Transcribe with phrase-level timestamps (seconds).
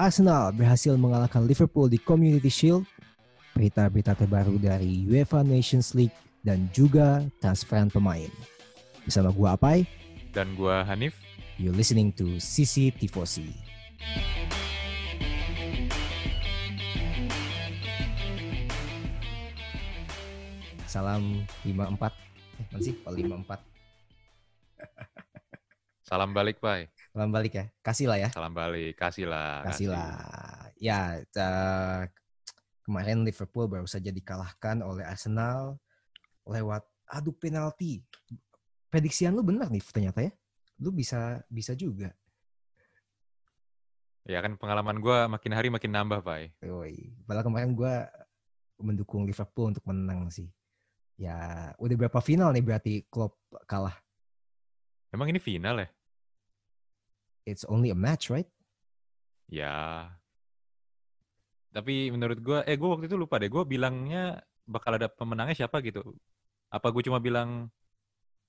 [0.00, 2.88] Arsenal berhasil mengalahkan Liverpool di Community Shield.
[3.52, 8.32] Berita-berita terbaru dari UEFA Nations League dan juga transferan pemain.
[9.04, 9.84] Bersama gua Apai.
[10.32, 11.20] Dan gua Hanif.
[11.60, 13.52] You're listening to CC Tifosi.
[20.88, 22.16] Salam 54.
[22.56, 22.96] Eh, mana sih?
[23.04, 23.60] Oh, 54.
[26.08, 26.99] Salam balik, Pak.
[27.20, 27.68] Salam balik ya.
[27.84, 28.28] Kasih lah ya.
[28.32, 29.60] Salam balik, kasih lah.
[29.68, 30.16] Kasih, lah.
[30.80, 32.08] Ya, uh,
[32.80, 35.76] kemarin Liverpool baru saja dikalahkan oleh Arsenal
[36.48, 38.00] lewat adu penalti.
[38.88, 40.32] Prediksian lu benar nih ternyata ya.
[40.80, 42.08] Lu bisa bisa juga.
[44.24, 46.64] Ya kan pengalaman gue makin hari makin nambah, Pak.
[46.64, 47.20] Yoi.
[47.28, 47.94] Padahal kemarin gue
[48.80, 50.48] mendukung Liverpool untuk menang sih.
[51.20, 53.36] Ya, udah berapa final nih berarti Klopp
[53.68, 54.00] kalah?
[55.12, 55.88] Emang ini final ya?
[57.50, 58.46] It's only a match, right?
[59.50, 60.06] Ya.
[61.74, 63.50] Tapi menurut gue, eh gue waktu itu lupa deh.
[63.50, 66.02] Gue bilangnya bakal ada pemenangnya siapa gitu.
[66.70, 67.66] Apa gue cuma bilang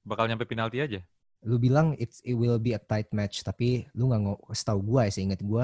[0.05, 1.01] bakal nyampe penalti aja?
[1.41, 5.01] Lu bilang it's, it will be a tight match, tapi lu nggak ngomong, setahu gue
[5.09, 5.63] ya, seingat gue,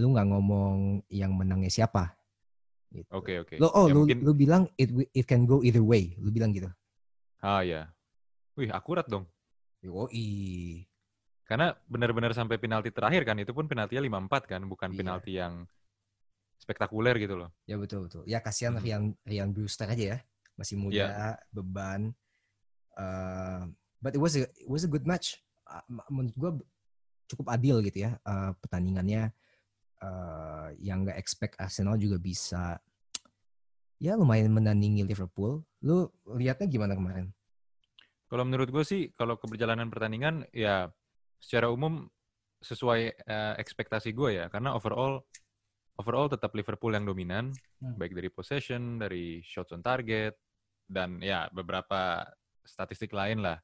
[0.00, 2.16] lu nggak ngomong yang menangnya siapa.
[2.92, 3.10] Oke gitu.
[3.12, 3.24] oke.
[3.24, 3.56] Okay, okay.
[3.60, 4.18] Lu, oh, ya, lu, mungkin...
[4.24, 6.16] lu bilang it it can go either way.
[6.16, 6.70] Lu bilang gitu.
[7.44, 7.92] Ah ya.
[8.56, 9.28] Wih akurat dong.
[9.84, 10.88] Yoi.
[11.46, 14.98] Karena benar-benar sampai penalti terakhir kan, itu pun penaltinya 5-4 kan, bukan iya.
[14.98, 15.54] penalti yang
[16.58, 17.54] spektakuler gitu loh.
[17.70, 18.26] Ya betul betul.
[18.26, 18.82] Ya kasihan hmm.
[18.82, 20.18] Rian Rian Brewster aja ya,
[20.58, 21.34] masih muda, yeah.
[21.54, 22.10] beban.
[22.98, 23.70] Uh,
[24.02, 25.38] but it was a it was a good match.
[25.70, 26.50] Uh, menurut gue
[27.30, 29.30] cukup adil gitu ya uh, pertandingannya.
[29.96, 32.76] Uh, yang nggak expect Arsenal juga bisa
[33.96, 35.64] ya lumayan menandingi Liverpool.
[35.80, 37.32] Lu lihatnya gimana kemarin?
[38.26, 40.90] Kalau menurut gue sih, kalau keberjalanan pertandingan ya
[41.40, 42.08] secara umum
[42.60, 45.20] sesuai uh, ekspektasi gue ya karena overall
[46.00, 47.96] overall tetap Liverpool yang dominan hmm.
[47.96, 50.36] baik dari possession dari shots on target
[50.86, 52.24] dan ya beberapa
[52.62, 53.60] statistik lain lah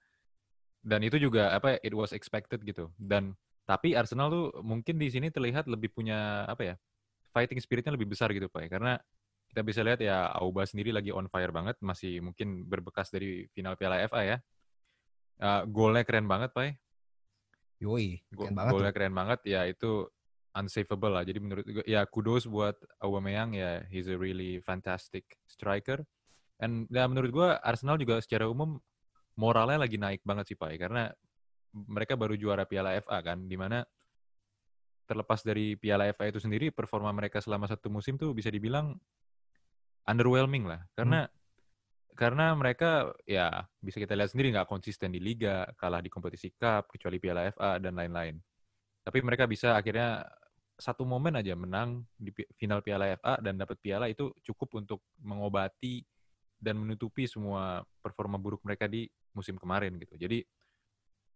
[0.82, 5.30] dan itu juga apa it was expected gitu dan tapi Arsenal tuh mungkin di sini
[5.30, 6.74] terlihat lebih punya apa ya
[7.30, 8.68] fighting spiritnya lebih besar gitu pak ya.
[8.68, 8.92] karena
[9.52, 13.78] kita bisa lihat ya Auba sendiri lagi on fire banget masih mungkin berbekas dari final
[13.78, 14.36] Piala FA ya
[15.44, 16.81] uh, golnya keren banget pak
[17.82, 18.70] Yoi, keren banget.
[18.70, 20.06] Golnya keren banget, ya itu
[20.54, 21.26] unsavable lah.
[21.26, 26.06] Jadi menurut gue, ya kudos buat Aubameyang ya, he's a really fantastic striker.
[26.54, 28.78] Dan ya menurut gue Arsenal juga secara umum
[29.34, 31.10] moralnya lagi naik banget sih Pak, karena
[31.74, 33.82] mereka baru juara Piala FA kan, di mana
[35.10, 38.94] terlepas dari Piala FA itu sendiri, performa mereka selama satu musim tuh bisa dibilang
[40.06, 40.86] underwhelming lah.
[40.94, 41.41] Karena hmm
[42.12, 46.92] karena mereka ya bisa kita lihat sendiri nggak konsisten di liga, kalah di kompetisi cup
[46.92, 48.36] kecuali Piala FA dan lain-lain.
[49.02, 50.22] Tapi mereka bisa akhirnya
[50.76, 56.02] satu momen aja menang di final Piala FA dan dapat piala itu cukup untuk mengobati
[56.62, 60.14] dan menutupi semua performa buruk mereka di musim kemarin gitu.
[60.14, 60.42] Jadi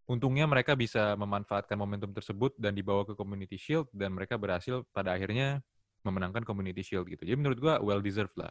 [0.06, 5.14] untungnya mereka bisa memanfaatkan momentum tersebut dan dibawa ke Community Shield dan mereka berhasil pada
[5.14, 5.58] akhirnya
[6.06, 7.26] memenangkan Community Shield gitu.
[7.26, 8.50] Jadi menurut gua well deserved lah.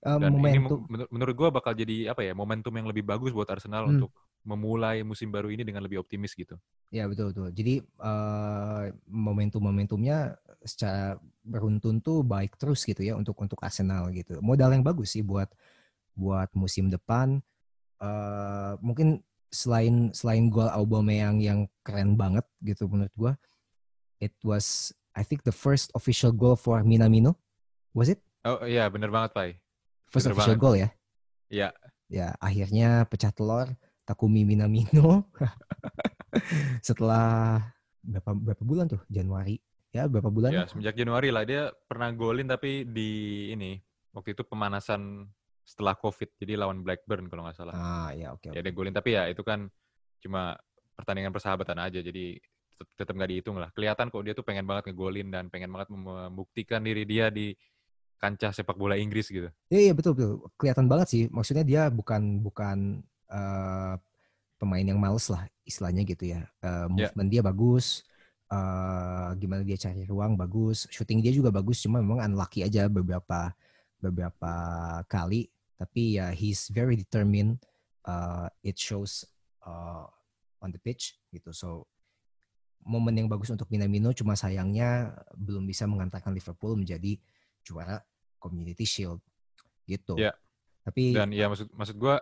[0.00, 0.88] Uh, Dan momentum.
[0.88, 3.92] ini menurut gue bakal jadi apa ya momentum yang lebih bagus buat Arsenal hmm.
[4.00, 4.12] untuk
[4.48, 6.56] memulai musim baru ini dengan lebih optimis gitu.
[6.88, 7.52] Ya betul betul.
[7.52, 14.40] Jadi uh, momentum-momentumnya secara beruntun tuh baik terus gitu ya untuk untuk Arsenal gitu.
[14.40, 15.52] Modal yang bagus sih buat
[16.16, 17.44] buat musim depan.
[18.00, 19.20] Uh, mungkin
[19.52, 23.32] selain selain gol Aubameyang yang keren banget gitu menurut gue,
[24.24, 27.36] it was I think the first official goal for Minamino.
[27.92, 28.24] Was it?
[28.48, 29.60] Oh iya bener banget Pak.
[30.10, 30.62] First Bener official banget.
[30.62, 30.88] goal ya.
[31.50, 31.68] Iya.
[32.10, 33.70] Ya, akhirnya pecah telur
[34.02, 35.30] Takumi Minamino
[36.88, 37.62] setelah
[38.02, 39.02] berapa berapa bulan tuh?
[39.06, 39.62] Januari.
[39.94, 40.50] Ya, berapa bulan?
[40.50, 43.10] Ya, semenjak Januari lah dia pernah golin tapi di
[43.54, 43.78] ini
[44.10, 45.30] waktu itu pemanasan
[45.62, 46.34] setelah Covid.
[46.42, 47.74] Jadi lawan Blackburn kalau nggak salah.
[47.78, 48.50] Ah, ya oke.
[48.50, 49.70] Okay, ya dia golin tapi ya itu kan
[50.18, 50.58] cuma
[50.98, 52.02] pertandingan persahabatan aja.
[52.02, 52.34] Jadi
[52.98, 53.70] tetap nggak dihitung lah.
[53.70, 57.54] Kelihatan kok dia tuh pengen banget ngegolin dan pengen banget membuktikan diri dia di
[58.20, 59.48] kancah sepak bola Inggris gitu.
[59.72, 60.44] Iya, iya betul betul.
[60.60, 61.22] Kelihatan banget sih.
[61.32, 63.00] Maksudnya dia bukan bukan
[63.32, 63.96] uh,
[64.60, 66.44] pemain yang males lah istilahnya gitu ya.
[66.60, 67.34] Uh, movement yeah.
[67.40, 68.04] dia bagus.
[68.50, 70.84] Uh, gimana dia cari ruang bagus.
[70.92, 71.80] Shooting dia juga bagus.
[71.80, 73.56] Cuma memang unlucky aja beberapa
[73.96, 74.52] beberapa
[75.08, 75.48] kali.
[75.80, 77.56] Tapi ya he's very determined.
[78.04, 79.24] Uh, it shows
[79.64, 80.04] uh,
[80.60, 81.56] on the pitch gitu.
[81.56, 81.88] So
[82.84, 87.16] momen yang bagus untuk Minamino cuma sayangnya belum bisa mengantarkan Liverpool menjadi
[87.64, 88.00] juara
[88.40, 89.20] Community Shield
[89.84, 90.16] gitu.
[90.16, 90.32] Ya.
[90.80, 92.16] Tapi dan ya maksud maksud gue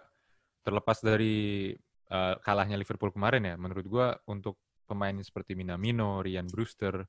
[0.66, 1.72] terlepas dari
[2.10, 7.04] uh, kalahnya Liverpool kemarin ya, menurut gue untuk pemain seperti Minamino, Ryan Brewster,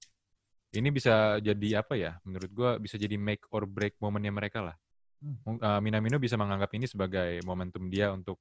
[0.76, 2.20] ini bisa jadi apa ya?
[2.28, 4.76] Menurut gue bisa jadi make or break momennya mereka lah.
[5.20, 5.60] Hmm.
[5.60, 8.40] Uh, Minamino bisa menganggap ini sebagai momentum dia untuk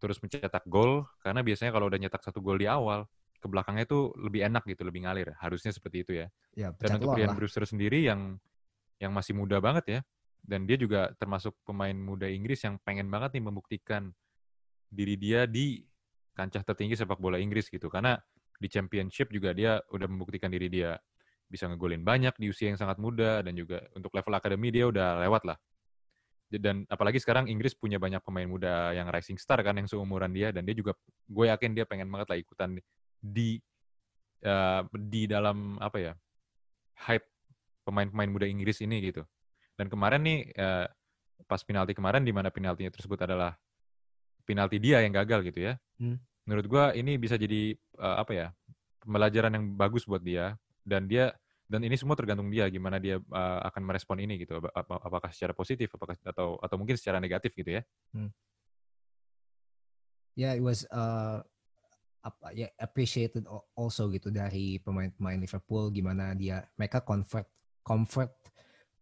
[0.00, 3.04] terus mencetak gol karena biasanya kalau udah nyetak satu gol di awal
[3.40, 5.32] ke belakangnya itu lebih enak gitu, lebih ngalir.
[5.40, 6.26] Harusnya seperti itu ya.
[6.52, 8.36] ya Dan untuk Ryan Brewster sendiri yang
[9.00, 10.00] yang masih muda banget ya,
[10.44, 14.12] dan dia juga termasuk pemain muda Inggris yang pengen banget nih membuktikan
[14.90, 15.84] diri dia di
[16.34, 17.88] kancah tertinggi sepak bola Inggris gitu.
[17.92, 18.16] Karena
[18.60, 20.96] di Championship juga dia udah membuktikan diri dia
[21.50, 25.24] bisa ngegolin banyak di usia yang sangat muda dan juga untuk level akademi dia udah
[25.26, 25.58] lewat lah.
[26.50, 30.50] Dan apalagi sekarang Inggris punya banyak pemain muda yang rising star kan yang seumuran dia
[30.50, 30.98] dan dia juga
[31.30, 32.74] gue yakin dia pengen banget lah ikutan
[33.22, 33.62] di
[34.42, 36.12] uh, di dalam apa ya
[37.06, 37.26] hype
[37.90, 39.26] pemain-pemain muda Inggris ini gitu.
[39.74, 40.86] Dan kemarin nih uh,
[41.50, 43.58] pas penalti kemarin di mana penaltinya tersebut adalah
[44.46, 45.74] penalti dia yang gagal gitu ya.
[45.98, 46.22] Hmm.
[46.46, 48.46] Menurut gua ini bisa jadi uh, apa ya
[49.02, 50.54] pembelajaran yang bagus buat dia
[50.86, 51.34] dan dia
[51.70, 55.86] dan ini semua tergantung dia gimana dia uh, akan merespon ini gitu apakah secara positif
[55.94, 57.82] apakah atau atau mungkin secara negatif gitu ya.
[58.14, 58.30] Hmm.
[60.38, 61.42] Yeah, it was uh,
[62.20, 67.48] apa ya appreciated also gitu dari pemain-pemain Liverpool gimana dia mereka convert
[67.82, 68.30] comfort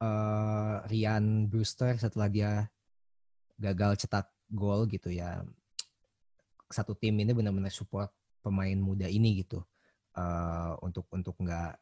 [0.02, 2.66] uh, Ryan Brewster setelah dia
[3.58, 5.42] gagal cetak gol gitu ya.
[6.68, 8.12] Satu tim ini benar-benar support
[8.44, 9.64] pemain muda ini gitu
[10.14, 11.74] uh, untuk untuk nggak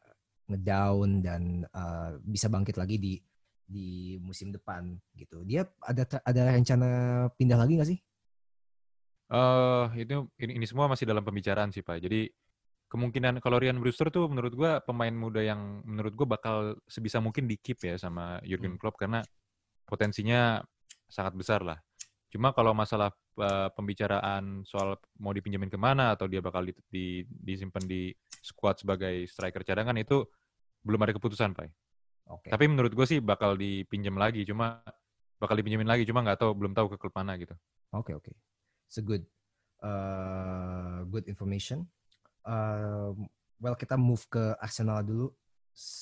[0.47, 3.13] ngedown dan uh, bisa bangkit lagi di
[3.67, 5.43] di musim depan gitu.
[5.43, 6.89] Dia ada ada rencana
[7.35, 7.99] pindah lagi nggak sih?
[9.27, 11.99] Uh, itu ini, ini semua masih dalam pembicaraan sih Pak.
[11.99, 12.31] Jadi
[12.87, 16.55] kemungkinan kalau Ryan Brewster tuh menurut gua pemain muda yang menurut gua bakal
[16.87, 18.81] sebisa mungkin di keep ya sama Jurgen hmm.
[18.81, 19.21] Klopp karena
[19.87, 20.59] potensinya
[21.07, 21.79] sangat besar lah.
[22.27, 27.05] Cuma kalau masalah uh, pembicaraan soal mau dipinjemin ke mana atau dia bakal di, di,
[27.23, 28.11] disimpan di
[28.43, 30.27] squad sebagai striker cadangan itu
[30.83, 31.71] belum ada keputusan Pak.
[32.27, 32.51] Okay.
[32.51, 34.83] Tapi menurut gue sih bakal dipinjam lagi, cuma
[35.39, 37.55] bakal dipinjemin lagi, cuma nggak tahu belum tahu ke klub mana gitu.
[37.95, 38.27] Oke okay, oke.
[38.27, 38.35] Okay
[38.87, 39.27] it's a good
[39.83, 41.91] uh, good information.
[42.47, 43.11] Uh,
[43.59, 45.27] well kita move ke Arsenal dulu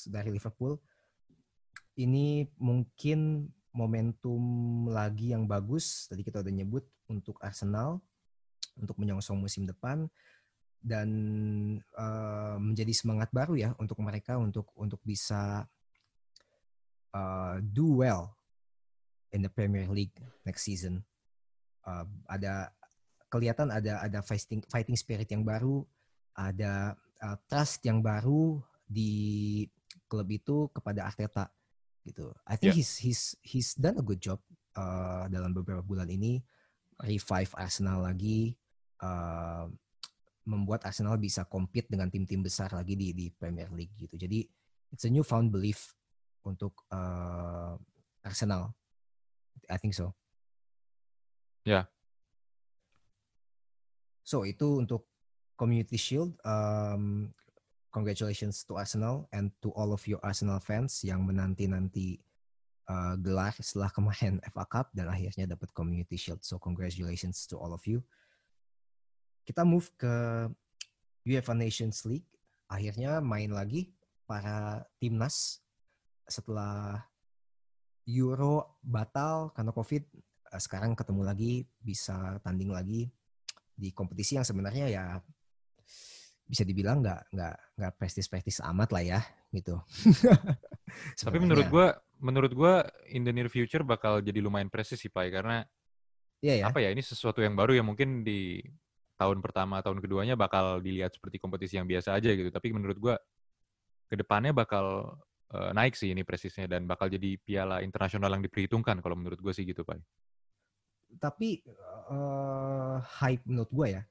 [0.06, 0.78] dari Liverpool.
[1.98, 4.44] Ini mungkin momentum
[4.88, 6.06] lagi yang bagus.
[6.06, 7.98] Tadi kita udah nyebut untuk Arsenal
[8.78, 10.06] untuk menyongsong musim depan
[10.86, 11.10] dan
[11.98, 15.66] uh, menjadi semangat baru ya untuk mereka untuk untuk bisa
[17.16, 18.36] uh, do well
[19.34, 20.14] in the Premier League
[20.44, 21.02] next season
[21.86, 22.74] uh, ada
[23.30, 25.86] kelihatan ada ada fighting fighting spirit yang baru,
[26.36, 26.94] ada
[27.24, 29.64] uh, trust yang baru di
[30.06, 31.50] klub itu kepada Arteta
[32.06, 32.30] gitu.
[32.46, 32.78] I think yeah.
[32.78, 34.38] he's he's he's done a good job
[34.78, 36.44] uh, dalam beberapa bulan ini
[37.02, 38.56] revive Arsenal lagi,
[39.02, 39.68] uh,
[40.46, 44.16] membuat Arsenal bisa compete dengan tim-tim besar lagi di di Premier League gitu.
[44.16, 44.46] Jadi
[44.94, 45.96] it's a new found belief
[46.46, 47.74] untuk uh,
[48.22, 48.76] Arsenal.
[49.66, 50.14] I think so.
[51.66, 51.86] Ya, yeah.
[54.22, 55.10] So itu untuk
[55.56, 56.36] Community Shield.
[56.44, 57.32] Um,
[57.92, 62.20] congratulations to Arsenal and to all of your Arsenal fans yang menanti-nanti
[62.92, 66.44] uh, gelar setelah kemarin FA Cup dan akhirnya dapat Community Shield.
[66.44, 68.04] So congratulations to all of you.
[69.48, 70.14] Kita move ke
[71.26, 72.28] UEFA Nations League.
[72.66, 73.94] Akhirnya main lagi
[74.26, 75.62] para timnas
[76.26, 77.06] setelah
[78.10, 80.04] Euro batal karena COVID.
[80.56, 83.10] Sekarang ketemu lagi, bisa tanding lagi
[83.76, 85.06] di kompetisi yang sebenarnya ya
[86.46, 89.82] bisa dibilang nggak nggak nggak prestis-prestis amat lah ya gitu.
[91.26, 91.88] Tapi menurut gue
[92.22, 92.74] menurut gue
[93.12, 95.66] in the near future bakal jadi lumayan prestis sih Pak karena
[96.40, 96.64] yeah, ya.
[96.70, 98.62] apa ya ini sesuatu yang baru yang mungkin di
[99.18, 102.54] tahun pertama tahun keduanya bakal dilihat seperti kompetisi yang biasa aja gitu.
[102.54, 103.16] Tapi menurut gue
[104.06, 105.18] ke depannya bakal
[105.50, 109.54] uh, naik sih ini prestisnya dan bakal jadi piala internasional yang diperhitungkan kalau menurut gue
[109.56, 109.98] sih gitu Pak
[111.20, 111.64] tapi
[112.12, 114.04] uh, hype menurut gue ya,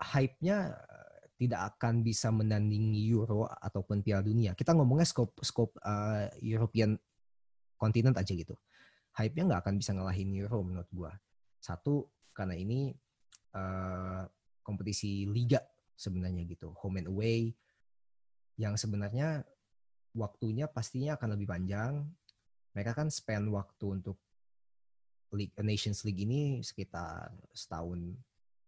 [0.00, 0.74] hype-nya
[1.40, 4.52] tidak akan bisa menandingi Euro ataupun Piala Dunia.
[4.52, 7.00] Kita ngomongnya scope scope uh, European
[7.80, 8.52] continent aja gitu.
[9.16, 11.12] Hype-nya nggak akan bisa ngalahin Euro menurut gue.
[11.56, 12.92] Satu karena ini
[13.56, 14.28] uh,
[14.60, 15.64] kompetisi liga
[15.96, 17.56] sebenarnya gitu, home and away
[18.60, 19.40] yang sebenarnya
[20.12, 22.04] waktunya pastinya akan lebih panjang.
[22.76, 24.20] Mereka kan spend waktu untuk
[25.32, 28.12] League, Nations League ini sekitar setahun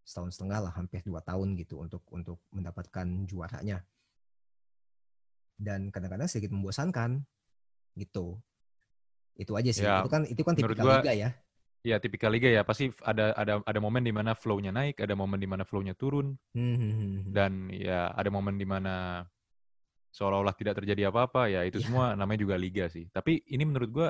[0.02, 3.82] setahun setengah lah hampir dua tahun gitu untuk untuk mendapatkan juaranya.
[5.56, 7.22] Dan kadang-kadang sedikit membosankan
[7.94, 8.38] gitu.
[9.38, 9.86] Itu aja sih.
[9.86, 11.30] Ya, itu kan itu kan tipikal gua, liga ya.
[11.86, 12.66] ya tipikal liga ya.
[12.66, 16.34] Pasti ada ada ada momen di mana flow-nya naik ada momen di mana flow-nya turun.
[16.52, 19.24] Hmm, hmm, hmm, dan ya ada momen di mana
[20.12, 21.86] seolah-olah tidak terjadi apa-apa ya itu yeah.
[21.88, 23.08] semua namanya juga liga sih.
[23.08, 24.08] Tapi ini menurut gue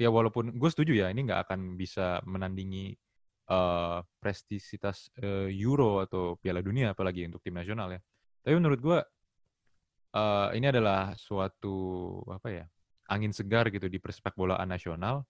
[0.00, 2.96] ya walaupun gue setuju ya ini nggak akan bisa menandingi
[3.52, 8.00] uh, prestisitas uh, Euro atau Piala Dunia apalagi untuk tim nasional ya.
[8.42, 8.98] Tapi menurut gue
[10.16, 11.76] uh, ini adalah suatu
[12.32, 12.64] apa ya
[13.12, 15.28] angin segar gitu di persepak bolaan nasional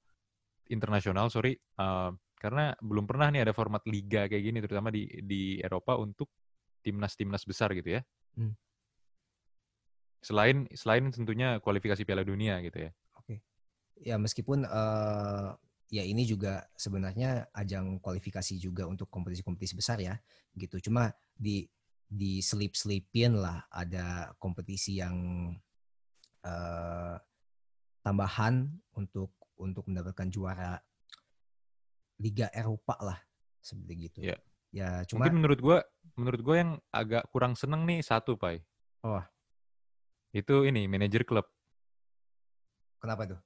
[0.71, 5.63] internasional sorry uh, karena belum pernah nih ada format liga kayak gini terutama di di
[5.63, 6.27] Eropa untuk
[6.83, 8.03] timnas timnas besar gitu ya.
[8.35, 8.59] Hmm.
[10.23, 12.91] Selain selain tentunya kualifikasi Piala Dunia gitu ya.
[13.15, 13.39] Oke.
[14.03, 15.55] Ya meskipun uh,
[15.93, 20.17] ya ini juga sebenarnya ajang kualifikasi juga untuk kompetisi-kompetisi besar ya
[20.57, 20.81] gitu.
[20.89, 21.69] Cuma di
[22.09, 25.49] di selip-selipin lah ada kompetisi yang
[26.49, 27.17] uh,
[28.01, 30.81] tambahan untuk untuk mendapatkan juara
[32.25, 33.19] Liga Eropa lah
[33.61, 34.21] seperti gitu.
[34.25, 34.41] Ya.
[34.73, 35.79] Ya, cuma Mungkin menurut gua
[36.17, 38.65] menurut gua yang agak kurang seneng nih satu, Pai.
[39.05, 39.21] Oh.
[40.33, 41.45] Itu ini manajer klub.
[42.97, 43.41] Kenapa tuh?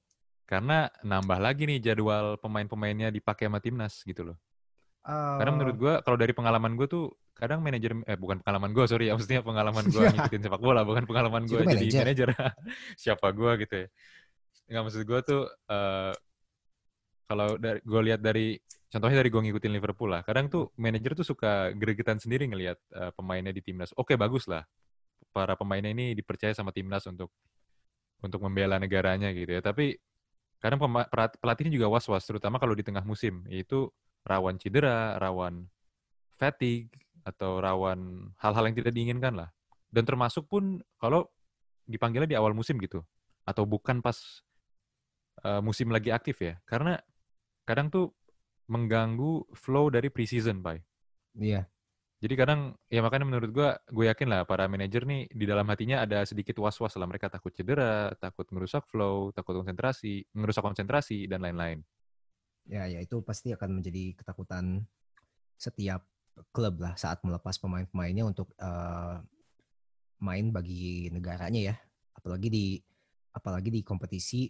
[0.47, 4.37] Karena nambah lagi nih jadwal pemain-pemainnya dipakai sama timnas gitu loh.
[5.03, 5.35] Uh...
[5.43, 9.11] Karena menurut gue kalau dari pengalaman gue tuh kadang manajer eh bukan pengalaman gue sorry
[9.11, 12.27] ya maksudnya pengalaman gue ngikutin sepak bola bukan pengalaman gue jadi manajer?
[13.03, 13.87] siapa gue gitu ya.
[14.71, 16.15] Nggak maksud gue tuh uh,
[17.27, 18.55] kalau dari gue lihat dari
[18.87, 23.11] contohnya dari gue ngikutin Liverpool lah kadang tuh manajer tuh suka gregetan sendiri ngelihat uh,
[23.11, 23.91] pemainnya di timnas.
[23.99, 24.63] Oke bagus lah.
[25.35, 27.35] Para pemainnya ini dipercaya sama timnas untuk
[28.23, 29.61] untuk membela negaranya gitu ya.
[29.61, 29.93] Tapi
[30.57, 30.81] kadang
[31.41, 33.89] pelatihnya juga was-was terutama kalau di tengah musim itu
[34.25, 35.69] rawan cedera rawan
[36.37, 39.49] fatigue atau rawan hal-hal yang tidak diinginkan lah
[39.93, 41.29] dan termasuk pun kalau
[41.87, 43.05] dipanggilnya di awal musim gitu
[43.47, 44.17] atau bukan pas
[45.45, 46.99] uh, musim lagi aktif ya karena
[47.63, 48.17] kadang tuh
[48.67, 50.83] mengganggu flow dari preseason, Pak.
[51.39, 51.65] Iya.
[52.17, 56.01] Jadi kadang ya makanya menurut gue, gue yakin lah para manajer nih di dalam hatinya
[56.01, 61.45] ada sedikit was-was lah mereka takut cedera, takut merusak flow, takut konsentrasi, merusak konsentrasi dan
[61.45, 61.85] lain-lain.
[62.65, 64.81] Ya, ya itu pasti akan menjadi ketakutan
[65.61, 66.09] setiap
[66.49, 69.21] klub lah saat melepas pemain-pemainnya untuk uh,
[70.17, 71.75] main bagi negaranya ya,
[72.17, 72.65] apalagi di
[73.29, 74.49] apalagi di kompetisi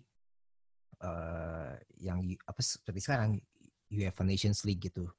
[1.04, 3.36] uh, yang apa seperti sekarang
[3.92, 5.12] UEFA Nations League gitu.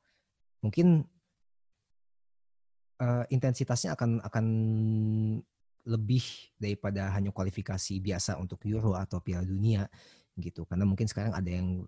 [0.65, 1.05] Mungkin
[3.01, 4.47] uh, intensitasnya akan akan
[5.89, 6.23] lebih
[6.61, 9.89] daripada hanya kualifikasi biasa untuk Euro atau Piala Dunia
[10.37, 10.69] gitu.
[10.69, 11.87] Karena mungkin sekarang ada yang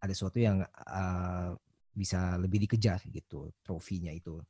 [0.00, 1.52] ada sesuatu yang uh,
[1.94, 4.40] bisa lebih dikejar gitu trofinya itu.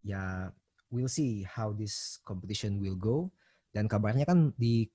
[0.00, 0.48] Ya,
[0.88, 3.32] we'll see how this competition will go.
[3.70, 4.88] Dan kabarnya kan di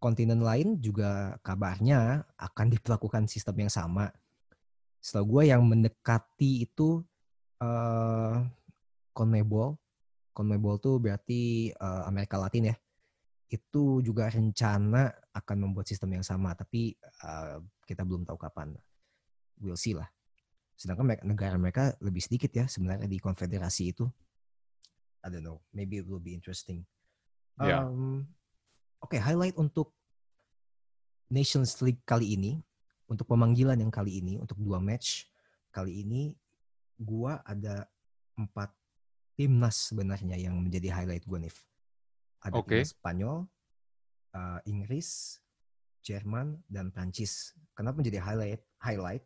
[0.00, 4.12] kontinen lain juga kabarnya akan diperlakukan sistem yang sama.
[5.04, 7.04] Setahu gue yang mendekati itu
[7.62, 8.42] uh,
[9.16, 9.80] CONMEBOL.
[10.36, 12.76] CONMEBOL tuh berarti uh, Amerika Latin ya.
[13.48, 16.92] Itu juga rencana akan membuat sistem yang sama, tapi
[17.24, 18.76] uh, kita belum tahu kapan.
[19.56, 20.12] We'll see lah.
[20.76, 24.04] Sedangkan negara mereka lebih sedikit ya sebenarnya di konfederasi itu.
[25.24, 26.84] I don't know, maybe it will be interesting.
[27.56, 27.88] Yeah.
[27.88, 28.28] Um,
[29.00, 29.96] Oke, okay, highlight untuk
[31.32, 32.60] Nations League kali ini,
[33.10, 35.26] untuk pemanggilan yang kali ini, untuk dua match
[35.74, 36.36] kali ini,
[36.96, 37.88] gua ada
[38.38, 38.70] empat
[39.36, 41.54] timnas sebenarnya yang menjadi highlight gue nih.
[42.42, 42.82] Ada okay.
[42.82, 43.36] timnas Spanyol,
[44.32, 45.38] uh, Inggris,
[46.00, 47.52] Jerman, dan Prancis.
[47.76, 48.62] Kenapa menjadi highlight?
[48.80, 49.24] Highlight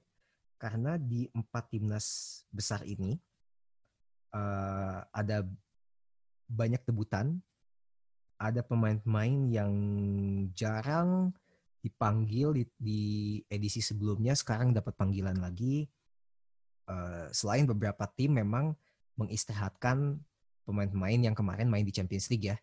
[0.61, 3.17] karena di empat timnas besar ini
[4.37, 5.41] uh, ada
[6.53, 7.41] banyak debutan
[8.41, 9.73] ada pemain-pemain yang
[10.57, 11.29] jarang
[11.85, 13.03] dipanggil di, di
[13.53, 15.85] edisi sebelumnya sekarang dapat panggilan lagi.
[16.89, 18.73] Uh, selain beberapa tim memang
[19.21, 20.17] mengistirahatkan
[20.65, 22.57] pemain-pemain yang kemarin main di Champions League ya,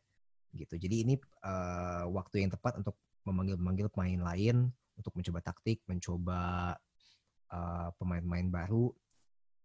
[0.57, 0.73] gitu.
[0.81, 1.13] Jadi ini
[1.45, 2.97] uh, waktu yang tepat untuk
[3.29, 6.73] memanggil-memanggil pemain lain untuk mencoba taktik, mencoba
[7.53, 8.89] uh, pemain-pemain baru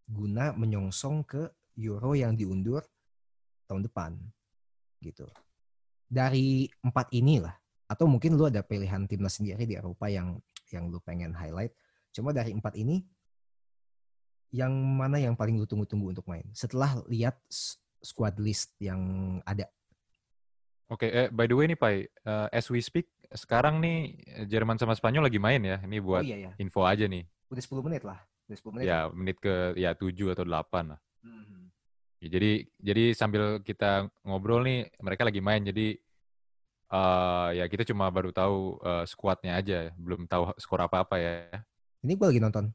[0.05, 1.43] guna menyongsong ke
[1.81, 2.85] Euro yang diundur
[3.65, 4.21] tahun depan,
[5.01, 5.25] gitu
[6.13, 7.57] dari empat inilah
[7.89, 10.37] atau mungkin lu ada pilihan timnas sendiri di Eropa yang
[10.69, 11.73] yang lu pengen highlight.
[12.13, 13.01] Cuma dari empat ini
[14.53, 17.41] yang mana yang paling lu tunggu-tunggu untuk main setelah lihat
[18.05, 19.01] squad list yang
[19.49, 19.65] ada?
[20.93, 24.13] Oke, okay, eh, by the way nih Pai, uh, as we speak sekarang nih
[24.45, 25.81] Jerman sama Spanyol lagi main ya.
[25.81, 26.53] Ini buat oh, iya, iya.
[26.61, 27.25] info aja nih.
[27.49, 28.21] Udah 10 menit lah.
[28.49, 28.85] Udah 10 menit.
[28.85, 31.01] Ya, menit ke ya 7 atau 8 lah.
[31.25, 31.73] Hmm.
[32.21, 35.97] Ya, jadi jadi sambil kita ngobrol nih mereka lagi main jadi
[36.93, 41.35] uh, ya kita cuma baru tahu uh, squadnya aja belum tahu skor apa apa ya.
[42.05, 42.69] Ini gue lagi nonton.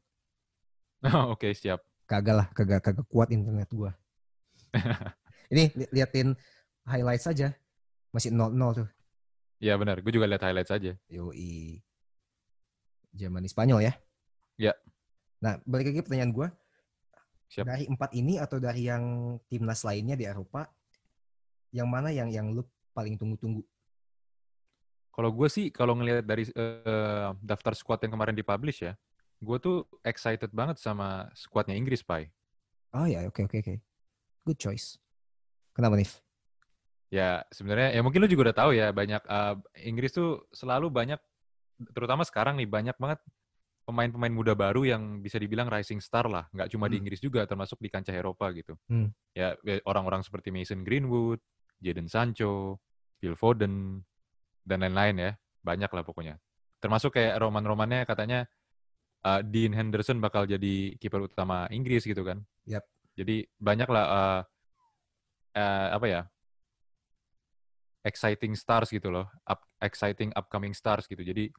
[1.04, 1.80] Oke okay, siap.
[2.08, 3.92] Kagak lah kagak kagak kuat internet gue.
[5.52, 6.34] ini li liatin
[6.88, 7.54] highlight saja.
[8.10, 8.88] Masih 0-0 tuh.
[9.58, 10.94] Iya benar, gue juga lihat highlights aja.
[11.10, 11.82] Yoi.
[13.14, 13.92] Jerman Spanyol ya?
[14.58, 14.72] Ya.
[15.42, 16.48] Nah, balik lagi pertanyaan gue.
[17.48, 17.64] Siap.
[17.64, 20.68] Dari empat ini atau dari yang timnas lainnya di Eropa,
[21.72, 22.62] yang mana yang yang lu
[22.92, 23.64] paling tunggu-tunggu?
[25.14, 28.94] Kalau gue sih, kalau ngelihat dari uh, daftar squad yang kemarin dipublish ya,
[29.38, 32.30] gue tuh excited banget sama squadnya Inggris, Pai.
[32.94, 33.74] Oh ya, oke okay, oke okay, oke.
[33.74, 33.76] Okay.
[34.48, 34.96] Good choice.
[35.76, 36.18] Kenapa, Nif?
[37.08, 41.20] Ya, sebenarnya ya mungkin lu juga udah tahu ya, banyak uh, Inggris tuh selalu banyak
[41.94, 43.22] terutama sekarang nih banyak banget
[43.88, 46.92] pemain-pemain muda baru yang bisa dibilang rising star lah, nggak cuma hmm.
[46.92, 48.76] di Inggris juga, termasuk di kancah Eropa gitu.
[48.84, 49.08] Hmm.
[49.32, 49.56] Ya
[49.88, 51.40] orang-orang seperti Mason Greenwood,
[51.80, 52.84] Jadon Sancho,
[53.16, 54.04] Phil Foden,
[54.68, 55.30] dan lain-lain ya,
[55.64, 56.36] banyak lah pokoknya.
[56.84, 58.44] Termasuk kayak roman-romannya katanya
[59.24, 62.42] uh, Dean Henderson bakal jadi kiper utama Inggris gitu kan.
[62.68, 62.84] Yep.
[63.18, 64.40] Jadi banyak lah uh,
[65.58, 66.22] uh, apa ya
[68.06, 71.20] exciting stars gitu loh, up, exciting upcoming stars gitu.
[71.20, 71.50] Jadi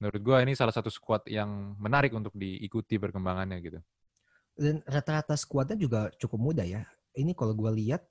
[0.00, 3.78] menurut gue ini salah satu squad yang menarik untuk diikuti perkembangannya gitu.
[4.56, 6.82] Dan rata-rata squadnya juga cukup muda ya.
[7.14, 8.02] Ini kalau gue lihat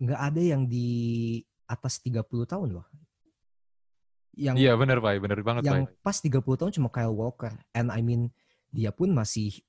[0.00, 0.88] nggak ada yang di
[1.68, 2.86] atas 30 tahun loh.
[4.34, 6.02] Yang Iya benar Pak, benar banget Yang Pak.
[6.02, 7.54] pas 30 tahun cuma Kyle Walker.
[7.70, 8.34] And I mean
[8.74, 9.62] dia pun masih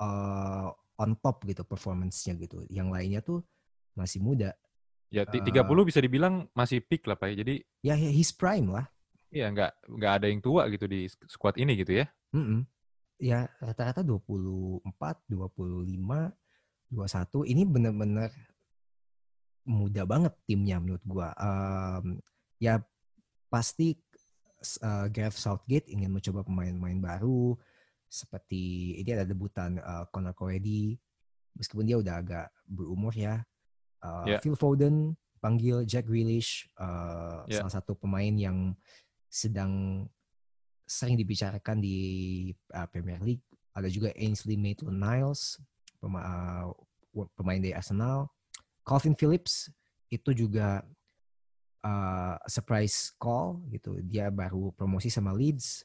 [0.00, 0.68] uh,
[1.00, 2.62] on top gitu performance-nya gitu.
[2.68, 3.40] Yang lainnya tuh
[3.96, 4.52] masih muda.
[5.08, 7.38] Ya, 30 uh, bisa dibilang masih peak lah, Pak.
[7.38, 8.86] Jadi ya his prime lah.
[9.30, 12.06] Iya, nggak nggak ada yang tua gitu di squad ini gitu ya.
[12.34, 12.60] Mm -mm.
[13.22, 14.82] Ya, rata-rata 24,
[15.30, 16.34] 25,
[16.90, 17.50] 21.
[17.50, 18.30] Ini benar-benar
[19.64, 21.30] muda banget timnya menurut gua.
[21.38, 22.18] Um,
[22.58, 22.82] ya
[23.54, 23.94] pasti
[24.82, 27.54] uh, Gareth Southgate ingin mencoba pemain-pemain baru
[28.10, 30.98] seperti ini ada debutan uh, Conor Coady
[31.54, 33.46] meskipun dia udah agak berumur ya.
[34.02, 34.40] Uh, yeah.
[34.42, 37.62] Phil Foden panggil Jack Grealish uh, yeah.
[37.62, 38.74] salah satu pemain yang
[39.30, 40.04] sedang
[40.82, 41.96] sering dibicarakan di
[42.74, 43.46] uh, Premier League.
[43.74, 45.62] Ada juga Ainsley Maitland-Niles,
[45.98, 48.30] pema, uh, pemain dari Arsenal.
[48.86, 49.70] Calvin Phillips
[50.12, 50.86] itu juga
[51.84, 54.00] uh, surprise call gitu.
[54.00, 55.84] Dia baru promosi sama Leeds.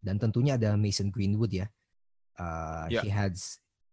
[0.00, 1.68] Dan tentunya ada Mason Greenwood ya.
[2.40, 3.04] Uh, yeah.
[3.04, 3.34] He had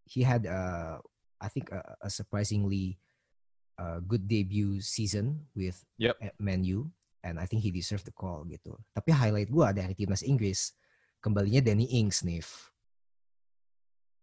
[0.08, 1.04] he had uh,
[1.44, 2.96] I think a, a surprisingly
[3.76, 6.16] uh, good debut season with yep.
[6.40, 6.88] Man U
[7.28, 8.80] and I think he deserve the call gitu.
[8.96, 10.72] Tapi highlight gue dari timnas Inggris
[11.20, 12.40] kembalinya Danny Ings nih.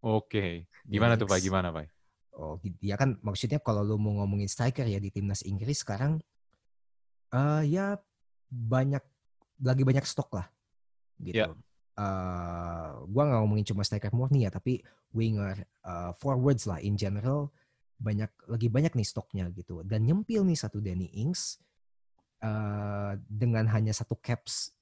[0.05, 0.53] Oke, okay.
[0.85, 1.41] gimana tuh Pak?
[1.41, 1.89] Gimana Pak?
[2.35, 6.19] Oh, dia kan maksudnya kalau lu mau ngomongin striker ya di timnas Inggris sekarang
[7.35, 7.99] uh, ya
[8.49, 9.03] banyak
[9.63, 10.47] lagi banyak stok lah
[11.19, 11.43] gitu.
[11.43, 11.53] Yeah.
[11.53, 11.63] Ya.
[11.95, 14.83] Uh, gua nggak ngomongin cuma striker murni ya, tapi
[15.15, 17.55] winger, uh, forwards lah in general
[17.95, 19.87] banyak lagi banyak nih stoknya gitu.
[19.87, 21.63] Dan nyempil nih satu Danny Ings
[22.43, 24.75] uh, dengan hanya satu caps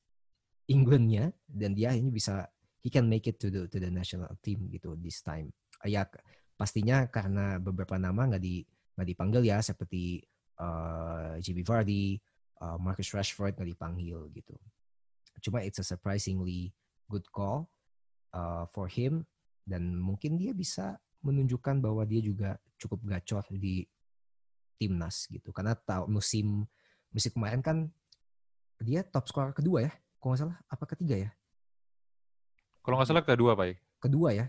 [0.73, 2.49] Englandnya dan dia ini bisa
[2.81, 5.53] he can make it to the to the national team gitu this time.
[5.85, 6.09] Uh, ya
[6.57, 8.65] pastinya karena beberapa nama nggak di
[8.97, 10.25] nggak dipanggil ya seperti
[10.57, 12.17] uh, JB Vardy,
[12.63, 14.55] uh, Marcus Rashford nggak dipanggil gitu.
[15.43, 16.71] Cuma it's a surprisingly
[17.11, 17.67] good call
[18.31, 19.27] uh, for him.
[19.67, 23.87] Dan mungkin dia bisa menunjukkan bahwa dia juga cukup gacor di
[24.79, 25.51] timnas gitu.
[25.51, 26.67] Karena tahu musim
[27.11, 27.91] musim kemarin kan
[28.83, 30.59] dia top skor kedua ya kalau nggak salah.
[30.71, 31.31] Apa ketiga ya?
[32.83, 33.79] Kalau nggak salah kedua pak.
[34.03, 34.47] Kedua ya?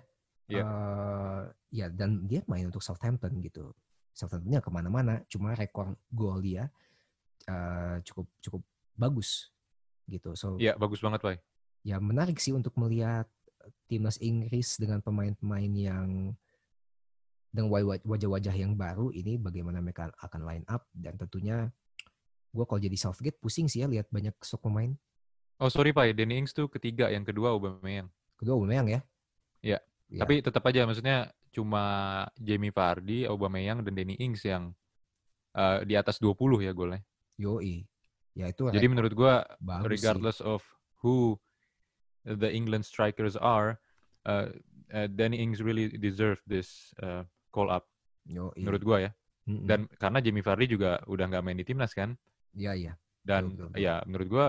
[0.51, 0.67] Yeah.
[0.67, 3.73] uh, ya dan dia main untuk Southampton gitu.
[4.13, 6.69] Southamptonnya ke mana-mana cuma rekor gol dia
[7.49, 8.61] uh, cukup cukup
[8.93, 9.51] bagus
[10.07, 11.39] gitu so ya yeah, bagus banget pak
[11.83, 13.27] ya menarik sih untuk melihat
[13.87, 16.35] timnas Inggris dengan pemain-pemain yang
[17.53, 17.69] dengan
[18.01, 21.69] wajah-wajah yang baru ini bagaimana mereka akan line up dan tentunya
[22.49, 24.93] gue kalau jadi Southgate pusing sih ya lihat banyak stok pemain.
[25.61, 28.09] Oh sorry Pak, Danny Ings tuh ketiga, yang kedua Aubameyang.
[28.37, 28.99] Kedua Aubameyang ya?
[29.61, 29.79] Iya.
[30.09, 30.19] Ya.
[30.25, 31.83] Tapi tetap aja maksudnya cuma
[32.37, 34.73] Jamie Vardy, Aubameyang dan Danny Ings yang
[35.53, 37.01] uh, di atas 20 ya golnya.
[37.39, 37.85] Yoi.
[38.33, 39.33] Ya itu Jadi menurut gue
[39.85, 40.49] regardless sih.
[40.49, 40.65] of
[41.05, 41.37] who
[42.25, 43.77] the England strikers are,
[44.25, 44.49] uh,
[44.89, 47.21] uh, Danny Ings really deserve this uh,
[47.53, 47.85] call up.
[48.25, 48.57] Yoi.
[48.57, 49.11] Menurut gue ya.
[49.43, 49.67] Mm -hmm.
[49.67, 52.15] Dan karena Jamie Vardy juga udah nggak main di timnas kan?
[52.55, 52.93] Iya, iya.
[53.23, 53.79] Dan betul, betul.
[53.79, 54.47] ya menurut gua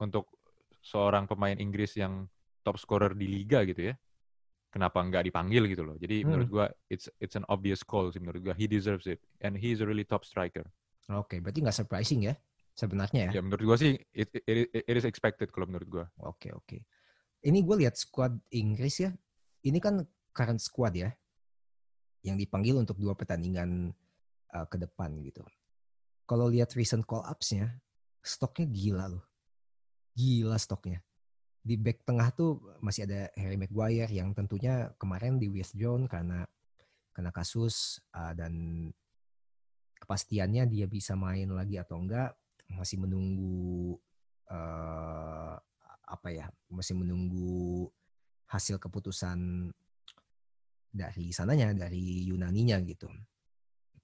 [0.00, 0.26] untuk
[0.82, 2.26] seorang pemain Inggris yang
[2.64, 3.94] top scorer di liga gitu ya,
[4.72, 5.96] kenapa nggak dipanggil gitu loh.
[5.96, 6.26] Jadi hmm.
[6.26, 8.54] menurut gua it's it's an obvious call sih menurut gua.
[8.56, 10.68] He deserves it and he is a really top striker.
[11.10, 12.34] Oke, okay, berarti nggak surprising ya
[12.72, 13.40] sebenarnya ya?
[13.40, 16.06] Ya menurut gua sih it, it, it is expected kalau menurut gua.
[16.22, 16.66] Oke, okay, oke.
[16.68, 16.80] Okay.
[17.42, 19.10] Ini gue lihat squad Inggris ya.
[19.66, 19.98] Ini kan
[20.30, 21.10] current squad ya.
[22.22, 23.90] Yang dipanggil untuk dua pertandingan
[24.54, 25.42] uh, ke depan gitu.
[26.22, 27.76] kalau lihat recent call ups-nya,
[28.24, 29.24] stoknya gila loh.
[30.16, 31.04] Gila stoknya.
[31.60, 36.46] Di back tengah tuh masih ada Harry Maguire yang tentunya kemarin di withdrawn karena
[37.12, 38.88] kena kasus uh, dan
[40.02, 42.34] kepastiannya dia bisa main lagi atau enggak
[42.74, 43.94] masih menunggu
[44.50, 45.54] uh,
[46.02, 47.86] apa ya masih menunggu
[48.50, 49.70] hasil keputusan
[50.92, 53.08] dari sananya dari Yunaninya gitu.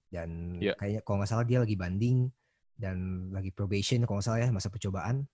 [0.09, 0.73] Dan yeah.
[0.73, 2.33] kayaknya kalau nggak salah dia lagi banding
[2.73, 5.27] dan lagi probation kalau nggak salah ya masa percobaan.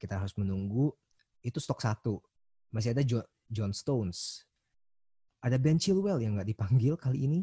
[0.00, 0.88] Kita harus menunggu.
[1.44, 2.24] Itu stok satu.
[2.72, 3.04] Masih ada
[3.52, 4.48] John Stones.
[5.44, 7.40] Ada Ben Chilwell yang nggak dipanggil kali ini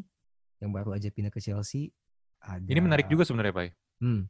[0.58, 1.94] yang baru aja pindah ke Chelsea
[2.40, 2.64] ada...
[2.66, 3.66] ini menarik juga sebenarnya Pak
[4.04, 4.22] hmm.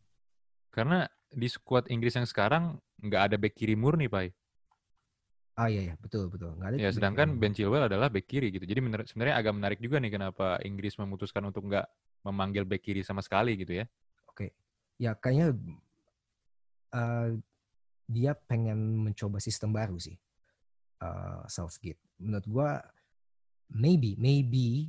[0.75, 0.99] karena
[1.31, 4.35] di skuad Inggris yang sekarang nggak ada back kiri murni Pak
[5.61, 6.57] Ah iya ya, betul betul.
[6.57, 8.65] Nggak ada ya sedangkan Ben Chilwell adalah back kiri gitu.
[8.65, 8.81] Jadi
[9.13, 11.85] sebenarnya agak menarik juga nih kenapa Inggris memutuskan untuk nggak
[12.25, 13.85] memanggil back kiri sama sekali gitu ya.
[14.25, 14.57] Oke.
[14.97, 15.53] Ya kayaknya
[16.97, 17.37] uh,
[18.09, 20.17] dia pengen mencoba sistem baru sih.
[20.97, 22.01] Uh, Southgate.
[22.17, 22.71] Menurut gua
[23.69, 24.89] maybe maybe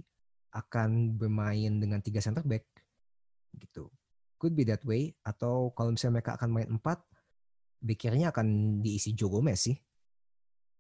[0.55, 2.63] akan bermain dengan tiga center back
[3.57, 3.91] gitu.
[4.39, 7.01] Could be that way atau kalau misalnya mereka akan main empat,
[7.81, 9.77] back kirinya akan diisi Joe Gomez sih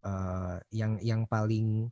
[0.05, 1.89] uh, yang yang paling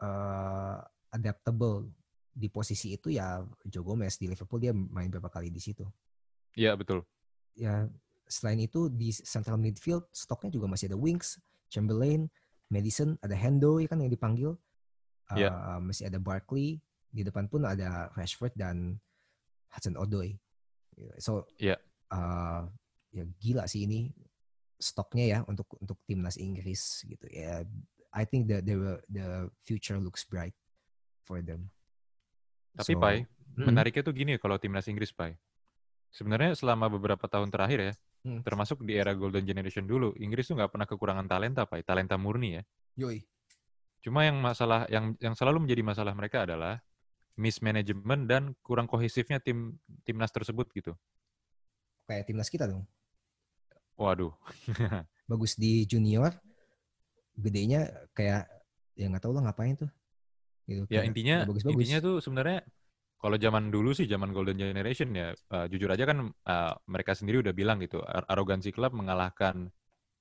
[0.00, 0.78] uh,
[1.12, 1.88] adaptable
[2.30, 5.84] di posisi itu ya Joe Gomez di Liverpool dia main berapa kali di situ.
[6.56, 7.04] Iya betul.
[7.56, 7.88] Ya
[8.30, 12.30] selain itu di central midfield stoknya juga masih ada Winks, Chamberlain,
[12.70, 14.54] Madison, ada Hendo ya kan yang dipanggil.
[15.30, 15.78] Uh, yeah.
[15.82, 16.78] Masih ada Barkley
[17.10, 19.02] di depan pun ada Rashford dan
[19.70, 20.36] Hudson Odoi.
[21.16, 21.80] So yeah.
[22.12, 22.68] uh,
[23.10, 24.10] ya gila sih ini
[24.80, 27.62] stoknya ya untuk untuk timnas Inggris gitu ya.
[28.10, 29.26] I think the the the
[29.62, 30.56] future looks bright
[31.22, 31.70] for them.
[32.74, 33.66] Tapi so, Pai, hmm.
[33.70, 35.38] menariknya tuh gini kalau timnas Inggris Pai.
[36.10, 37.92] Sebenarnya selama beberapa tahun terakhir ya,
[38.26, 38.42] hmm.
[38.42, 42.58] termasuk di era Golden Generation dulu, Inggris tuh nggak pernah kekurangan talenta Pai, talenta murni
[42.58, 42.62] ya.
[42.98, 43.22] Yoi.
[44.02, 46.82] Cuma yang masalah yang yang selalu menjadi masalah mereka adalah
[47.40, 50.92] mismanagement dan kurang kohesifnya tim timnas tersebut gitu.
[52.04, 52.84] Kayak timnas kita dong.
[53.96, 54.36] Waduh.
[55.30, 56.36] Bagus di junior,
[57.40, 58.44] gedenya kayak
[58.92, 59.90] ya nggak tahu lah ngapain tuh.
[60.68, 61.82] Gitu, ya intinya bagus -bagus.
[61.82, 62.62] intinya tuh sebenarnya
[63.18, 67.42] kalau zaman dulu sih zaman golden generation ya uh, jujur aja kan uh, mereka sendiri
[67.42, 69.66] udah bilang gitu arogansi klub mengalahkan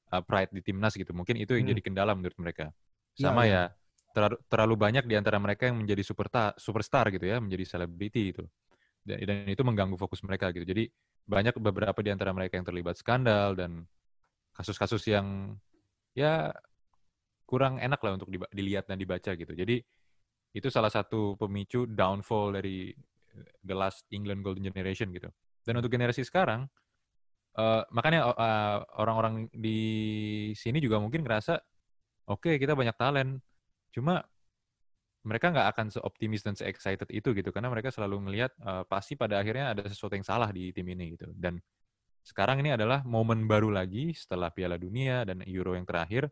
[0.09, 1.73] uh, pride di timnas gitu mungkin itu yang hmm.
[1.77, 2.73] jadi kendala menurut mereka
[3.13, 3.53] iya, sama ya, ya.
[3.53, 3.78] ya
[4.15, 8.43] terlalu, terlalu banyak di antara mereka yang menjadi superstar superstar gitu ya menjadi selebriti gitu
[9.05, 10.89] dan, dan itu mengganggu fokus mereka gitu jadi
[11.29, 13.85] banyak beberapa di antara mereka yang terlibat skandal dan
[14.57, 15.55] kasus-kasus yang
[16.17, 16.49] ya
[17.49, 19.53] kurang enak lah untuk dilihat dan dibaca gitu.
[19.57, 19.81] Jadi
[20.53, 22.93] itu salah satu pemicu downfall dari
[23.65, 25.29] the last England Golden Generation gitu.
[25.65, 26.69] Dan untuk generasi sekarang,
[27.57, 29.79] uh, makanya uh, orang-orang di
[30.53, 31.57] sini juga mungkin ngerasa,
[32.29, 33.41] oke okay, kita banyak talent,
[33.89, 34.23] cuma
[35.25, 39.37] mereka nggak akan seoptimis dan se-excited itu gitu karena mereka selalu melihat uh, pasti pada
[39.37, 41.59] akhirnya ada sesuatu yang salah di tim ini gitu dan
[42.23, 46.29] sekarang ini adalah momen baru lagi setelah Piala Dunia dan Euro yang terakhir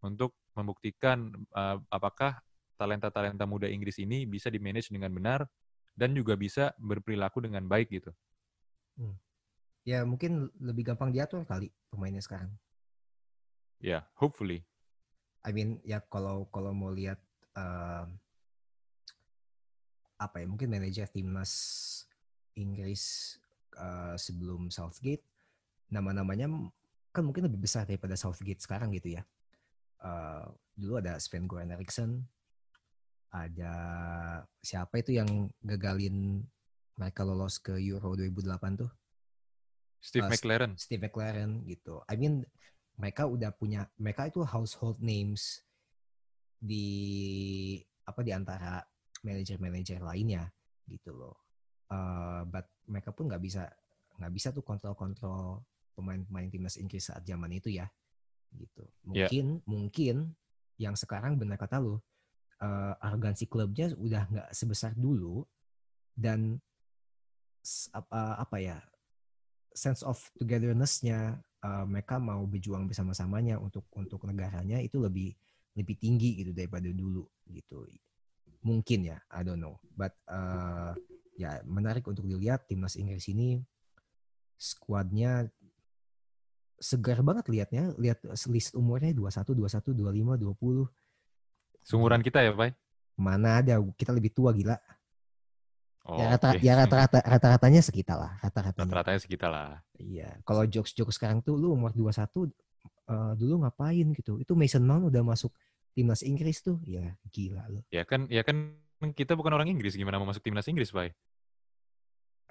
[0.00, 2.40] untuk membuktikan uh, apakah
[2.76, 5.46] talenta-talenta muda Inggris ini bisa di-manage dengan benar
[5.94, 8.10] dan juga bisa berperilaku dengan baik gitu.
[8.98, 9.14] Hmm.
[9.86, 12.50] Ya mungkin lebih gampang diatur kali pemainnya sekarang.
[13.84, 14.64] Ya, yeah, hopefully.
[15.44, 17.20] I mean ya kalau kalau mau lihat
[17.56, 18.08] uh,
[20.16, 21.52] apa ya mungkin manajer timnas
[22.56, 23.36] Inggris
[23.76, 25.22] uh, sebelum Southgate
[25.92, 26.48] nama-namanya
[27.14, 29.22] kan mungkin lebih besar daripada Southgate sekarang gitu ya.
[30.02, 32.26] Uh, dulu ada Sven Goran Eriksson,
[33.30, 33.74] ada
[34.58, 36.42] siapa itu yang gagalin
[36.98, 38.90] mereka lolos ke Euro 2008 tuh?
[40.02, 40.72] Steve uh, McLaren.
[40.74, 42.02] Steve McLaren gitu.
[42.10, 42.42] I mean
[42.94, 45.62] mereka udah punya mereka itu household names
[46.58, 46.86] di
[48.06, 48.80] apa di antara
[49.24, 50.46] manajer-manajer lainnya
[50.86, 51.36] gitu loh.
[51.88, 53.68] Uh, but mereka pun nggak bisa
[54.20, 55.62] nggak bisa tuh kontrol-kontrol
[55.94, 57.86] pemain-pemain timnas Inggris saat zaman itu ya
[58.54, 58.84] gitu.
[58.84, 59.26] Ya.
[59.26, 59.64] Mungkin yeah.
[59.66, 60.16] mungkin
[60.78, 62.02] yang sekarang benar kata lo
[62.62, 65.42] uh, arogansi klubnya udah nggak sebesar dulu
[66.14, 66.58] dan
[67.96, 68.78] apa apa ya
[69.74, 75.32] sense of togetherness-nya uh, mereka mau berjuang bersama-samanya untuk untuk negaranya itu lebih
[75.74, 77.88] lebih tinggi gitu daripada dulu gitu.
[78.60, 79.80] Mungkin ya I don't know.
[79.96, 80.92] But uh,
[81.40, 83.64] ya menarik untuk dilihat timnas Inggris ini.
[84.54, 85.50] Skuadnya
[86.78, 87.96] segar banget liatnya.
[87.98, 88.22] Lihat
[88.52, 91.04] list umurnya 21 21 25 20
[91.84, 92.72] Sumuran kita ya, Pak?
[93.20, 94.80] Mana ada kita lebih tua gila.
[96.04, 96.60] Oh, ya rata okay.
[96.60, 98.84] ya rata-rata rata-ratanya sekitar lah, rata-ratanya.
[98.84, 99.80] Rata-ratanya sekitar lah.
[99.96, 102.52] Iya, kalau jokes-jokes sekarang tuh lu umur 21
[103.08, 104.36] uh, dulu ngapain gitu.
[104.36, 105.56] Itu Mason Mount udah masuk
[105.96, 106.76] timnas Inggris tuh.
[106.84, 107.80] Ya, gila lu.
[107.88, 108.76] Ya kan ya kan
[109.16, 111.16] kita bukan orang Inggris gimana mau masuk timnas Inggris, Pak?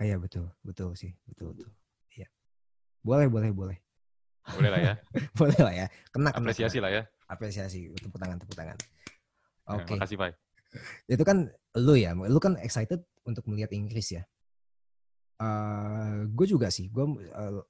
[0.01, 1.69] Ah, iya betul, betul sih, betul betul.
[2.17, 2.25] Iya.
[3.05, 3.77] Boleh, boleh, boleh.
[4.57, 4.93] Boleh lah ya.
[5.39, 5.87] boleh lah ya.
[6.09, 6.89] Kena, kena Apresiasi kena.
[6.89, 7.01] lah ya.
[7.29, 8.77] Apresiasi, tepuk tangan, tepuk tangan.
[8.81, 9.85] Ya, Oke.
[9.85, 9.95] Okay.
[10.01, 10.31] Makasih, Pak.
[11.09, 14.23] Itu kan lu ya, lu kan excited untuk melihat Inggris ya.
[15.41, 17.61] Uh, eh, gue juga sih, gue uh,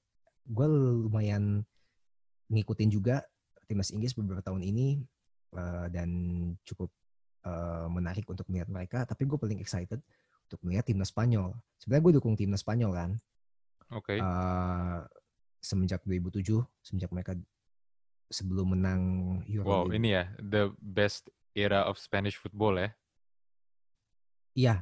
[0.44, 0.68] gue
[1.08, 1.64] lumayan
[2.52, 3.24] ngikutin juga
[3.66, 5.02] timnas Inggris beberapa tahun ini
[5.56, 6.10] uh, dan
[6.68, 6.92] cukup
[7.48, 9.00] uh, menarik untuk melihat mereka.
[9.08, 10.04] Tapi gue paling excited
[10.52, 11.56] untuk melihat timnas Spanyol.
[11.80, 13.12] Sebenarnya gue dukung timnas Spanyol kan.
[13.96, 14.18] Oke.
[14.18, 14.20] Okay.
[14.20, 15.08] Uh,
[15.64, 17.34] semenjak 2007, semenjak mereka
[18.28, 19.02] sebelum menang
[19.48, 19.66] Euro.
[19.66, 22.90] Wow, ini ya the best era of Spanish football ya.
[24.54, 24.76] Iya,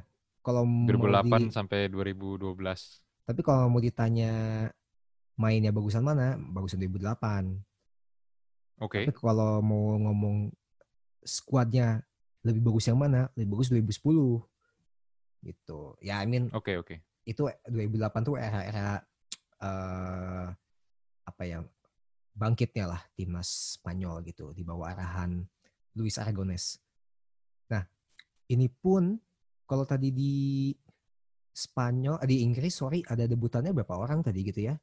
[0.44, 2.52] kalau 2008 di, sampai 2012.
[3.24, 4.68] Tapi kalau mau ditanya
[5.38, 7.56] mainnya bagusan mana, bagusan 2008.
[8.82, 8.88] Oke.
[8.88, 9.04] Okay.
[9.08, 10.52] Tapi kalau mau ngomong
[11.24, 12.04] skuadnya
[12.44, 14.44] lebih bagus yang mana, lebih bagus 2010.
[15.46, 15.80] Gitu.
[16.02, 16.52] Ya, I mean.
[16.52, 16.96] Oke, okay, oke.
[17.00, 17.28] Okay.
[17.28, 19.00] Itu 2008 tuh era-era
[19.62, 20.50] uh,
[21.22, 21.62] apa ya?
[22.32, 25.44] bangkitnya lah timnas Spanyol gitu di bawah arahan
[25.96, 26.80] Luis Aragones.
[27.68, 27.84] Nah,
[28.48, 29.16] ini pun
[29.68, 30.34] kalau tadi di
[31.52, 34.74] Spanyol, eh, di Inggris, sorry, ada debutannya berapa orang tadi gitu ya?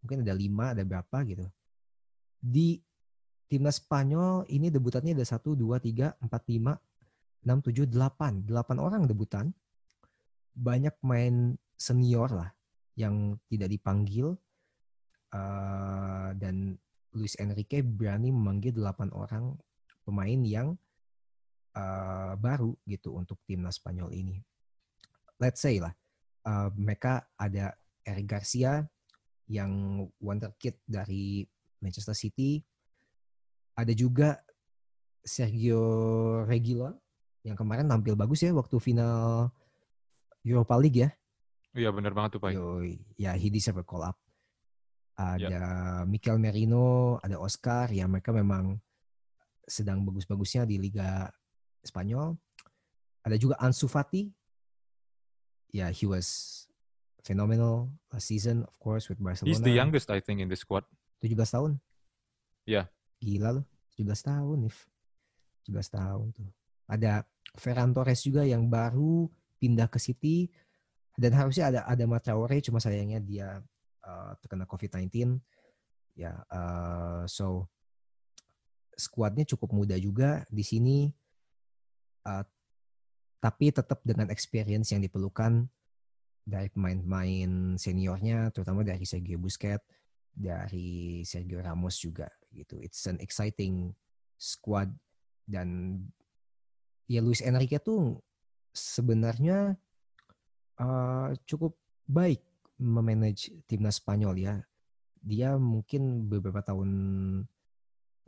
[0.00, 1.44] Mungkin ada lima, ada berapa gitu.
[2.40, 2.80] Di
[3.48, 6.72] timnas Spanyol ini debutannya ada satu, dua, tiga, empat, lima,
[7.44, 8.40] enam, tujuh, delapan.
[8.40, 9.52] Delapan orang debutan.
[10.56, 12.50] Banyak main senior lah
[12.96, 14.32] yang tidak dipanggil.
[15.28, 16.72] Uh, dan
[17.12, 19.52] Luis Enrique berani memanggil delapan orang
[20.08, 20.72] pemain yang
[21.76, 24.40] uh, baru gitu untuk timnas Spanyol ini.
[25.36, 25.92] Let's say lah,
[26.48, 27.76] uh, mereka ada
[28.08, 28.88] Eric Garcia
[29.52, 31.44] yang wonderkid dari
[31.84, 32.64] Manchester City.
[33.76, 34.40] Ada juga
[35.20, 35.84] Sergio
[36.48, 36.96] Reguilon
[37.44, 39.52] yang kemarin tampil bagus ya waktu final
[40.40, 41.10] Europa League ya.
[41.76, 42.50] Iya benar banget tuh Pak.
[42.56, 42.96] Yoi.
[43.20, 44.16] Ya, he deserve a call up.
[45.18, 46.02] Ada yeah.
[46.08, 48.78] Mikel Merino, ada Oscar, ya mereka memang
[49.68, 51.28] sedang bagus-bagusnya di Liga
[51.84, 52.34] Spanyol.
[53.22, 54.32] Ada juga Ansu Fati.
[55.68, 56.64] Ya, yeah, he was
[57.20, 59.52] phenomenal last season, of course, with Barcelona.
[59.52, 60.88] He's the youngest, I think, in the squad.
[61.20, 61.76] 17 tahun.
[62.64, 62.72] Ya.
[62.72, 62.86] Yeah.
[63.20, 63.64] Gila loh,
[64.00, 64.88] 17 tahun, if
[65.68, 66.48] 17 tahun tuh.
[66.88, 67.28] Ada
[67.60, 69.28] Ferran Torres juga yang baru
[69.60, 70.48] pindah ke City
[71.18, 73.48] dan harusnya ada ada Matraore cuma sayangnya dia
[74.06, 75.42] uh, terkena COVID-19
[76.14, 77.66] ya uh, so
[78.98, 81.08] skuadnya cukup muda juga di sini
[82.28, 82.44] Uh,
[83.38, 85.64] tapi tetap dengan experience yang diperlukan
[86.42, 89.84] dari pemain-pemain seniornya, terutama dari Sergio Busquets,
[90.34, 92.82] dari Sergio Ramos juga gitu.
[92.82, 93.94] It's an exciting
[94.34, 94.90] squad
[95.46, 96.02] dan
[97.06, 98.18] ya Luis Enrique tuh
[98.74, 99.78] sebenarnya
[100.82, 101.78] uh, cukup
[102.10, 102.42] baik
[102.76, 104.54] memanage timnas Spanyol ya.
[105.22, 106.90] Dia mungkin beberapa tahun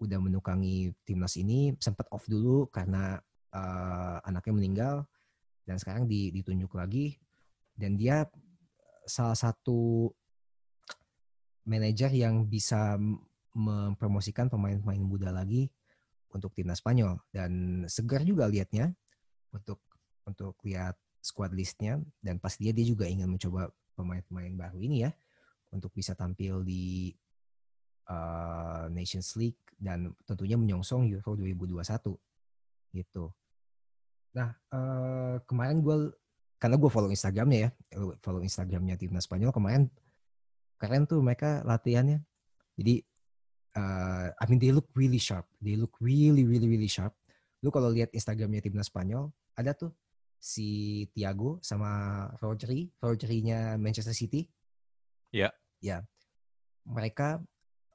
[0.00, 3.20] udah menukangi timnas ini sempat off dulu karena
[3.52, 4.94] uh, anaknya meninggal
[5.68, 7.20] dan sekarang ditunjuk lagi.
[7.76, 8.26] Dan dia
[9.04, 10.10] salah satu
[11.68, 12.96] manajer yang bisa
[13.54, 15.68] mempromosikan pemain-pemain muda lagi
[16.32, 17.20] untuk timnas Spanyol.
[17.30, 18.90] Dan segar juga liatnya
[19.52, 19.78] untuk
[20.24, 22.00] untuk lihat squad listnya.
[22.18, 25.12] Dan pas dia dia juga ingin mencoba pemain-pemain baru ini ya
[25.70, 27.14] untuk bisa tampil di
[28.10, 31.80] uh, Nations League dan tentunya menyongsong Euro 2021
[32.92, 33.30] gitu.
[34.34, 36.10] Nah, uh, kemarin gue
[36.60, 37.70] karena gue follow Instagramnya ya,
[38.20, 39.88] follow Instagramnya timnas Spanyol kemarin
[40.76, 42.20] keren tuh mereka latihannya.
[42.76, 43.00] Jadi,
[43.78, 47.16] uh, I mean they look really sharp, they look really really really sharp.
[47.64, 49.92] Lu kalau lihat Instagramnya timnas Spanyol ada tuh
[50.40, 54.48] si Thiago sama Rodri, Rodri-nya Manchester City.
[55.30, 55.52] Iya.
[55.52, 55.52] Yeah.
[55.80, 55.98] Ya,
[56.84, 57.40] mereka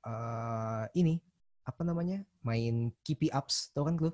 [0.05, 1.19] uh, ini
[1.65, 4.13] apa namanya main keepy ups, tau kan lu?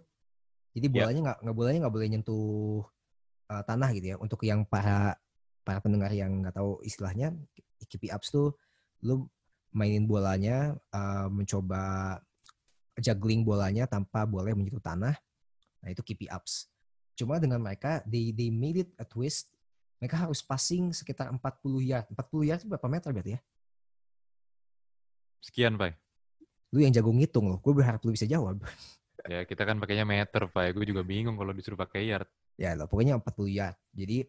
[0.71, 1.04] Jadi ya.
[1.04, 1.43] bolanya nggak yeah.
[1.43, 2.82] nggak bolanya nggak boleh nyentuh
[3.51, 4.17] uh, tanah gitu ya.
[4.17, 5.19] Untuk yang para
[5.62, 7.36] para pendengar yang nggak tahu istilahnya
[7.86, 8.56] keep ups tuh
[9.06, 9.30] lu
[9.75, 12.17] mainin bolanya uh, mencoba
[12.99, 15.15] juggling bolanya tanpa boleh menyentuh tanah.
[15.82, 16.71] Nah itu keep ups.
[17.15, 19.51] Cuma dengan mereka they they made it a twist.
[20.01, 21.38] Mereka harus passing sekitar 40
[21.86, 22.06] yard.
[22.10, 23.41] 40 yard itu berapa meter berarti ya?
[25.41, 25.97] Sekian, Pak.
[26.71, 27.60] Lu yang jago ngitung loh.
[27.60, 28.62] Gue berharap lu bisa jawab.
[29.30, 30.73] Ya kita kan pakainya meter, Pak.
[30.73, 32.25] Gue juga bingung kalau disuruh pakai yard.
[32.58, 33.77] Ya lo pokoknya 40 yard.
[33.93, 34.25] Jadi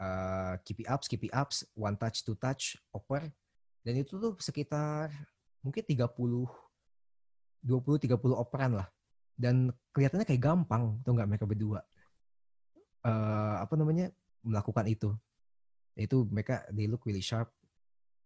[0.00, 3.28] uh, keep ups, keep ups, one touch, two touch, oper.
[3.84, 5.12] Dan itu tuh sekitar
[5.60, 6.48] mungkin 30 20
[7.60, 8.88] 30 operan lah.
[9.36, 11.84] Dan kelihatannya kayak gampang tuh nggak mereka berdua.
[13.04, 14.08] Uh, apa namanya?
[14.40, 15.12] melakukan itu.
[15.92, 17.52] Itu mereka they look really sharp.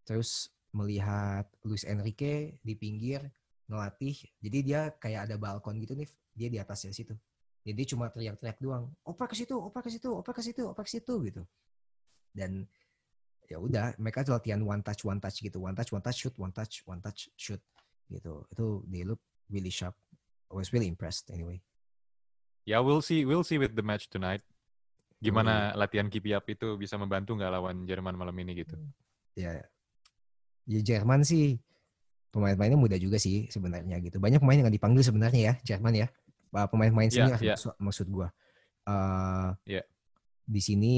[0.07, 3.23] Terus melihat Luis Enrique di pinggir
[3.71, 4.19] ngelatih.
[4.43, 7.15] Jadi dia kayak ada balkon gitu nih, dia di atasnya situ.
[7.65, 10.91] Jadi cuma teriak-teriak doang, oper ke situ, oper ke situ, oper ke situ, oper ke
[10.93, 11.43] situ gitu.
[12.29, 12.69] Dan
[13.49, 16.53] ya udah, mereka latihan one touch, one touch gitu, one touch, one touch, shoot, one
[16.53, 17.63] touch, one touch, shoot
[18.13, 18.45] gitu.
[18.53, 19.97] Itu they look really sharp.
[20.53, 21.65] I was really impressed anyway.
[22.69, 24.45] Ya, yeah, we'll see, we'll see with the match tonight.
[25.25, 28.77] Gimana oh, latihan keep up itu bisa membantu nggak lawan Jerman malam ini gitu?
[29.33, 29.65] Ya,
[30.65, 31.61] ya Jerman sih
[32.35, 34.19] pemain-pemainnya muda juga sih sebenarnya gitu.
[34.19, 36.09] Banyak pemain yang dipanggil sebenarnya ya Jerman ya
[36.55, 37.75] pemain-pemain iya, senior yeah, yeah.
[37.83, 38.29] maksud, gue.
[38.87, 39.83] Uh, yeah.
[40.47, 40.95] Di sini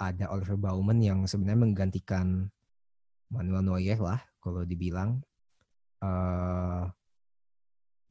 [0.00, 2.48] ada Oliver Baumann yang sebenarnya menggantikan
[3.28, 5.20] Manuel Neuer lah kalau dibilang.
[6.00, 6.88] Uh,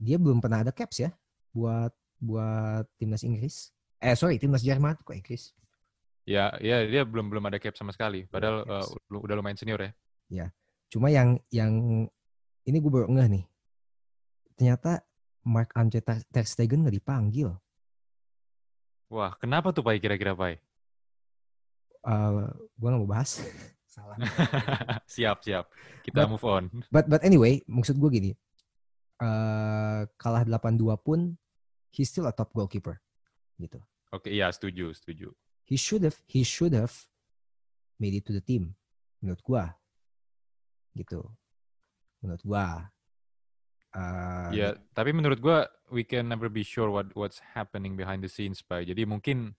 [0.02, 1.13] dia belum pernah ada caps ya
[1.54, 3.71] buat buat timnas Inggris.
[4.02, 5.54] Eh sorry timnas Jerman kok Inggris.
[6.23, 8.23] Ya, ya dia belum belum ada cap sama sekali.
[8.28, 9.91] Padahal uh, udah lumayan senior ya.
[10.33, 10.49] Ya,
[10.89, 11.69] cuma yang yang
[12.65, 13.45] ini gue baru ngeh nih.
[14.57, 15.05] Ternyata
[15.45, 17.53] Mark Andre Ter Stegen nggak dipanggil.
[19.13, 20.57] Wah, kenapa tuh Pak kira-kira Pak?
[22.01, 23.37] Uh, gue nggak mau bahas.
[23.93, 24.17] Salah.
[25.13, 25.69] siap, siap.
[26.01, 26.63] Kita but, move on.
[26.89, 28.31] But but anyway, maksud gue gini.
[29.21, 31.37] Uh, kalah 8-2 pun
[31.93, 32.97] he's still a top goalkeeper.
[33.61, 33.77] Gitu.
[34.09, 35.29] Oke, okay, iya setuju, setuju.
[35.69, 37.05] He should have he should have
[38.01, 38.73] made it to the team
[39.21, 39.77] menurut gua.
[40.93, 41.21] Gitu.
[42.21, 42.88] Menurut gua.
[43.93, 48.32] Uh, ya, tapi menurut gua we can never be sure what what's happening behind the
[48.32, 48.89] scenes, Pak.
[48.89, 49.53] Jadi mungkin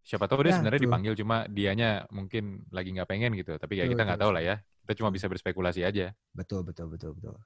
[0.00, 3.60] siapa tahu dia ya, sebenarnya dipanggil cuma dianya mungkin lagi nggak pengen gitu.
[3.60, 4.56] Tapi ya kita nggak tahu lah ya.
[4.86, 6.16] Kita cuma bisa berspekulasi aja.
[6.32, 7.36] Betul, betul, betul, betul.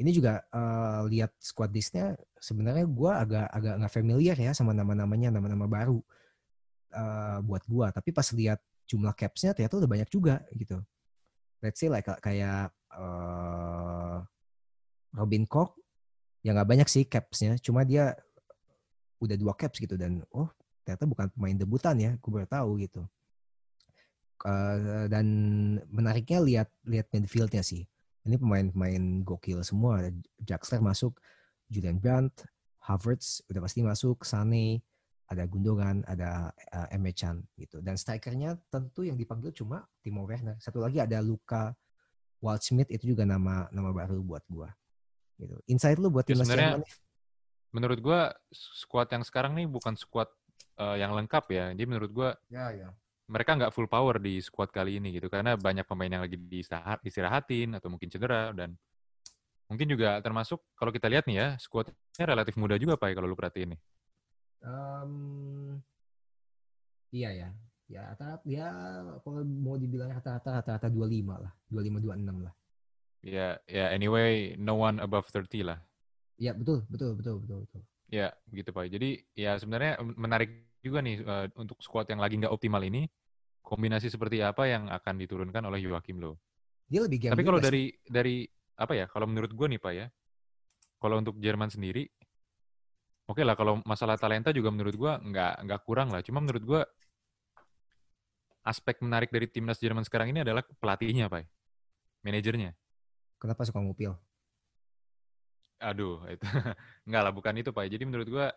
[0.00, 5.38] Ini juga uh, lihat squad listnya sebenarnya gua agak agak nggak familiar ya sama nama-namanya,
[5.38, 6.02] nama-nama baru
[6.98, 7.94] uh, buat gua.
[7.94, 8.58] Tapi pas lihat
[8.90, 10.82] jumlah capsnya ternyata udah banyak juga gitu.
[11.60, 14.24] Let's say like kayak uh,
[15.14, 15.76] Robin Koch
[16.40, 18.16] ya nggak banyak sih capsnya cuma dia
[19.20, 20.48] udah dua caps gitu dan oh
[20.80, 23.04] ternyata bukan pemain debutan ya gue baru tahu gitu.
[24.40, 25.26] Uh, dan
[25.92, 27.84] menariknya lihat lihat midfieldnya sih.
[28.24, 30.08] Ini pemain-pemain gokil semua
[30.40, 31.20] Jackster masuk
[31.68, 32.48] Julian Brandt
[32.80, 34.80] Havertz udah pasti masuk Sane
[35.30, 40.58] ada Gundogan ada uh, Emre Can gitu dan strikernya tentu yang dipanggil cuma Timo Werner
[40.58, 41.70] satu lagi ada Luka
[42.42, 44.74] Waldschmidt itu juga nama nama baru buat gua
[45.40, 45.56] Gitu.
[45.72, 46.84] Insight lu buat ya, timnas Jerman
[47.70, 50.26] Menurut gua squad yang sekarang nih bukan squad
[50.76, 51.64] uh, yang lengkap ya.
[51.72, 52.90] Jadi menurut gua ya, ya.
[53.30, 57.78] mereka nggak full power di squad kali ini gitu karena banyak pemain yang lagi diistirahatin
[57.78, 58.74] atau mungkin cedera dan
[59.70, 61.94] mungkin juga termasuk kalau kita lihat nih ya squadnya
[62.26, 63.80] relatif muda juga pak ya, kalau lu perhatiin nih.
[64.60, 65.80] Um,
[67.10, 67.48] iya ya.
[67.90, 68.70] Ya rata-rata ya
[69.26, 71.52] kalau mau dibilang rata-rata rata-rata 25 lah.
[71.74, 72.54] 25 26 lah.
[73.20, 75.78] Ya, ya anyway, no one above 30 lah.
[76.40, 77.82] Ya, betul, betul, betul, betul, betul.
[78.08, 78.88] Ya, begitu Pak.
[78.88, 83.04] Jadi ya sebenarnya menarik juga nih uh, untuk squad yang lagi nggak optimal ini,
[83.60, 86.40] kombinasi seperti apa yang akan diturunkan oleh Joachim Low.
[86.88, 88.48] Dia lebih Tapi kalau dari dari
[88.80, 89.06] apa ya?
[89.06, 90.06] Kalau menurut gue nih Pak ya,
[90.96, 92.08] kalau untuk Jerman sendiri,
[93.30, 96.20] oke okay lah kalau masalah talenta juga menurut gue nggak nggak kurang lah.
[96.26, 96.82] Cuma menurut gue
[98.66, 101.46] aspek menarik dari timnas Jerman sekarang ini adalah pelatihnya Pak,
[102.26, 102.76] manajernya.
[103.40, 104.12] Kenapa suka ngupil?
[105.80, 106.44] Aduh, itu
[107.08, 107.88] enggak lah, bukan itu Pak.
[107.88, 108.52] Jadi menurut gua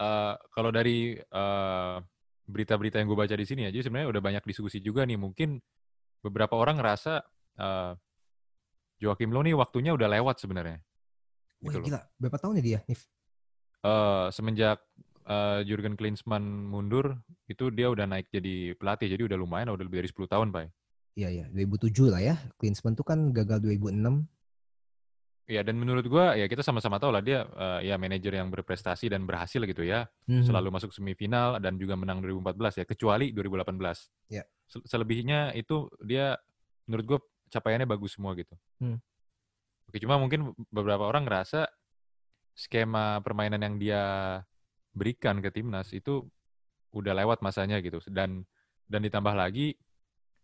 [0.00, 2.00] uh, kalau dari uh,
[2.48, 5.20] berita-berita yang gue baca di sini aja sebenarnya udah banyak diskusi juga nih.
[5.20, 5.60] Mungkin
[6.24, 7.20] beberapa orang ngerasa
[7.60, 7.92] uh,
[9.00, 10.80] Joakim Low nih waktunya udah lewat sebenarnya.
[11.60, 12.00] Wah, gitu gila.
[12.16, 13.04] Berapa tahun ya dia, Nif?
[13.80, 14.80] Uh, semenjak
[15.24, 17.16] uh, Jurgen Klinsmann mundur,
[17.48, 19.08] itu dia udah naik jadi pelatih.
[19.08, 20.68] Jadi udah lumayan, udah lebih dari 10 tahun, Pak.
[21.18, 22.34] Iya ya, 2007 lah ya.
[22.60, 24.24] Klinsmann tuh kan gagal 2006.
[25.50, 29.10] Iya dan menurut gua ya kita sama-sama tahu lah dia uh, ya manajer yang berprestasi
[29.10, 30.06] dan berhasil gitu ya.
[30.30, 30.46] Mm-hmm.
[30.46, 34.30] Selalu masuk semifinal dan juga menang 2014 ya, kecuali 2018.
[34.30, 34.46] Iya.
[34.86, 36.38] Selebihnya itu dia
[36.86, 37.18] menurut gua
[37.50, 38.54] capaiannya bagus semua gitu.
[38.78, 39.02] Mm.
[39.90, 41.66] Oke, cuma mungkin beberapa orang ngerasa
[42.60, 44.02] skema permainan yang dia
[44.92, 46.28] berikan ke timnas itu
[46.92, 48.44] udah lewat masanya gitu dan
[48.84, 49.80] dan ditambah lagi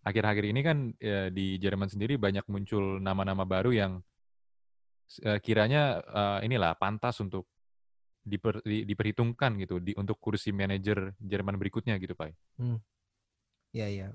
[0.06, 3.92] akhir-akhir ini kan ya, di Jerman sendiri banyak muncul nama-nama baru yang
[5.26, 7.50] uh, kiranya uh, inilah pantas untuk
[8.22, 12.32] diper, di, diperhitungkan gitu di untuk kursi manajer Jerman berikutnya gitu Pak.
[12.56, 12.78] Hmm.
[13.74, 14.06] Iya iya.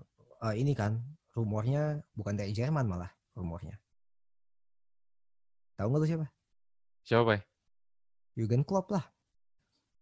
[0.41, 1.03] Uh, ini kan
[1.35, 3.75] rumornya bukan dari Jerman malah rumornya.
[5.75, 6.27] Tahu nggak tuh siapa?
[7.01, 7.50] Siapa, Pak?
[8.35, 9.05] Jurgen Klopp lah.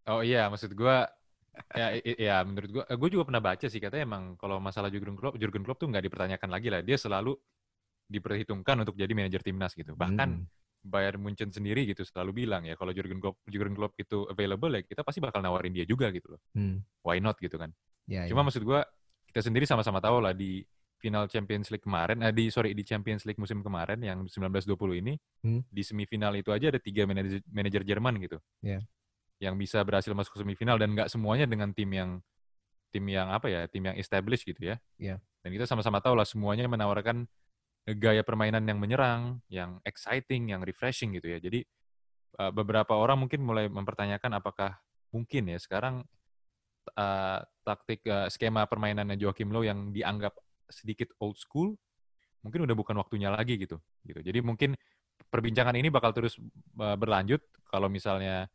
[0.10, 0.96] Oh iya, maksud gue
[1.76, 5.38] ya, ya menurut gue, gue juga pernah baca sih katanya emang kalau masalah Jurgen Klopp,
[5.38, 6.82] Jurgen Klopp tuh nggak dipertanyakan lagi lah.
[6.82, 7.36] Dia selalu
[8.10, 9.94] diperhitungkan untuk jadi manajer timnas gitu.
[9.94, 10.82] Bahkan hmm.
[10.90, 14.82] Bayern Munchen sendiri gitu selalu bilang ya kalau Jurgen Klopp, Jurgen Klopp itu available ya
[14.82, 16.42] kita pasti bakal nawarin dia juga gitu loh.
[16.58, 16.82] Hmm.
[17.06, 17.70] Why not gitu kan?
[18.10, 18.46] Ya, Cuma ya.
[18.50, 18.80] maksud gue
[19.30, 20.66] kita sendiri sama-sama tahu lah di
[21.00, 25.14] final Champions League kemarin, eh, di sorry di Champions League musim kemarin yang 1920 ini
[25.47, 25.62] hmm.
[25.72, 28.84] di semifinal itu aja ada tiga manajer, manajer Jerman gitu, yeah.
[29.39, 32.20] yang bisa berhasil masuk ke semifinal dan nggak semuanya dengan tim yang
[32.91, 34.76] tim yang apa ya, tim yang established gitu ya.
[35.00, 35.24] Yeah.
[35.39, 37.24] Dan kita sama-sama tahu lah semuanya menawarkan
[37.97, 41.39] gaya permainan yang menyerang, yang exciting, yang refreshing gitu ya.
[41.39, 41.64] Jadi
[42.38, 44.78] uh, beberapa orang mungkin mulai mempertanyakan apakah
[45.10, 46.06] mungkin ya sekarang
[46.93, 50.38] uh, taktik uh, skema permainannya Joachim Low yang dianggap
[50.70, 51.76] sedikit old school,
[52.45, 53.78] mungkin udah bukan waktunya lagi gitu.
[54.05, 54.20] Gitu.
[54.24, 54.74] Jadi mungkin
[55.28, 56.39] perbincangan ini bakal terus
[56.80, 58.47] uh, berlanjut kalau misalnya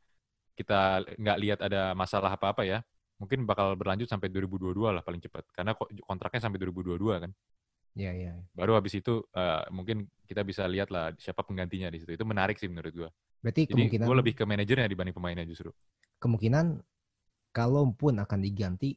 [0.55, 2.79] kita nggak lihat ada masalah apa-apa ya.
[3.19, 5.47] Mungkin bakal berlanjut sampai 2022 lah paling cepat.
[5.55, 7.31] Karena kontraknya sampai 2022 kan.
[7.95, 8.33] Iya, iya.
[8.51, 12.11] Baru habis itu uh, mungkin kita bisa lihat lah siapa penggantinya di situ.
[12.11, 13.11] Itu menarik sih menurut gua.
[13.39, 15.71] Berarti Jadi kemungkinan gue lebih ke manajernya dibanding pemainnya justru.
[16.19, 16.81] Kemungkinan
[17.55, 18.97] kalaupun akan diganti,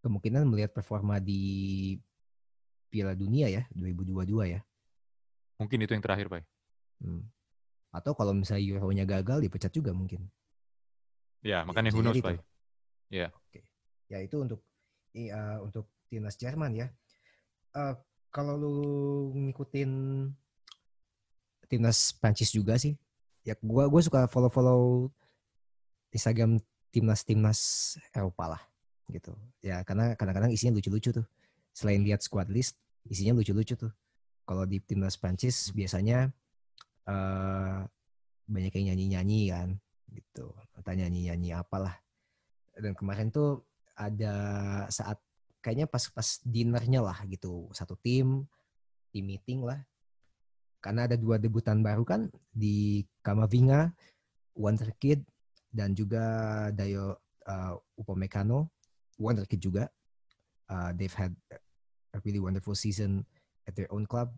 [0.00, 1.98] kemungkinan melihat performa di
[2.94, 4.62] Piala Dunia ya 2022 ya.
[5.58, 6.46] Mungkin itu yang terakhir, Pak.
[7.02, 7.26] Hmm.
[7.90, 10.30] Atau kalau misalnya Euro-nya gagal dipecat juga mungkin.
[11.42, 12.38] Ya, makanya ya, who knows, Pak.
[13.10, 13.34] Ya.
[13.34, 13.66] Oke.
[14.06, 14.62] Ya itu untuk
[15.18, 16.86] uh, untuk timnas Jerman ya.
[17.74, 17.98] Uh,
[18.30, 18.76] kalau lu
[19.34, 19.90] ngikutin
[21.66, 22.94] timnas Prancis juga sih,
[23.42, 25.10] ya gua gua suka follow-follow
[26.14, 26.62] Instagram
[26.94, 28.62] timnas-timnas Eropa lah
[29.10, 29.34] gitu.
[29.58, 31.26] Ya karena kadang-kadang isinya lucu-lucu tuh.
[31.74, 32.78] Selain lihat squad list,
[33.08, 33.92] isinya lucu-lucu tuh.
[34.44, 36.28] Kalau di timnas Prancis biasanya
[37.08, 37.80] uh,
[38.44, 39.68] banyak yang nyanyi-nyanyi kan
[40.12, 40.52] gitu.
[40.76, 41.96] Atau nyanyi-nyanyi apalah.
[42.76, 44.34] Dan kemarin tuh ada
[44.90, 45.22] saat
[45.64, 48.44] kayaknya pas-pas dinernya lah gitu satu tim
[49.14, 49.80] tim meeting lah
[50.84, 53.88] karena ada dua debutan baru kan di Kamavinga
[54.52, 55.24] Wonderkid
[55.72, 56.20] dan juga
[56.76, 57.16] Dayo
[57.48, 58.68] uh, Upamecano
[59.16, 59.88] Wonderkid juga
[60.68, 61.32] uh, they've had
[62.14, 63.26] a really wonderful season
[63.66, 64.30] at their own club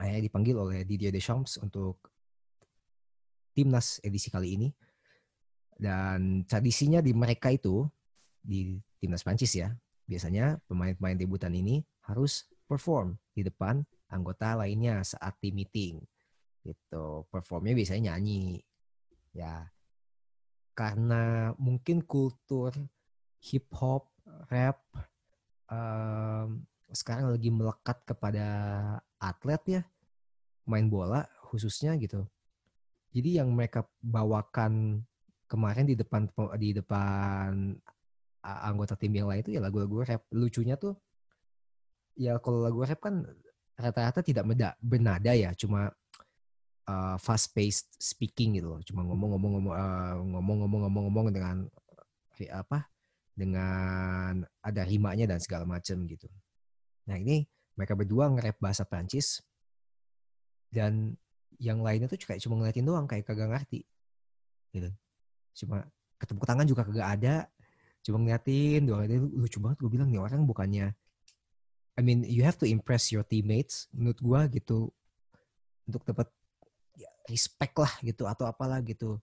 [0.00, 2.08] akhirnya dipanggil oleh Didier Deschamps untuk
[3.52, 4.68] timnas edisi kali ini
[5.76, 7.84] dan tradisinya di mereka itu
[8.40, 9.68] di timnas Prancis ya
[10.06, 15.98] Biasanya pemain-pemain debutan ini harus perform di depan anggota lainnya saat tim meeting.
[16.62, 17.26] Gitu.
[17.26, 18.62] Performnya biasanya nyanyi.
[19.34, 19.66] Ya.
[20.78, 22.70] Karena mungkin kultur
[23.42, 24.14] hip hop,
[24.46, 24.78] rap
[25.66, 26.62] um,
[26.92, 28.46] sekarang lagi melekat kepada
[29.18, 29.82] atlet ya,
[30.66, 32.26] main bola khususnya gitu.
[33.14, 35.02] Jadi yang mereka bawakan
[35.48, 36.28] kemarin di depan
[36.58, 37.74] di depan
[38.42, 40.22] anggota tim yang lain itu ya lagu-lagu rap.
[40.34, 40.94] Lucunya tuh
[42.18, 43.24] ya kalau lagu rap kan
[43.76, 44.44] rata-rata tidak
[44.80, 45.92] bernada ya cuma
[46.88, 48.80] uh, fast paced speaking gitu loh.
[48.84, 51.56] Cuma ngomong-ngomong uh, ngomong-ngomong-ngomong-ngomong dengan
[52.52, 52.84] apa
[53.32, 56.28] dengan ada rimanya dan segala macam gitu
[57.06, 57.46] nah ini
[57.78, 59.40] mereka berdua nge-rap bahasa Prancis
[60.70, 61.14] dan
[61.56, 63.86] yang lainnya tuh kayak cuma ngeliatin doang kayak kagak ngerti
[64.76, 64.90] gitu.
[65.64, 65.88] Cuma
[66.20, 67.36] ketemu tangan juga kagak ada
[68.06, 70.94] cuma ngeliatin doang itu lucu banget gue bilang nih orang bukannya
[71.98, 74.94] I mean you have to impress your teammates menurut gue gitu
[75.90, 76.30] untuk dapat
[76.94, 79.18] ya, respect lah gitu atau apalah gitu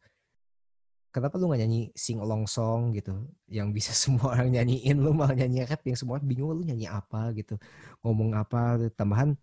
[1.13, 3.13] kenapa lu gak nyanyi sing along song gitu
[3.45, 7.29] yang bisa semua orang nyanyiin lu malah nyanyi rap yang semua bingung lu nyanyi apa
[7.37, 7.55] gitu
[8.01, 9.37] ngomong apa tambahan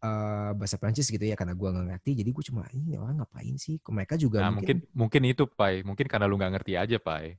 [0.00, 3.54] uh, bahasa Prancis gitu ya karena gue nggak ngerti jadi gue cuma ini orang ngapain
[3.60, 7.36] sih mereka juga nah, mungkin mungkin itu pai mungkin karena lu nggak ngerti aja pai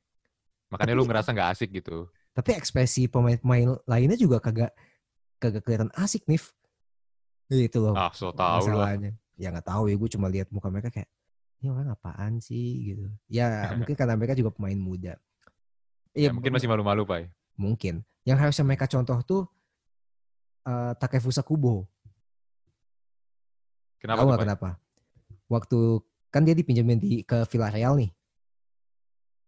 [0.69, 1.97] Makanya tapi, lu ngerasa nggak asik gitu.
[2.33, 4.71] Tapi ekspresi pemain-pemain lainnya juga kagak
[5.41, 6.41] kagak kelihatan asik nih.
[7.49, 7.97] Gitu loh.
[7.97, 9.17] Ah, so tau masalahnya.
[9.17, 9.41] Lah.
[9.41, 11.09] Ya nggak tahu ya, gue cuma lihat muka mereka kayak
[11.59, 13.05] ini orang apaan sih gitu.
[13.27, 13.47] Ya
[13.79, 15.19] mungkin karena mereka juga pemain muda.
[16.15, 17.29] Iya, ya, mungkin masih malu-malu, Pak.
[17.59, 18.01] Mungkin.
[18.25, 19.41] Yang harusnya mereka contoh tuh
[20.65, 21.85] uh, Takefusa Kubo.
[23.99, 24.23] Kenapa?
[24.23, 24.69] Tahu gak kenapa?
[25.51, 25.79] Waktu
[26.31, 28.15] kan dia dipinjemin di ke Villarreal nih iya.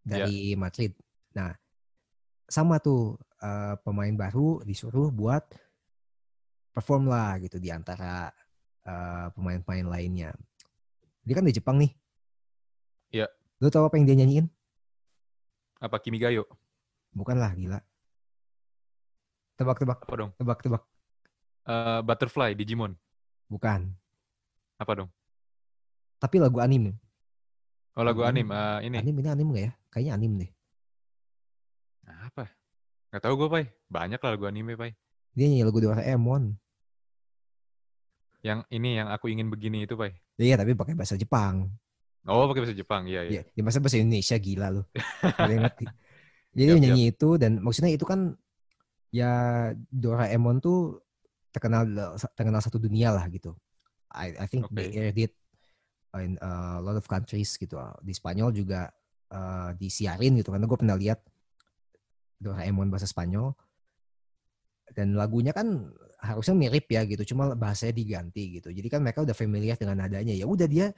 [0.06, 0.60] dari yeah.
[0.60, 0.92] Madrid.
[1.32, 1.56] Nah,
[2.52, 5.46] sama tuh uh, pemain baru disuruh buat
[6.76, 8.32] perform lah gitu di antara
[8.84, 10.30] uh, pemain-pemain lainnya.
[11.24, 12.01] Dia kan di Jepang nih.
[13.62, 14.50] Lu tahu apa yang dia nyanyiin?
[15.78, 16.50] Apa Kimi Gayo?
[17.14, 17.78] Bukan lah, gila.
[19.62, 20.02] Tebak-tebak.
[20.02, 20.32] Apa dong?
[20.42, 20.82] Tebak-tebak.
[21.70, 22.98] Uh, Butterfly, Digimon.
[23.46, 23.94] Bukan.
[24.82, 25.10] Apa dong?
[26.18, 26.98] Tapi lagu anime.
[27.94, 28.98] Oh lagu anim, uh, ini.
[28.98, 29.72] Anim ini anim gak ya?
[29.94, 30.52] Kayaknya anim deh.
[32.08, 32.50] Apa?
[33.14, 33.66] Gak tau gue, Pai.
[33.92, 34.98] Banyak lah lagu anime, Pai.
[35.38, 36.58] Dia nyanyi lagu Doraemon.
[38.42, 40.18] Yang ini yang aku ingin begini itu, Pai.
[40.42, 41.70] Iya, tapi pakai bahasa Jepang.
[42.30, 43.42] Oh, pakai bahasa Jepang, iya, iya.
[43.50, 44.84] Ya, masa bahasa Indonesia gila lu.
[45.42, 45.86] Gak ngerti.
[46.52, 48.36] Jadi siap, nyanyi itu dan maksudnya itu kan
[49.10, 49.32] ya
[49.90, 51.02] Doraemon tuh
[51.50, 51.88] terkenal
[52.38, 53.58] terkenal satu dunia lah gitu.
[54.12, 54.76] I, I think okay.
[54.76, 55.34] they aired it
[56.20, 57.80] in a lot of countries gitu.
[58.04, 58.92] Di Spanyol juga
[59.32, 61.24] uh, disiarin gitu karena gue pernah lihat
[62.38, 63.56] Doraemon bahasa Spanyol
[64.92, 65.90] dan lagunya kan
[66.22, 68.70] harusnya mirip ya gitu, cuma bahasanya diganti gitu.
[68.70, 70.36] Jadi kan mereka udah familiar dengan nadanya.
[70.36, 70.94] Ya udah dia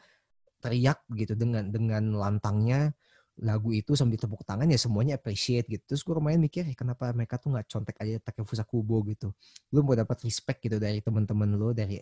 [0.64, 2.96] teriak gitu dengan dengan lantangnya
[3.42, 5.82] lagu itu sambil tepuk tangan ya semuanya appreciate gitu.
[5.90, 9.34] Terus gue kemarin mikir eh, kenapa mereka tuh nggak contek aja Takefusa Kubo gitu.
[9.74, 11.98] Lu mau dapat respect gitu dari teman-teman lu dari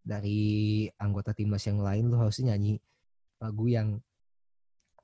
[0.00, 2.80] dari anggota timnas yang lain lu harusnya nyanyi
[3.40, 4.00] lagu yang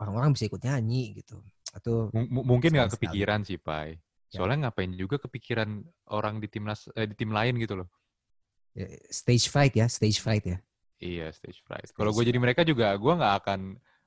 [0.01, 1.45] orang-orang bisa ikut nyanyi gitu.
[1.77, 4.01] Atau M mungkin nggak kepikiran sih, Pai.
[4.33, 4.41] Ya.
[4.41, 4.63] Soalnya ya.
[4.69, 7.89] ngapain juga kepikiran orang di timnas eh, di tim lain gitu loh.
[8.77, 10.59] Ya, stage fright ya, stage fright ya.
[10.97, 11.93] Iya, stage fright.
[11.93, 13.61] Kalau gue jadi mereka juga, gue nggak akan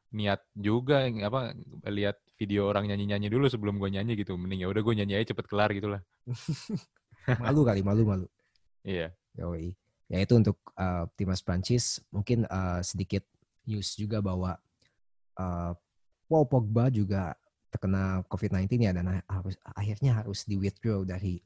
[0.09, 1.53] niat juga apa
[1.85, 4.33] lihat video orang nyanyi-nyanyi dulu sebelum gue nyanyi gitu.
[4.33, 6.01] Mending ya udah gue nyanyi aja cepet kelar gitu lah.
[7.45, 8.25] malu kali, malu malu.
[8.81, 9.13] Iya.
[9.37, 9.77] Yoi.
[10.09, 13.21] Ya itu untuk uh, timnas Prancis mungkin uh, sedikit
[13.69, 14.57] news juga bahwa
[15.37, 15.71] uh,
[16.25, 17.37] Paul Pogba juga
[17.69, 21.37] terkena COVID-19 ya dan harus akhirnya harus di withdraw dari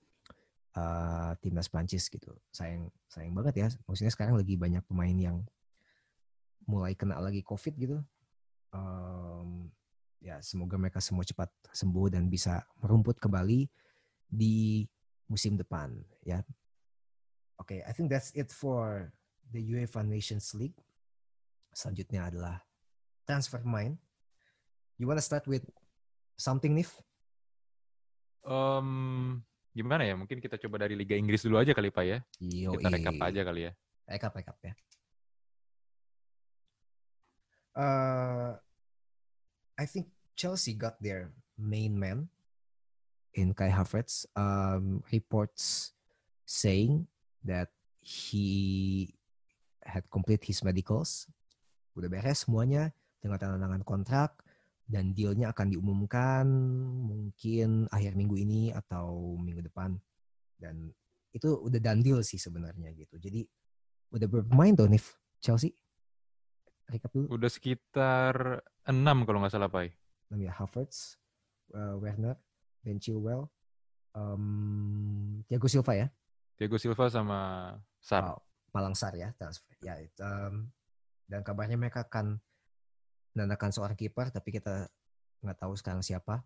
[0.77, 2.33] uh, timnas Prancis gitu.
[2.49, 3.67] Sayang sayang banget ya.
[3.85, 5.37] Maksudnya sekarang lagi banyak pemain yang
[6.65, 7.97] mulai kena lagi COVID gitu.
[8.73, 9.69] Um,
[10.23, 13.67] ya semoga mereka semua cepat sembuh dan bisa merumput kembali
[14.25, 14.87] di
[15.29, 15.93] musim depan
[16.25, 16.41] ya.
[17.61, 19.13] Oke, okay, I think that's it for
[19.53, 20.75] the UEFA Nations League.
[21.69, 22.65] Selanjutnya adalah
[23.29, 24.01] transfer mind.
[24.97, 25.69] You wanna start with
[26.37, 26.97] something, Nif?
[28.43, 29.43] Um,
[29.73, 30.13] gimana ya?
[30.13, 32.17] Mungkin kita coba dari Liga Inggris dulu aja kali Pak ya.
[32.39, 33.71] Yo, kita rekap aja kali ya.
[34.07, 34.73] Rekap, rekap ya.
[37.73, 38.53] Uh,
[39.73, 42.29] I think Chelsea got their main man
[43.33, 44.29] in Kai Havertz.
[44.37, 45.97] Um, reports
[46.45, 47.09] saying
[47.41, 49.17] that he
[49.81, 51.25] had complete his medicals.
[51.97, 54.37] Udah beres semuanya dengan tanda tangan kontrak
[54.83, 56.45] dan dealnya akan diumumkan
[57.03, 59.95] mungkin akhir minggu ini atau minggu depan.
[60.59, 60.91] Dan
[61.33, 63.17] itu udah done deal sih sebenarnya gitu.
[63.17, 63.47] Jadi
[64.13, 65.73] udah bermain tuh Nif Chelsea.
[66.87, 67.33] Recap dulu.
[67.33, 69.95] Udah sekitar enam kalau nggak salah Pai.
[70.29, 71.17] Enam ya Havertz
[71.73, 72.37] uh, Werner
[72.83, 73.47] Ben Chilwell
[74.13, 76.07] um, Thiago Silva ya.
[76.59, 77.39] Thiago Silva sama
[77.97, 78.37] Sar.
[78.37, 78.41] Oh,
[78.75, 79.73] Malang Sar ya transfer.
[79.81, 80.69] Ya um,
[81.27, 82.37] dan kabarnya mereka akan
[83.33, 84.87] menandakan seorang kiper tapi kita
[85.43, 86.41] nggak tahu sekarang siapa.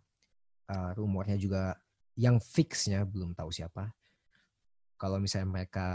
[0.68, 1.80] Uh, rumornya juga
[2.20, 3.94] yang fixnya belum tahu siapa.
[4.98, 5.88] Kalau misalnya mereka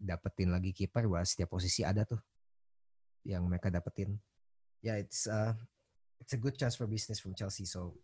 [0.00, 2.18] dapetin lagi kiper, wah setiap posisi ada tuh
[3.22, 4.18] yang mereka dapetin.
[4.82, 5.54] Ya, yeah, it's uh,
[6.18, 7.68] it's a good chance for business from Chelsea.
[7.68, 7.94] So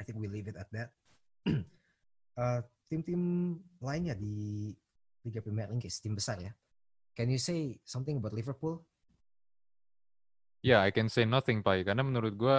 [0.00, 0.88] I think we leave it at that.
[2.40, 4.72] uh, tim-tim lainnya di
[5.26, 6.52] Liga Premier Inggris, tim besar ya.
[7.12, 8.82] Can you say something about Liverpool?
[10.64, 11.84] Ya, yeah, I can say nothing, Pai.
[11.84, 12.58] Karena menurut gue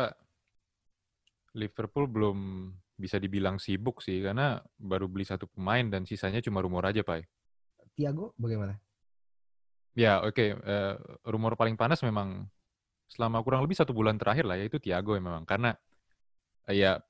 [1.58, 2.38] Liverpool belum
[2.94, 4.22] bisa dibilang sibuk sih.
[4.22, 7.26] Karena baru beli satu pemain dan sisanya cuma rumor aja, Pai.
[7.98, 8.78] Tiago bagaimana?
[9.98, 10.38] Ya, oke.
[10.38, 10.50] Okay.
[10.54, 10.96] Uh, eh,
[11.26, 12.46] rumor paling panas memang
[13.10, 15.42] selama kurang lebih satu bulan terakhir lah, yaitu Tiago ya memang.
[15.42, 15.74] Karena
[16.70, 17.02] uh, ya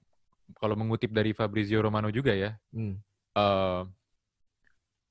[0.56, 2.96] kalau mengutip dari Fabrizio Romano juga ya, hmm.
[3.36, 3.84] uh,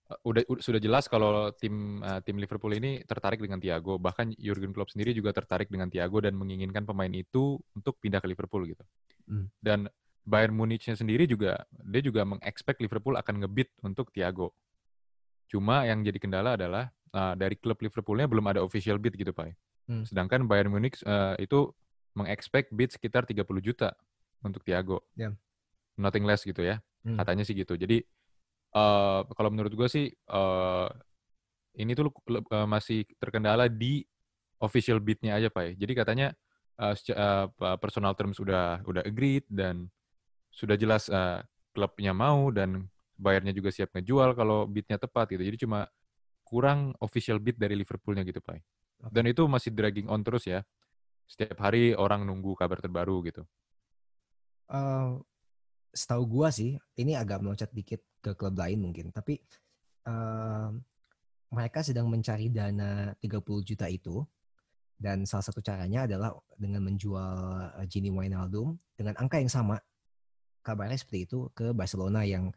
[0.04, 3.96] udah sudah jelas kalau tim uh, tim Liverpool ini tertarik dengan Thiago.
[3.96, 8.28] Bahkan Jurgen Klopp sendiri juga tertarik dengan Thiago dan menginginkan pemain itu untuk pindah ke
[8.28, 8.84] Liverpool gitu.
[9.24, 9.48] Hmm.
[9.64, 9.88] Dan
[10.24, 14.52] Bayern Munichnya sendiri juga dia juga mengekspek Liverpool akan ngebit untuk Thiago.
[15.48, 19.56] Cuma yang jadi kendala adalah uh, dari klub Liverpoolnya belum ada official bid gitu, Pak.
[19.88, 20.04] Hmm.
[20.04, 21.72] Sedangkan Bayern Munich uh, itu
[22.12, 23.96] mengekspek bid sekitar 30 juta
[24.44, 25.00] untuk Thiago.
[25.16, 25.36] Yeah.
[25.96, 26.84] Nothing less gitu ya.
[27.04, 27.16] Hmm.
[27.20, 27.76] Katanya sih gitu.
[27.76, 28.04] Jadi
[28.74, 30.90] uh, kalau menurut gue sih uh,
[31.78, 34.02] ini tuh uh, masih terkendala di
[34.62, 35.86] official bidnya aja pak ya.
[35.86, 36.28] Jadi katanya
[36.78, 39.90] uh, uh, personal terms sudah udah agreed dan
[40.54, 41.42] sudah jelas uh,
[41.74, 42.86] klubnya mau dan
[43.18, 45.42] bayarnya juga siap ngejual kalau bidnya tepat gitu.
[45.42, 45.86] Jadi cuma
[46.46, 48.62] kurang official bid dari Liverpoolnya gitu pak.
[49.10, 50.62] Dan itu masih dragging on terus ya.
[51.26, 53.42] Setiap hari orang nunggu kabar terbaru gitu.
[54.70, 55.20] Uh,
[55.92, 59.12] setahu gua sih ini agak meloncat dikit ke klub lain mungkin.
[59.12, 59.36] Tapi
[60.08, 60.72] uh,
[61.52, 64.24] mereka sedang mencari dana 30 juta itu.
[64.94, 69.76] Dan salah satu caranya adalah dengan menjual uh, Gini Wijnaldum dengan angka yang sama.
[70.64, 72.48] Kabarnya seperti itu ke Barcelona yang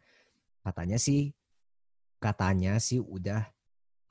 [0.64, 1.36] katanya sih
[2.24, 3.44] katanya sih udah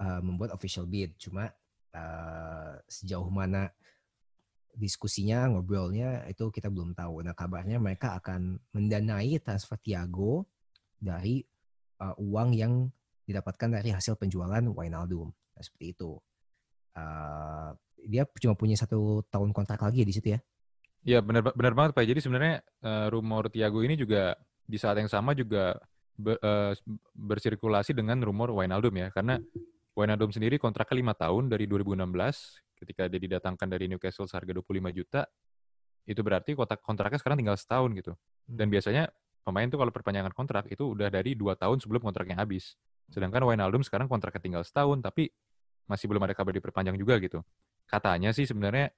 [0.05, 1.17] uh, membuat official bid.
[1.17, 1.49] Cuma
[1.97, 3.73] uh, sejauh mana
[4.77, 7.25] diskusinya ngobrolnya itu kita belum tahu.
[7.25, 10.45] Nah kabarnya mereka akan mendanai transfer Thiago
[11.07, 11.47] dari
[12.03, 12.91] uh, uang yang
[13.27, 15.31] didapatkan dari hasil penjualan Wijnaldum.
[15.31, 16.19] Nah, seperti itu.
[16.97, 17.71] Uh,
[18.07, 20.41] dia cuma punya satu tahun kontrak lagi ya di situ ya?
[21.07, 22.07] Iya benar benar banget Pak.
[22.07, 24.35] Jadi sebenarnya uh, rumor Thiago ini juga
[24.67, 25.79] di saat yang sama juga
[26.19, 26.75] ber, uh,
[27.15, 29.09] bersirkulasi dengan rumor Wijnaldum ya.
[29.15, 29.39] Karena
[29.95, 32.03] Wijnaldum sendiri kontraknya lima tahun dari 2016
[32.77, 35.25] ketika dia didatangkan dari Newcastle seharga 25 juta,
[36.05, 38.13] itu berarti kontrak kontraknya sekarang tinggal setahun gitu.
[38.45, 38.75] Dan hmm.
[38.77, 39.05] biasanya
[39.47, 42.75] pemain tuh kalau perpanjangan kontrak itu udah dari dua tahun sebelum kontraknya habis.
[43.07, 45.31] Sedangkan Wijnaldum sekarang kontraknya tinggal setahun, tapi
[45.87, 47.47] masih belum ada kabar diperpanjang juga gitu.
[47.87, 48.91] Katanya sih sebenarnya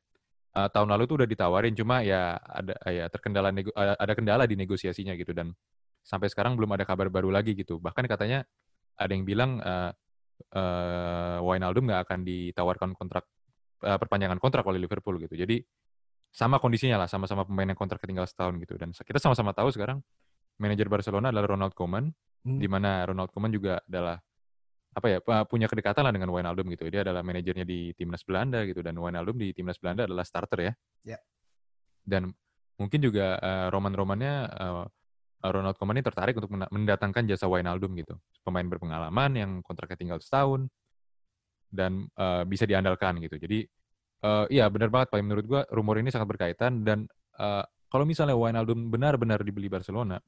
[0.57, 4.57] uh, tahun lalu tuh udah ditawarin, cuma ya ada ya terkendala nego, ada kendala di
[4.57, 5.53] negosiasinya gitu dan
[6.01, 7.77] sampai sekarang belum ada kabar baru lagi gitu.
[7.77, 8.49] Bahkan katanya
[8.97, 9.93] ada yang bilang uh,
[10.57, 13.29] uh, Wijnaldum nggak akan ditawarkan kontrak
[13.85, 15.37] uh, perpanjangan kontrak oleh Liverpool gitu.
[15.37, 15.61] Jadi
[16.33, 18.81] sama kondisinya lah, sama-sama pemain yang kontrak ketinggal setahun gitu.
[18.81, 20.01] Dan kita sama-sama tahu sekarang
[20.59, 22.11] manajer Barcelona adalah Ronald Koeman,
[22.45, 22.59] hmm.
[22.59, 24.19] di mana Ronald Koeman juga adalah
[24.89, 26.91] apa ya punya kedekatan lah dengan Wijnaldum gitu.
[26.91, 30.73] Dia adalah manajernya di timnas Belanda gitu dan Wijnaldum di timnas Belanda adalah starter ya.
[31.07, 31.23] Yeah.
[32.03, 32.35] Dan
[32.75, 34.85] mungkin juga uh, roman-romannya uh,
[35.39, 38.19] Ronald Koeman ini tertarik untuk mendatangkan jasa Wijnaldum gitu.
[38.43, 40.67] Pemain berpengalaman yang kontraknya tinggal setahun,
[41.71, 43.37] dan uh, bisa diandalkan gitu.
[43.39, 43.69] Jadi
[44.25, 45.21] uh, iya benar banget Pak.
[45.23, 47.07] Menurut gua rumor ini sangat berkaitan dan
[47.39, 50.19] uh, kalau misalnya Wijnaldum benar-benar dibeli Barcelona,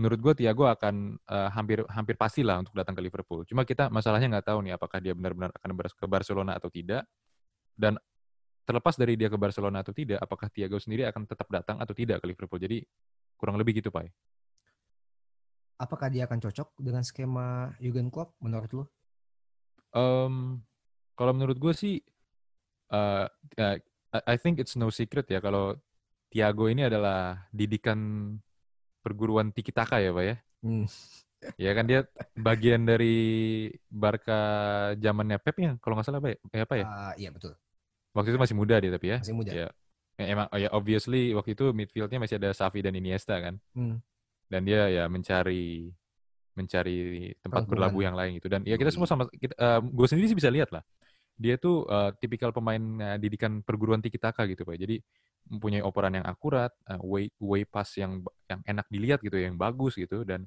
[0.00, 3.44] menurut gue Thiago akan uh, hampir hampir pastilah untuk datang ke Liverpool.
[3.44, 7.04] Cuma kita masalahnya nggak tahu nih apakah dia benar-benar akan ke Barcelona atau tidak.
[7.76, 8.00] Dan
[8.64, 12.24] terlepas dari dia ke Barcelona atau tidak, apakah Thiago sendiri akan tetap datang atau tidak
[12.24, 12.56] ke Liverpool.
[12.56, 12.80] Jadi
[13.36, 14.08] kurang lebih gitu Pak.
[15.80, 18.84] Apakah dia akan cocok dengan skema Jurgen Klopp menurut lo?
[19.92, 20.64] Um,
[21.12, 22.00] kalau menurut gue sih,
[22.92, 23.76] uh, uh,
[24.12, 25.76] I think it's no secret ya kalau
[26.30, 27.98] Tiago ini adalah didikan
[29.00, 30.36] perguruan Tiki Taka ya, Pak ya.
[30.60, 30.84] Hmm.
[31.56, 32.04] Ya kan dia
[32.36, 33.16] bagian dari
[33.88, 34.40] Barca
[35.00, 36.38] zamannya Pep ya, kalau nggak salah Pak ya?
[36.52, 36.86] Eh, apa ya?
[36.86, 37.56] Uh, iya betul.
[38.12, 39.18] Waktu itu masih muda dia tapi ya.
[39.24, 39.50] Masih muda.
[39.50, 39.68] Ya.
[40.20, 43.56] Emang oh ya obviously waktu itu midfieldnya masih ada Xavi dan Iniesta kan.
[43.72, 44.04] Hmm.
[44.52, 45.88] Dan dia ya mencari
[46.52, 47.72] mencari tempat Rangkuman.
[47.72, 48.52] berlabuh yang lain gitu.
[48.52, 50.84] Dan ya kita semua sama kita uh, gue sendiri sih bisa lihat lah.
[51.40, 54.76] Dia tuh uh, tipikal pemain uh, didikan perguruan tiki taka gitu, Pak.
[54.76, 55.00] Jadi
[55.50, 59.98] mempunyai operan yang akurat, uh, way way pass yang yang enak dilihat gitu, yang bagus
[59.98, 60.46] gitu dan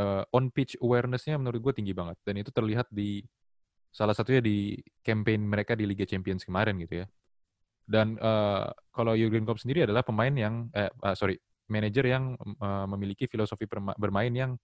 [0.00, 3.20] uh, on pitch awareness-nya menurut gue tinggi banget dan itu terlihat di
[3.90, 7.06] salah satunya di campaign mereka di Liga Champions kemarin gitu ya.
[7.90, 11.34] Dan uh, kalau Jurgen Klopp sendiri adalah pemain yang eh uh, sorry,
[11.66, 13.66] manajer yang uh, memiliki filosofi
[13.98, 14.54] bermain yang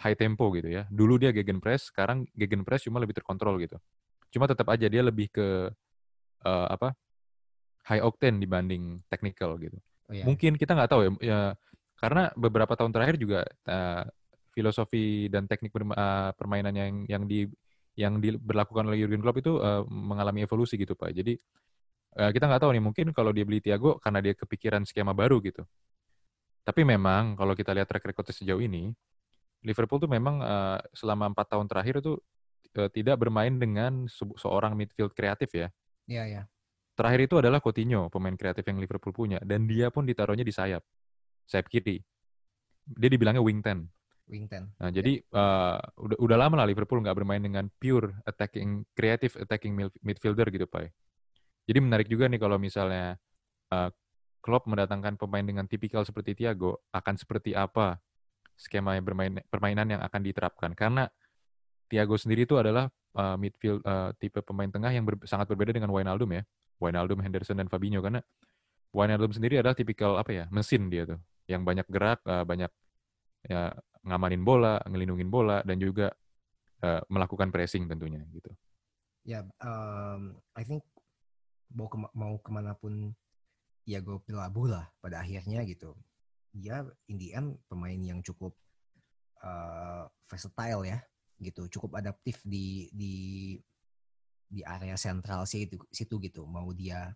[0.00, 0.88] high tempo gitu ya.
[0.88, 3.76] Dulu dia gegen press, sekarang gegen press cuma lebih terkontrol gitu.
[4.32, 5.68] Cuma tetap aja dia lebih ke
[6.48, 6.96] uh, apa?
[7.86, 9.78] High octane dibanding technical gitu.
[10.08, 10.24] Oh, iya.
[10.26, 11.40] Mungkin kita nggak tahu ya, ya
[11.98, 14.04] karena beberapa tahun terakhir juga uh,
[14.52, 17.48] filosofi dan teknik uh, permainan yang yang di
[17.94, 21.12] yang diberlakukan oleh Jurgen Klopp itu uh, mengalami evolusi gitu Pak.
[21.12, 21.36] Jadi
[22.18, 25.40] uh, kita nggak tahu nih mungkin kalau dia beli Thiago karena dia kepikiran skema baru
[25.44, 25.64] gitu.
[26.62, 28.94] Tapi memang kalau kita lihat track record sejauh ini,
[29.66, 32.18] Liverpool tuh memang uh, selama empat tahun terakhir itu
[32.78, 35.68] uh, tidak bermain dengan se seorang midfield kreatif ya.
[36.06, 36.42] Iya, iya.
[36.92, 39.40] Terakhir itu adalah Coutinho, pemain kreatif yang Liverpool punya.
[39.40, 40.84] Dan dia pun ditaruhnya di sayap.
[41.48, 42.04] Sayap kiri.
[42.84, 43.88] Dia dibilangnya wing ten.
[44.28, 44.68] Wing ten.
[44.76, 45.00] Nah, ya.
[45.00, 49.72] jadi uh, udah, udah lama lah Liverpool nggak bermain dengan pure attacking, kreatif attacking
[50.04, 50.92] midfielder gitu, Pak.
[51.64, 53.16] Jadi menarik juga nih kalau misalnya
[53.70, 53.88] uh,
[54.42, 58.02] Klopp mendatangkan pemain dengan tipikal seperti Thiago, akan seperti apa
[58.58, 61.08] skema yang bermain permainan yang akan diterapkan karena
[61.88, 65.92] Thiago sendiri itu adalah uh, midfield uh, tipe pemain tengah yang ber, sangat berbeda dengan
[65.92, 66.42] Wijnaldum ya.
[66.82, 68.02] Wijnaldum, Henderson dan Fabinho.
[68.02, 68.18] Karena
[68.90, 71.22] Wijnaldum sendiri adalah tipikal apa ya mesin dia tuh.
[71.46, 72.70] Yang banyak gerak, uh, banyak
[73.46, 73.70] ya
[74.02, 76.10] ngamanin bola, ngelindungin bola dan juga
[76.82, 78.50] uh, melakukan pressing tentunya gitu.
[79.22, 80.82] Ya, yeah, um, I think
[81.70, 83.14] mau kema mau ke mana pun
[83.86, 85.94] Iago Pilabu lah pada akhirnya gitu.
[86.52, 88.54] Dia in the end pemain yang cukup
[89.42, 90.98] uh, versatile ya
[91.38, 91.66] gitu.
[91.70, 93.14] Cukup adaptif di di
[94.52, 97.08] di area sentral situ situ gitu mau dia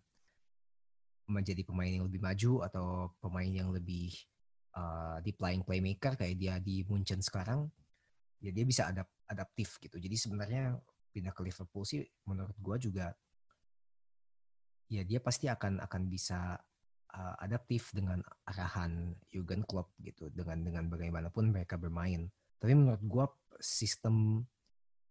[1.26, 2.86] menjadi pemain yang lebih maju atau
[3.18, 4.14] pemain yang lebih
[4.78, 7.66] uh, deep lying playmaker kayak dia di Munchen sekarang,
[8.38, 9.98] ya dia bisa adap adaptif gitu.
[9.98, 10.78] Jadi sebenarnya
[11.10, 13.10] pindah ke Liverpool sih menurut gue juga
[14.86, 16.54] ya dia pasti akan akan bisa
[17.10, 22.30] uh, adaptif dengan arahan Jurgen Klopp gitu dengan dengan bagaimanapun mereka bermain.
[22.62, 23.26] Tapi menurut gue
[23.58, 24.46] sistem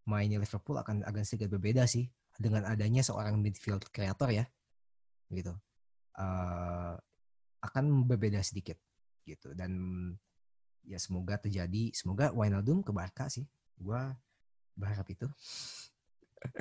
[0.06, 2.06] mainnya Liverpool akan agak sedikit berbeda sih
[2.38, 4.46] dengan adanya seorang midfield kreator ya
[5.34, 5.54] gitu.
[6.16, 6.96] Uh,
[7.66, 8.78] akan berbeda sedikit
[9.26, 9.52] gitu.
[9.58, 9.72] Dan
[10.86, 13.44] ya semoga terjadi semoga Wijnaldum ke Barca sih.
[13.76, 14.00] Gue
[14.78, 15.28] berharap itu.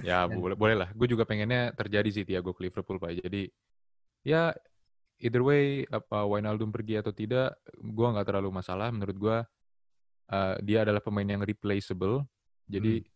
[0.00, 0.88] Ya dan, boleh boleh lah.
[0.96, 3.20] Gue juga pengennya terjadi sih Tiago ke Liverpool pak.
[3.20, 3.52] Jadi
[4.24, 4.56] ya
[5.20, 8.88] either way apa Wijnaldum pergi atau tidak gue nggak terlalu masalah.
[8.88, 9.36] Menurut gue
[10.32, 12.24] uh, dia adalah pemain yang replaceable.
[12.64, 13.13] Jadi hmm.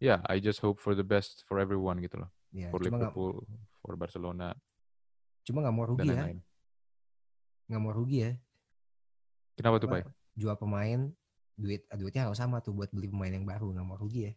[0.00, 3.44] Ya yeah, I just hope for the best for everyone gitu loh ya, for Liverpool
[3.44, 4.56] gak, for Barcelona
[5.44, 6.24] cuma nggak mau rugi ya
[7.70, 8.32] nggak mau rugi ya
[9.54, 11.12] kenapa tuh Pak jual pemain
[11.60, 14.34] duit duitnya harus sama tuh buat beli pemain yang baru nggak mau rugi ya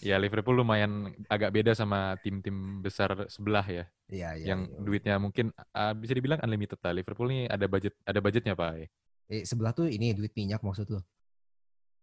[0.00, 3.84] Ya Liverpool lumayan agak beda sama tim-tim besar sebelah ya.
[4.08, 4.46] Iya, iya.
[4.54, 4.78] Yang iya.
[4.80, 6.94] duitnya mungkin uh, bisa dibilang unlimited lah.
[6.94, 8.88] Liverpool nih ada budget ada budgetnya Pak.
[9.28, 11.04] Eh sebelah tuh ini duit minyak maksud lo?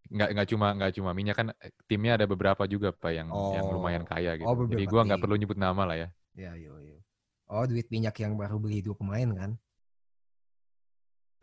[0.06, 3.58] Nggak nggak cuma nggak cuma minyak kan eh, timnya ada beberapa juga Pak yang oh.
[3.58, 4.46] yang lumayan kaya gitu.
[4.46, 6.10] Oh, Jadi gua nggak perlu nyebut nama lah ya.
[6.36, 7.00] Iya, iya, iya.
[7.46, 9.52] Oh, duit minyak yang baru beli dua pemain kan?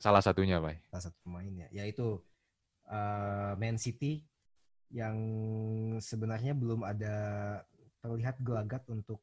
[0.02, 0.82] Salah satunya, Pak.
[0.90, 1.68] Salah satu pemain ya.
[1.70, 2.18] Yaitu
[2.90, 4.26] uh, Man City
[4.90, 5.16] yang
[6.02, 7.14] sebenarnya belum ada
[8.02, 9.22] terlihat gelagat untuk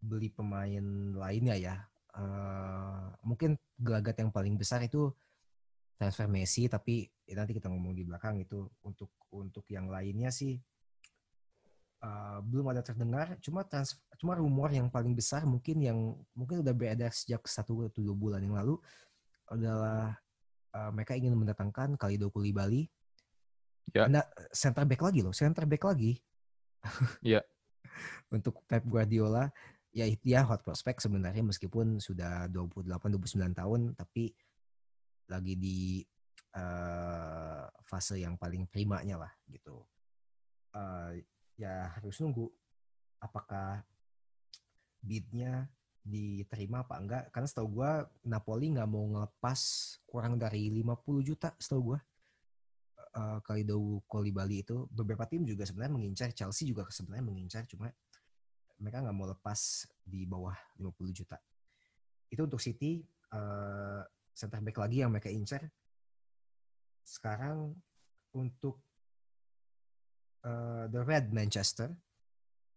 [0.00, 1.76] beli pemain lainnya ya.
[2.16, 5.12] Uh, mungkin gelagat yang paling besar itu
[5.98, 10.54] transfer Messi, tapi ya nanti kita ngomong di belakang itu untuk untuk yang lainnya sih
[12.06, 13.34] uh, belum ada terdengar.
[13.42, 15.98] Cuma trans, cuma rumor yang paling besar mungkin yang
[16.38, 18.78] mungkin udah beredar sejak satu atau dua bulan yang lalu
[19.50, 20.14] adalah
[20.78, 22.86] uh, mereka ingin mendatangkan Kalido Bali
[23.96, 24.04] Ya.
[24.04, 26.20] Nah, center back lagi loh, center back lagi.
[27.24, 27.40] Iya.
[28.36, 29.48] Untuk Pep Guardiola,
[29.92, 32.84] ya dia hot prospect sebenarnya meskipun sudah 28
[33.16, 34.36] 29 tahun tapi
[35.28, 36.00] lagi di
[36.56, 39.84] uh, fase yang paling primanya lah gitu.
[40.72, 41.16] Uh,
[41.58, 42.48] ya harus nunggu
[43.18, 43.82] apakah
[45.00, 45.68] bidnya
[46.04, 47.24] diterima apa enggak.
[47.30, 47.92] Karena setahu gue
[48.24, 49.60] Napoli nggak mau ngelepas
[50.08, 51.98] kurang dari 50 juta setahu gue
[53.18, 57.92] uh, Kalidou Kolibali itu beberapa tim juga sebenarnya mengincar Chelsea juga sebenarnya mengincar cuma
[58.78, 61.36] mereka nggak mau lepas di bawah 50 juta.
[62.30, 63.02] Itu untuk City
[63.34, 64.06] uh,
[64.38, 65.66] center back lagi yang mereka incar
[67.02, 67.74] sekarang
[68.30, 68.78] untuk
[70.46, 71.90] uh, the Red Manchester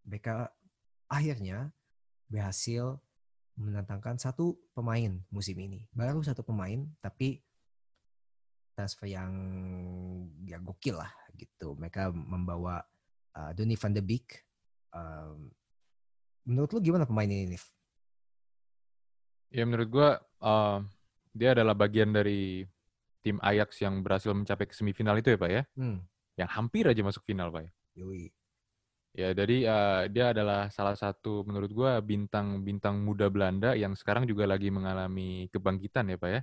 [0.01, 0.49] mereka
[1.05, 1.69] akhirnya
[2.25, 2.97] berhasil
[3.61, 7.37] mendatangkan satu pemain musim ini baru satu pemain tapi
[8.73, 9.31] transfer yang
[10.47, 11.77] ya gokil lah gitu.
[11.77, 12.81] Mereka membawa
[13.37, 14.41] uh, Donny van de Beek.
[14.89, 15.53] Um,
[16.47, 17.69] menurut lu gimana pemain ini, Nif?
[19.51, 20.09] Ya menurut gua
[20.41, 20.81] uh,
[21.31, 22.67] dia adalah bagian dari
[23.21, 25.63] tim Ajax yang berhasil mencapai ke semifinal itu ya Pak ya?
[25.77, 26.03] Hmm.
[26.35, 27.67] Yang hampir aja masuk final Pak.
[27.67, 27.71] Ya?
[28.01, 28.31] Yui.
[29.11, 34.47] Ya, jadi uh, dia adalah salah satu menurut gua bintang-bintang muda Belanda yang sekarang juga
[34.47, 36.41] lagi mengalami kebangkitan ya Pak ya.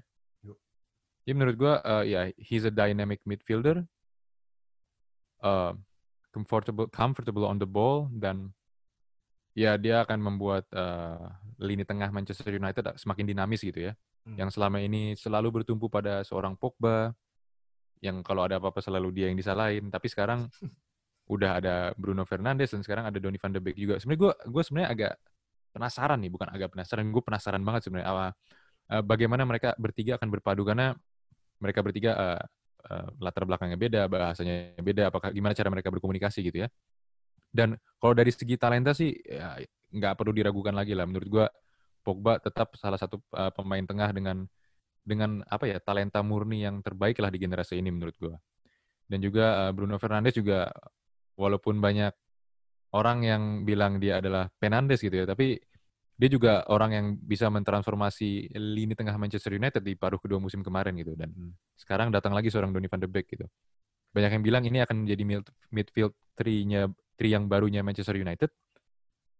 [1.29, 3.85] Jadi menurut gue, uh, ya, yeah, he's a dynamic midfielder,
[5.45, 5.77] uh,
[6.33, 8.57] comfortable, comfortable on the ball, dan
[9.53, 11.29] ya dia akan membuat uh,
[11.61, 13.93] lini tengah Manchester United semakin dinamis gitu ya.
[14.29, 14.37] Hmm.
[14.37, 17.17] Yang selama ini selalu bertumpu pada seorang Pogba,
[18.05, 19.89] yang kalau ada apa-apa selalu dia yang disalahin.
[19.89, 20.53] Tapi sekarang
[21.35, 23.97] udah ada Bruno Fernandes dan sekarang ada Donny van de Beek juga.
[23.97, 25.13] Sebenarnya gue gue sebenarnya agak
[25.73, 28.33] penasaran nih, bukan agak penasaran, gue penasaran banget sebenarnya uh,
[29.05, 30.97] bagaimana mereka bertiga akan berpadu karena
[31.61, 32.43] mereka bertiga uh,
[32.89, 36.69] uh, latar belakangnya beda, bahasanya beda, apakah gimana cara mereka berkomunikasi gitu ya.
[37.49, 39.61] Dan kalau dari segi talenta sih ya,
[39.93, 41.09] nggak perlu diragukan lagi lah.
[41.09, 41.47] Menurut gue
[42.09, 44.49] Pogba tetap salah satu uh, pemain tengah dengan
[45.05, 48.33] dengan apa ya talenta murni yang terbaik lah di generasi ini menurut gue.
[49.05, 50.73] Dan juga uh, Bruno Fernandes juga
[51.37, 52.17] walaupun banyak
[52.97, 55.61] orang yang bilang dia adalah Penandes gitu ya, tapi
[56.19, 60.97] dia juga orang yang bisa mentransformasi lini tengah Manchester United di paruh kedua musim kemarin
[60.97, 61.31] gitu dan
[61.77, 63.45] sekarang datang lagi seorang Donny van de Beek gitu.
[64.17, 68.51] Banyak yang bilang ini akan menjadi midfield tree-nya tree yang barunya Manchester United.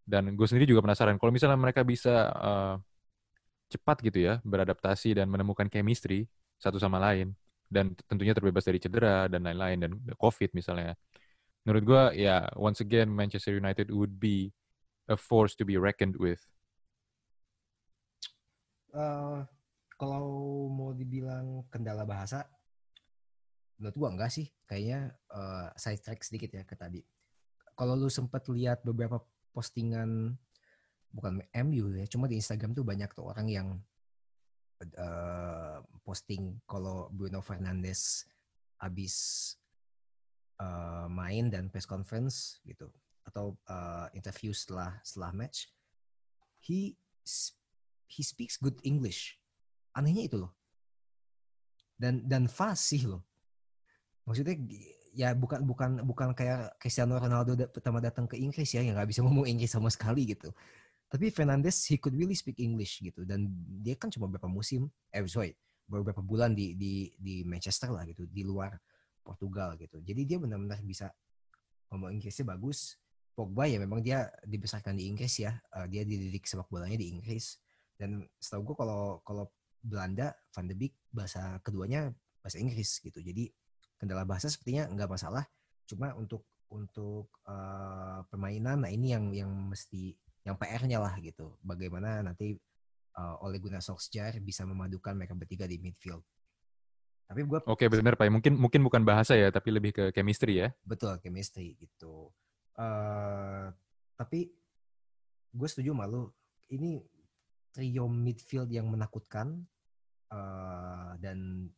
[0.09, 2.75] Dan gue sendiri juga penasaran kalau misalnya mereka bisa uh,
[3.69, 6.25] cepat gitu ya beradaptasi dan menemukan chemistry
[6.57, 7.37] satu sama lain
[7.69, 10.97] dan tentunya terbebas dari cedera dan lain-lain dan COVID misalnya.
[11.69, 14.49] Menurut gue ya once again Manchester United would be
[15.13, 16.41] a force to be reckoned with
[18.95, 19.45] uh,
[19.99, 22.47] kalau mau dibilang kendala bahasa,
[23.81, 24.47] menurut gua enggak sih.
[24.69, 27.03] Kayaknya uh, side track sedikit ya ke tadi.
[27.75, 29.23] Kalau lu sempat lihat beberapa
[29.59, 30.39] postingan
[31.11, 33.69] bukan MU ya, cuma di Instagram tuh banyak tuh orang yang
[34.95, 38.23] uh, posting kalau Bruno Fernandes
[38.79, 39.15] habis
[40.63, 42.87] uh, main dan press conference gitu
[43.27, 45.67] atau uh, interview setelah setelah match
[46.63, 46.95] he
[48.09, 49.37] he speaks good English.
[49.93, 50.53] Anehnya itu loh.
[51.99, 53.23] Dan dan fasih loh.
[54.25, 54.57] Maksudnya
[55.19, 59.21] ya bukan bukan bukan kayak Cristiano Ronaldo pertama datang ke Inggris ya yang nggak bisa
[59.27, 60.55] ngomong Inggris sama sekali gitu
[61.11, 63.51] tapi Fernandes he could really speak English gitu dan
[63.83, 65.59] dia kan cuma beberapa musim eh sorry
[65.91, 68.79] beberapa bulan di di di Manchester lah gitu di luar
[69.27, 71.11] Portugal gitu jadi dia benar-benar bisa
[71.91, 72.95] ngomong Inggrisnya bagus
[73.39, 75.55] Pogba ya memang dia dibesarkan di Inggris ya.
[75.71, 77.63] Uh, dia dididik sepak bolanya di Inggris.
[77.95, 79.47] Dan setahu gue kalau kalau
[79.79, 82.11] Belanda, Van de Beek bahasa keduanya
[82.43, 83.23] bahasa Inggris gitu.
[83.23, 83.47] Jadi
[83.99, 85.45] kendala bahasa sepertinya nggak masalah.
[85.85, 91.57] Cuma untuk untuk uh, permainan, nah ini yang yang mesti yang PR-nya lah gitu.
[91.61, 92.57] Bagaimana nanti
[93.19, 96.23] uh, Ole Gunnar Solskjaer bisa memadukan mereka bertiga di midfield.
[97.29, 98.33] Tapi gue Oke, okay, benar Pak.
[98.33, 100.69] Mungkin mungkin bukan bahasa ya, tapi lebih ke chemistry ya.
[100.81, 102.33] Betul, chemistry gitu.
[102.79, 103.69] Uh,
[104.17, 104.49] tapi
[105.53, 106.31] gue setuju malu
[106.73, 107.05] ini
[107.75, 109.67] trio midfield yang menakutkan
[110.33, 111.69] uh, dan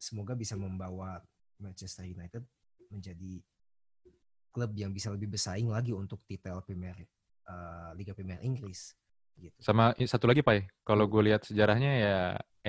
[0.00, 1.20] semoga bisa membawa
[1.58, 2.42] Manchester United
[2.90, 3.42] menjadi
[4.54, 6.94] klub yang bisa lebih bersaing lagi untuk titel Premier
[7.50, 8.94] uh, Liga Premier Inggris.
[9.34, 9.58] Gitu.
[9.58, 12.16] Sama satu lagi Pak, kalau gue lihat sejarahnya ya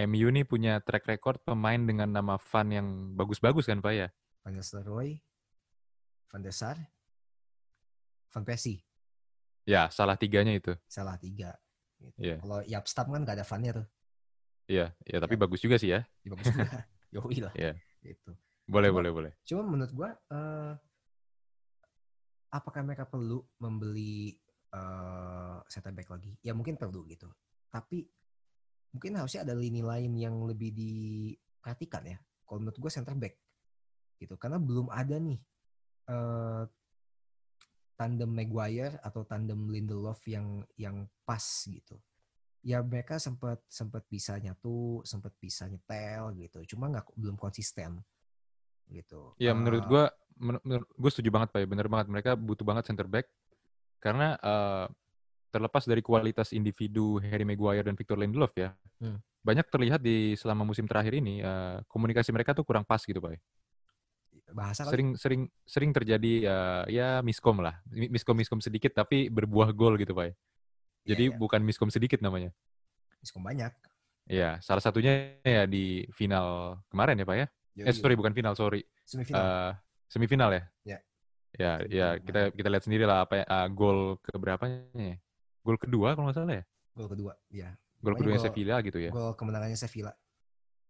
[0.09, 4.07] MU nih punya track record pemain dengan nama Van yang bagus-bagus kan Pak ya?
[4.41, 5.21] Van Nistelrooy,
[6.33, 6.77] Van der Sar,
[8.33, 8.81] Van Persie.
[9.65, 10.73] Ya, salah tiganya itu.
[10.86, 11.57] Salah tiga.
[11.97, 12.19] Gitu.
[12.21, 12.38] Yeah.
[12.41, 13.88] Kalau Yapstam kan gak ada Van-nya tuh.
[14.65, 15.41] Iya, ya, tapi ya.
[15.45, 16.01] bagus juga sih ya.
[16.25, 16.65] ya bagus juga.
[17.15, 17.53] Yoi lah.
[17.53, 17.73] Iya.
[18.01, 18.31] Gitu.
[18.66, 19.32] Boleh, cuma, boleh, boleh.
[19.45, 20.74] Cuma menurut gua uh,
[22.49, 24.34] apakah mereka perlu membeli
[24.74, 26.34] uh, center back lagi?
[26.41, 27.30] Ya mungkin perlu gitu.
[27.70, 28.09] Tapi
[28.89, 32.18] mungkin harusnya ada lini lain yang lebih diperhatikan ya.
[32.41, 33.38] Kalau menurut gua center back
[34.18, 34.34] gitu.
[34.41, 35.38] Karena belum ada nih
[36.09, 36.66] uh,
[37.93, 42.01] tandem Maguire atau tandem Lindelof yang yang pas gitu.
[42.66, 46.66] Ya mereka sempat sempat bisa nyatu, sempat bisa nyetel gitu.
[46.74, 48.01] Cuma nggak belum konsisten
[48.89, 49.33] gitu.
[49.41, 50.03] Ya uh, menurut gue,
[50.39, 51.59] menurut gue setuju banget pak.
[51.63, 51.67] Ya.
[51.67, 53.29] Bener banget mereka butuh banget center back
[54.03, 54.86] karena uh,
[55.49, 59.17] terlepas dari kualitas individu Harry Maguire dan Victor Lindelof ya, hmm.
[59.39, 63.39] banyak terlihat di selama musim terakhir ini uh, komunikasi mereka tuh kurang pas gitu pak.
[63.39, 63.41] Ya
[64.55, 66.57] bahasa sering sering sering terjadi ya
[66.88, 70.36] ya miskom lah miskom miskom sedikit tapi berbuah gol gitu pak iya,
[71.11, 71.41] jadi yeah, yeah.
[71.41, 72.53] bukan miskom sedikit namanya
[73.19, 73.73] miskom banyak
[74.29, 78.55] ya salah satunya ya di final kemarin ya pak ya yo, eh sorry bukan final
[78.55, 78.82] sorry.
[79.03, 79.39] Semifinal.
[79.39, 79.71] Uh,
[80.07, 80.63] semifinal ya?
[80.88, 81.01] Yeah.
[81.55, 85.17] ya ya kita kita lihat sendiri lah apa ya, uh, gol keberapanya ya.
[85.63, 86.65] Gol kedua kalau nggak salah ya?
[86.95, 87.69] Gol kedua ya.
[87.99, 89.11] Gol kedua Sevilla gitu ya?
[89.11, 90.15] gol kemenangannya Sevilla.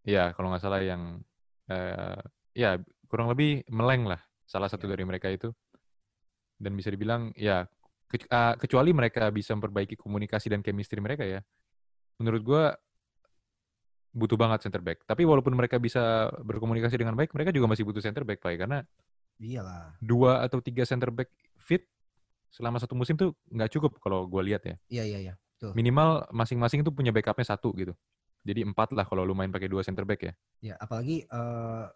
[0.06, 1.22] Ya kalau nggak salah yang
[1.70, 2.22] uh,
[2.54, 2.78] ya
[3.10, 4.94] kurang lebih meleng lah salah satu ya.
[4.94, 5.50] dari mereka itu.
[6.56, 7.68] Dan bisa dibilang ya
[8.62, 11.42] kecuali mereka bisa memperbaiki komunikasi dan chemistry mereka ya.
[12.22, 12.64] Menurut gue
[14.16, 15.04] butuh banget center back.
[15.04, 18.80] Tapi walaupun mereka bisa berkomunikasi dengan baik mereka juga masih butuh center back pak karena
[19.44, 19.92] iyalah.
[20.00, 21.28] dua atau tiga center back
[21.60, 21.84] fit
[22.48, 24.76] selama satu musim tuh nggak cukup kalau gue lihat ya.
[24.88, 25.34] Iya iya iya.
[25.76, 27.92] Minimal masing-masing itu punya backupnya satu gitu.
[28.46, 30.34] Jadi empat lah kalau lu main pakai dua center back ya.
[30.64, 31.90] Ya apalagi uh,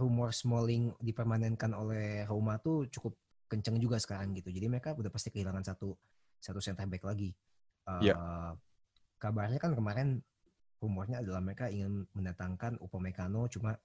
[0.00, 3.18] rumor Smalling dipermanenkan oleh Roma tuh cukup
[3.50, 4.48] kenceng juga sekarang gitu.
[4.54, 5.92] Jadi mereka udah pasti kehilangan satu
[6.40, 7.34] satu center back lagi.
[7.84, 8.16] Uh, yeah.
[9.20, 10.24] Kabarnya kan kemarin
[10.80, 13.76] rumornya adalah mereka ingin mendatangkan Upamecano cuma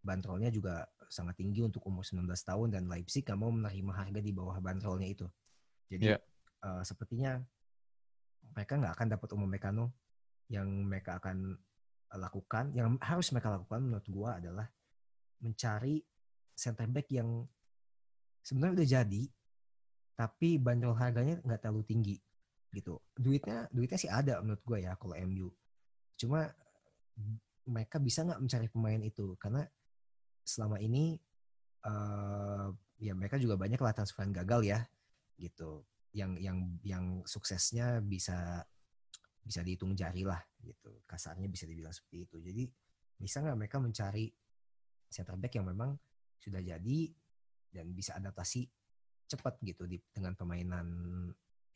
[0.00, 4.32] bandrolnya juga sangat tinggi untuk umur 19 tahun dan Leipzig gak mau menerima harga di
[4.32, 5.28] bawah bandrolnya itu.
[5.92, 6.20] Jadi yeah.
[6.64, 7.36] uh, sepertinya
[8.56, 9.84] mereka nggak akan dapat Upamecano
[10.48, 11.54] yang mereka akan
[12.16, 14.66] lakukan, yang harus mereka lakukan menurut gua adalah
[15.44, 16.02] mencari
[16.56, 17.46] center back yang
[18.44, 19.22] sebenarnya udah jadi
[20.16, 22.16] tapi bandrol harganya nggak terlalu tinggi
[22.76, 25.48] gitu duitnya duitnya sih ada menurut gue ya kalau MU
[26.20, 26.52] cuma
[27.64, 29.64] mereka bisa nggak mencari pemain itu karena
[30.44, 31.16] selama ini
[31.88, 32.68] uh,
[33.00, 34.80] ya mereka juga banyak lah transferan gagal ya
[35.40, 38.60] gitu yang yang yang suksesnya bisa
[39.40, 42.64] bisa dihitung jari lah gitu kasarnya bisa dibilang seperti itu jadi
[43.16, 44.28] bisa nggak mereka mencari
[45.08, 45.96] center back yang memang
[46.40, 47.00] sudah jadi
[47.70, 48.66] dan bisa adaptasi
[49.30, 50.86] cepat gitu di dengan permainan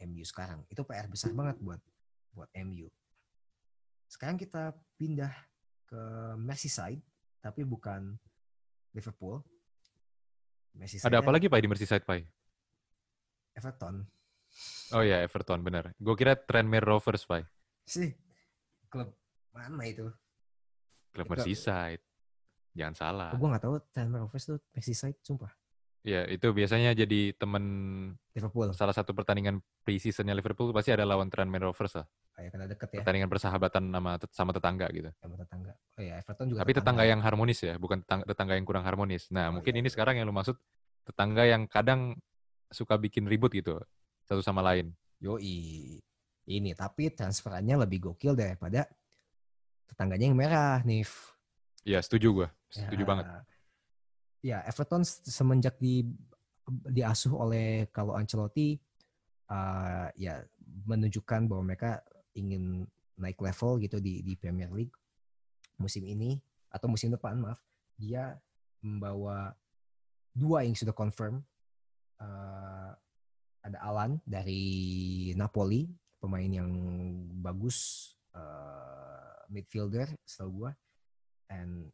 [0.03, 0.67] MU sekarang.
[0.67, 1.79] Itu PR besar banget buat
[2.35, 2.91] buat MU.
[4.09, 5.33] Sekarang kita pindah
[5.85, 6.01] ke
[6.41, 7.03] Merseyside,
[7.43, 8.17] tapi bukan
[8.95, 9.43] Liverpool.
[10.75, 12.25] Merseyside Ada apa lagi Pak di Merseyside Pak?
[13.55, 14.03] Everton.
[14.95, 15.95] Oh ya Everton benar.
[15.99, 17.47] Gue kira Tranmere Rovers Pak.
[17.87, 18.11] Sih,
[18.91, 19.15] klub
[19.55, 20.11] mana itu?
[21.15, 22.03] Klub Merseyside.
[22.75, 23.31] Jangan salah.
[23.31, 25.55] Oh, gue gak tahu Tranmere Rovers tuh Merseyside, sumpah.
[26.05, 27.65] Ya, itu biasanya jadi temen
[28.37, 28.75] Liverpool.
[28.77, 32.07] Salah satu pertandingan pre-seasonnya Liverpool pasti ada lawan Tranmere Rovers lah.
[32.35, 32.99] Ya, karena deket ya.
[33.03, 35.11] Pertandingan persahabatan sama sama tetangga gitu.
[35.23, 35.73] Sama tetangga.
[35.95, 38.85] Oh ya, Everton juga Tapi tetangga, tetangga yang harmonis ya, bukan tetangga, tetangga yang kurang
[38.85, 39.31] harmonis.
[39.31, 39.95] Nah, oh, mungkin iya, ini iya.
[39.95, 40.59] sekarang yang lu maksud
[41.07, 42.19] tetangga yang kadang
[42.75, 43.79] suka bikin ribut gitu
[44.27, 44.91] satu sama lain.
[45.23, 46.03] Yoi.
[46.45, 48.85] Ini tapi transferannya lebih gokil daripada
[49.89, 51.33] tetangganya yang merah, Nif.
[51.87, 52.49] Iya, setuju gua.
[52.69, 53.09] Setuju ya.
[53.09, 53.27] banget
[54.45, 56.05] ya Everton semenjak di
[56.69, 58.77] diasuh oleh kalau Ancelotti
[59.49, 60.45] uh, ya
[60.85, 62.05] menunjukkan bahwa mereka
[62.35, 64.95] ingin naik level gitu di di Premier League
[65.79, 66.39] musim ini
[66.71, 67.63] atau musim depan maaf
[67.95, 68.35] dia
[68.83, 69.55] membawa
[70.35, 71.43] dua yang sudah confirm
[72.19, 72.91] uh,
[73.65, 76.71] ada Alan dari Napoli pemain yang
[77.41, 80.73] bagus uh, midfielder setahu gue
[81.55, 81.89] and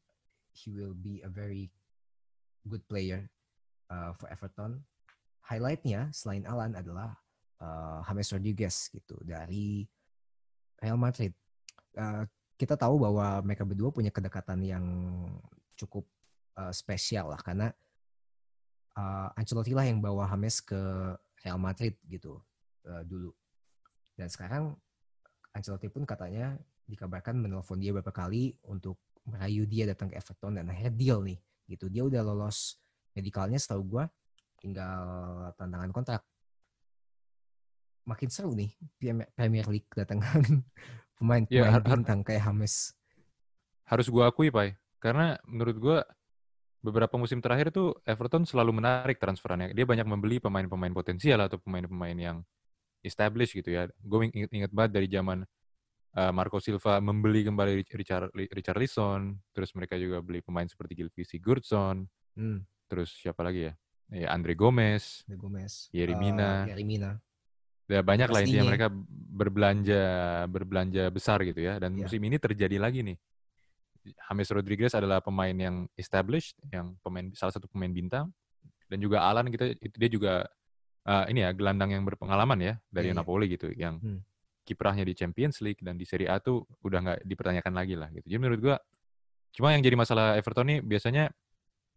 [0.57, 1.71] he will be a very
[2.67, 3.29] good player
[3.89, 4.83] uh, for Everton.
[5.47, 7.15] Highlightnya selain Alan adalah
[7.63, 9.87] uh, James Rodriguez gitu dari
[10.81, 11.33] Real Madrid.
[11.95, 12.25] Uh,
[12.57, 14.85] kita tahu bahwa mereka berdua punya kedekatan yang
[15.77, 16.05] cukup
[16.61, 17.73] uh, spesial lah karena
[18.97, 20.81] uh, Ancelotti lah yang bawa James ke
[21.45, 22.41] Real Madrid gitu
[22.89, 23.33] uh, dulu.
[24.17, 24.77] Dan sekarang
[25.57, 30.67] Ancelotti pun katanya dikabarkan menelpon dia beberapa kali untuk merayu dia datang ke Everton dan
[30.69, 31.39] akhirnya deal nih
[31.71, 32.83] gitu dia udah lolos
[33.15, 34.05] medikalnya setahu gue
[34.59, 35.07] tinggal
[35.55, 36.23] tantangan kontrak
[38.05, 38.73] makin seru nih
[39.37, 40.43] Premier League datangan
[41.21, 42.97] pemain pemain ya, bintang kayak Hames
[43.89, 45.99] harus gue akui pak karena menurut gue
[46.81, 52.17] beberapa musim terakhir tuh Everton selalu menarik transferannya dia banyak membeli pemain-pemain potensial atau pemain-pemain
[52.17, 52.37] yang
[53.05, 55.45] established gitu ya gue inget, inget banget dari zaman
[56.17, 61.23] uh, Marco Silva membeli kembali Richard Richard Lisson, terus mereka juga beli pemain seperti Gilvy
[61.23, 62.59] Sigurdsson, hmm.
[62.91, 63.75] terus siapa lagi ya?
[64.11, 67.11] Ya Andre Gomez, Andre Gomez, Yeri Mina, uh, Yeri Mina.
[67.91, 68.87] Ya banyak lah intinya mereka
[69.35, 70.03] berbelanja
[70.47, 71.83] berbelanja besar gitu ya.
[71.83, 72.07] Dan yeah.
[72.07, 73.19] musim ini terjadi lagi nih.
[74.01, 78.31] James Rodriguez adalah pemain yang established, yang pemain salah satu pemain bintang.
[78.87, 80.35] Dan juga Alan kita itu dia juga
[81.05, 83.21] uh, ini ya gelandang yang berpengalaman ya dari yeah, iya.
[83.27, 84.31] Napoli gitu, yang hmm
[84.61, 88.31] kiprahnya di Champions League dan di Serie A tuh udah nggak dipertanyakan lagi lah gitu.
[88.31, 88.77] Jadi menurut gua
[89.51, 91.35] cuma yang jadi masalah Everton nih biasanya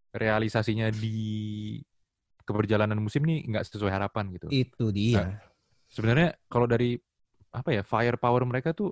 [0.09, 1.77] realisasinya di
[2.41, 4.49] keberjalanan musim nih nggak sesuai harapan gitu.
[4.49, 5.21] Itu dia.
[5.21, 5.52] Nah,
[5.93, 6.97] sebenarnya kalau dari
[7.53, 8.89] apa ya firepower mereka tuh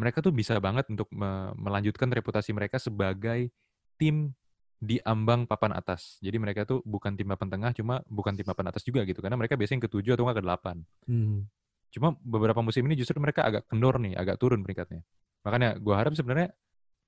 [0.00, 3.52] mereka tuh bisa banget untuk me melanjutkan reputasi mereka sebagai
[4.00, 4.32] tim
[4.78, 6.22] di ambang papan atas.
[6.22, 9.18] Jadi mereka tuh bukan tim papan tengah, cuma bukan tim papan atas juga gitu.
[9.18, 10.76] Karena mereka biasanya ketujuh atau nggak ke delapan.
[11.10, 11.50] Hmm.
[11.90, 15.02] Cuma beberapa musim ini justru mereka agak kendor nih, agak turun peringkatnya.
[15.42, 16.54] Makanya gue harap sebenarnya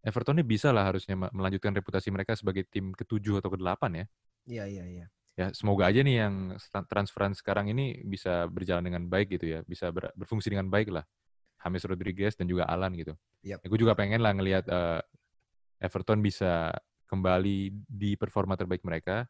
[0.03, 4.05] Everton ini bisa lah harusnya melanjutkan reputasi mereka sebagai tim ketujuh atau kedelapan ya.
[4.51, 5.07] Iya, iya, iya.
[5.41, 6.53] Ya, semoga aja nih yang
[6.84, 11.01] transferan sekarang ini bisa berjalan dengan baik gitu ya, bisa ber, berfungsi dengan baik lah.
[11.57, 13.16] James Rodriguez dan juga Alan gitu.
[13.49, 13.64] Yep.
[13.64, 15.01] Ya, gue juga pengen lah ngelihat uh,
[15.80, 16.76] Everton bisa
[17.09, 19.24] kembali di performa terbaik mereka,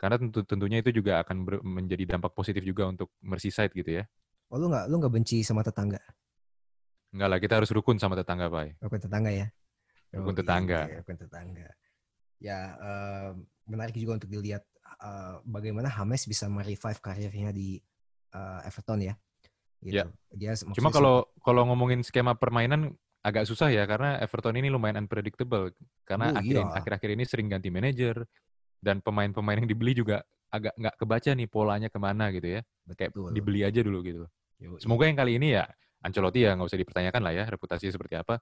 [0.00, 4.08] karena tentu tentunya itu juga akan ber, menjadi dampak positif juga untuk Merseyside gitu ya.
[4.48, 6.00] Oh lu nggak lu nggak benci sama tetangga?
[7.12, 8.80] Enggak lah, kita harus rukun sama tetangga, Pak.
[8.80, 9.46] Rukun tetangga ya.
[10.08, 10.80] Rukun oh, tetangga.
[10.88, 11.68] Iya, rukun tetangga.
[12.40, 13.30] Ya uh,
[13.68, 14.64] menarik juga untuk dilihat
[15.00, 17.78] uh, bagaimana Hames bisa merevive karirnya di
[18.34, 19.14] uh, Everton ya.
[19.84, 20.00] Gitu.
[20.00, 20.04] Ya.
[20.32, 25.72] Dia Cuma kalau kalau ngomongin skema permainan agak susah ya karena Everton ini lumayan unpredictable
[26.04, 26.68] karena oh, akhir iya.
[26.76, 28.20] akhir-akhir ini sering ganti manajer
[28.84, 30.20] dan pemain-pemain yang dibeli juga
[30.52, 32.60] agak nggak kebaca nih polanya ke mana gitu ya.
[32.84, 32.96] Betul.
[32.96, 34.24] Kayak dibeli aja dulu gitu.
[34.60, 35.64] Yo, Semoga yang kali ini ya
[36.04, 38.38] Ancelotti ya nggak usah dipertanyakan lah ya reputasinya seperti apa.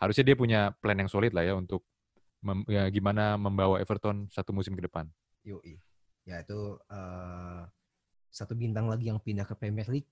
[0.00, 1.84] Harusnya dia punya plan yang solid lah ya untuk
[2.40, 5.04] mem, ya, gimana membawa Everton satu musim ke depan.
[5.44, 5.78] Yoi.
[6.26, 7.62] Ya itu uh,
[8.28, 10.10] satu bintang lagi yang pindah ke Premier League.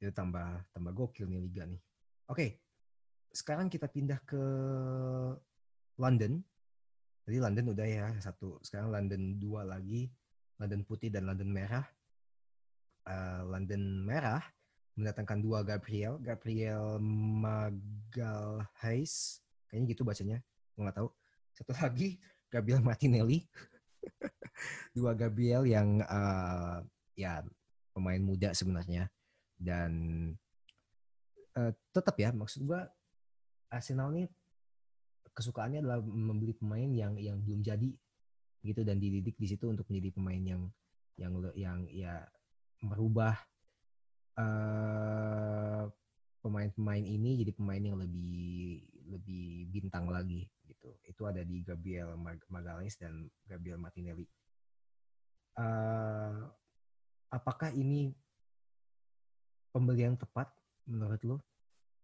[0.00, 1.80] Itu tambah tambah gokil nih liga nih.
[2.28, 2.60] Oke.
[3.32, 4.42] Sekarang kita pindah ke
[6.00, 6.40] London
[7.26, 8.62] jadi London udah ya satu.
[8.62, 10.06] Sekarang London dua lagi.
[10.62, 11.82] London putih dan London merah.
[13.02, 14.46] Uh, London merah
[14.94, 16.22] mendatangkan dua Gabriel.
[16.22, 17.02] Gabriel
[17.42, 19.42] Magalhaes.
[19.66, 20.38] Kayaknya gitu bacanya.
[20.78, 21.10] Gue nggak tahu.
[21.50, 23.42] Satu lagi Gabriel Martinelli.
[24.96, 26.80] Dua Gabriel yang uh,
[27.16, 27.42] ya
[27.92, 29.08] pemain muda sebenarnya.
[29.56, 29.92] Dan
[31.56, 32.80] uh, tetap ya maksud gue
[33.72, 34.28] Arsenal nih
[35.36, 37.92] kesukaannya adalah membeli pemain yang yang belum jadi
[38.64, 40.62] gitu dan dididik di situ untuk menjadi pemain yang
[41.16, 42.24] yang yang ya
[42.80, 43.36] merubah
[44.36, 45.84] uh,
[46.40, 48.80] pemain-pemain ini jadi pemain yang lebih
[49.12, 50.90] lebih bintang lagi gitu.
[51.06, 52.18] Itu ada di Gabriel
[52.50, 54.26] Magalhaes dan Gabriel Martinelli.
[55.56, 56.44] Uh,
[57.32, 58.12] apakah ini
[59.72, 60.50] pembelian tepat
[60.84, 61.38] menurut lo?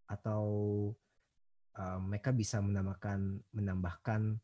[0.08, 0.42] Atau
[1.76, 4.40] uh, mereka bisa menambahkan menambahkan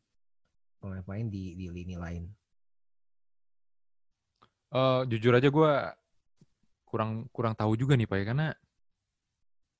[0.79, 2.23] pemain-pemain di di lini lain?
[4.69, 5.71] Uh, jujur aja gue
[6.85, 8.47] kurang kurang tahu juga nih pak ya karena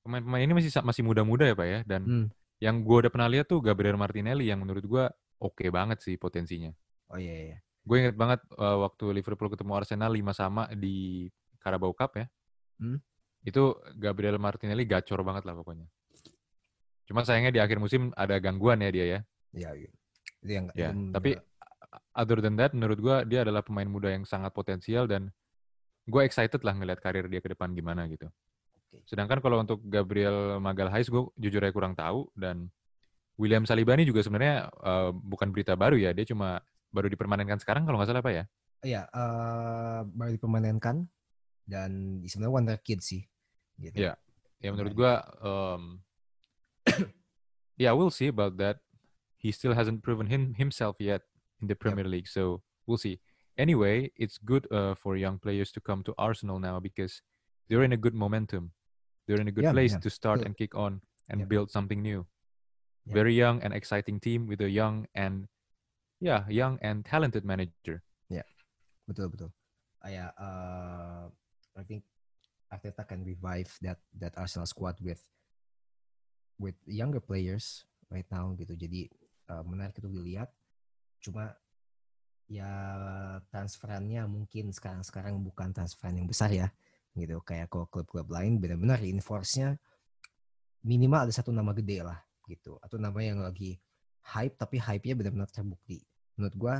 [0.01, 2.25] pemain-pemain ini masih masih muda-muda ya pak ya dan hmm.
[2.59, 5.03] Yang gue udah pernah lihat tuh Gabriel Martinelli yang menurut gue
[5.39, 6.71] oke okay banget sih potensinya.
[7.11, 7.57] Oh iya iya.
[7.87, 11.27] Gue inget banget uh, waktu Liverpool ketemu Arsenal 5 sama di
[11.63, 12.27] Carabao Cup ya.
[12.77, 12.99] Hmm?
[13.41, 15.87] Itu Gabriel Martinelli gacor banget lah pokoknya.
[17.07, 19.19] Cuma sayangnya di akhir musim ada gangguan ya dia ya.
[19.55, 19.91] Iya, iya.
[20.43, 21.39] Itu yang ya, tapi
[22.13, 25.33] other than that menurut gue dia adalah pemain muda yang sangat potensial dan
[26.05, 28.29] gue excited lah ngeliat karir dia ke depan gimana gitu.
[29.05, 32.69] Sedangkan kalau untuk Gabriel Magalhaes gue jujur aja kurang tahu dan
[33.39, 36.59] William Saliba ini juga sebenarnya uh, bukan berita baru ya, dia cuma
[36.91, 38.43] baru dipermanenkan sekarang kalau nggak salah apa ya?
[38.83, 41.07] Iya, uh, baru dipermanenkan
[41.63, 43.23] dan sebenarnya wonder kid sih.
[43.79, 43.95] Gitu.
[43.95, 44.19] Ya,
[44.59, 46.03] ya menurut gue, um,
[47.79, 48.83] ya yeah, we'll see about that.
[49.39, 51.23] He still hasn't proven him himself yet
[51.63, 52.11] in the Premier yep.
[52.11, 53.23] League, so we'll see.
[53.55, 57.23] Anyway, it's good uh, for young players to come to Arsenal now because
[57.71, 58.75] they're in a good momentum.
[59.29, 60.01] They're in a good yeah, place yeah.
[60.01, 61.45] to start and kick on and yeah.
[61.45, 62.25] build something new.
[63.05, 65.45] Very young and exciting team with a young and
[66.17, 68.01] yeah, young and talented manager.
[68.25, 68.49] Yeah,
[69.05, 69.53] betul betul.
[70.01, 71.29] Uh, yeah, uh,
[71.77, 72.09] I think
[72.73, 75.21] Arteta can revive that that Arsenal squad with
[76.57, 78.73] with younger players right now gitu.
[78.73, 79.13] Jadi
[79.45, 80.49] uh, menarik itu dilihat.
[81.21, 81.53] Cuma
[82.49, 82.73] ya
[83.53, 86.73] transferannya mungkin sekarang-sekarang bukan transferan yang besar ya
[87.15, 87.41] gitu.
[87.43, 89.77] Kayak kalau klub-klub lain benar-benar reinforce-nya
[90.85, 92.77] minimal ada satu nama gede lah gitu.
[92.81, 93.77] Atau nama yang lagi
[94.35, 96.01] hype tapi hype-nya benar-benar terbukti.
[96.37, 96.75] Menurut gua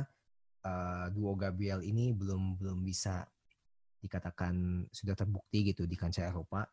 [0.64, 3.26] uh, duo Gabriel ini belum belum bisa
[4.00, 6.64] dikatakan sudah terbukti gitu di kancah Eropa.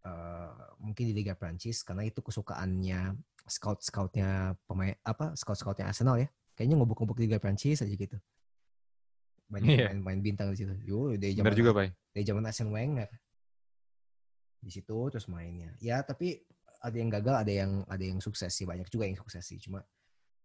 [0.00, 6.28] Uh, mungkin di Liga Prancis karena itu kesukaannya scout-scoutnya pemain apa scout-scoutnya Arsenal ya.
[6.56, 8.16] Kayaknya ngobok-ngobok Liga Prancis aja gitu
[9.50, 9.90] banyak yeah.
[9.98, 10.72] main, bintang di situ.
[10.86, 11.90] Yo, dari zaman juga, Pak.
[12.14, 13.10] Dari zaman Arsene Wenger.
[14.62, 15.74] Di situ terus mainnya.
[15.82, 16.38] Ya, tapi
[16.80, 19.58] ada yang gagal, ada yang ada yang sukses sih, banyak juga yang sukses sih.
[19.58, 19.82] Cuma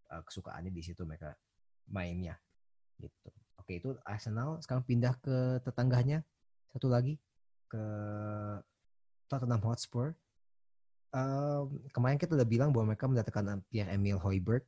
[0.10, 1.38] uh, kesukaannya di situ mereka
[1.88, 2.36] mainnya.
[2.98, 3.30] Gitu.
[3.62, 6.26] Oke, itu Arsenal sekarang pindah ke tetangganya
[6.74, 7.16] satu lagi
[7.70, 7.84] ke
[9.30, 10.18] Tottenham Hotspur.
[11.16, 14.68] Uh, kemarin kita udah bilang bahwa mereka mendatangkan Pierre Emil Hoiberg.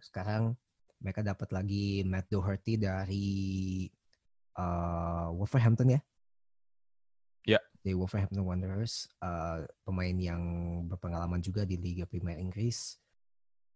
[0.00, 0.56] Sekarang
[1.00, 3.28] mereka dapat lagi Matt Doherty dari
[4.60, 6.00] uh, Wolverhampton ya.
[7.48, 7.56] Ya.
[7.56, 7.62] Yeah.
[7.80, 10.42] Dari Wolverhampton Wanderers, uh, pemain yang
[10.84, 13.00] berpengalaman juga di Liga Premier Inggris.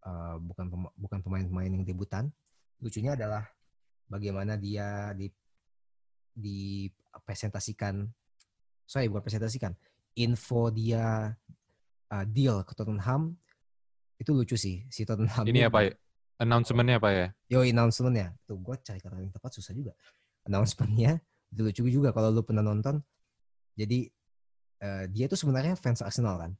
[0.04, 2.28] Uh, bukan pema bukan pemain-pemain yang debutan.
[2.84, 3.48] Lucunya adalah
[4.04, 5.32] bagaimana dia di
[6.34, 8.04] dipresentasikan
[8.84, 9.72] sorry bukan presentasikan
[10.18, 11.32] info dia
[12.10, 13.38] uh, deal ke Tottenham
[14.18, 15.92] itu lucu sih si Tottenham ini apa ya
[16.38, 17.26] Announcementnya apa ya?
[17.46, 18.34] Yo, announcementnya.
[18.42, 19.92] Tuh, gue cari kata yang tepat susah juga.
[20.44, 21.22] Announcementnya
[21.54, 22.98] itu lucu juga kalau lu pernah nonton.
[23.78, 24.10] Jadi
[24.82, 26.52] uh, dia tuh sebenarnya fans Arsenal kan.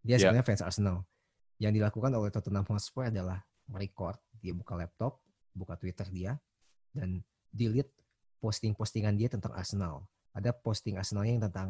[0.00, 0.20] Dia yeah.
[0.24, 0.96] sebenarnya fans Arsenal.
[1.60, 4.16] Yang dilakukan oleh Tottenham Hotspur adalah record.
[4.40, 5.20] Dia buka laptop,
[5.52, 6.32] buka Twitter dia,
[6.92, 7.20] dan
[7.52, 7.92] delete
[8.40, 10.04] posting-postingan dia tentang Arsenal.
[10.36, 11.68] Ada posting Arsenalnya yang tentang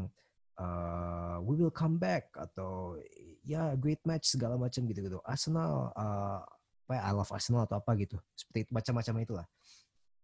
[0.58, 2.98] uh, we will come back atau
[3.46, 5.22] ya yeah, great match segala macam gitu-gitu.
[5.22, 6.42] Arsenal uh,
[6.86, 8.14] apa ya, I love Arsenal atau apa gitu.
[8.38, 9.46] Seperti macam-macam itulah.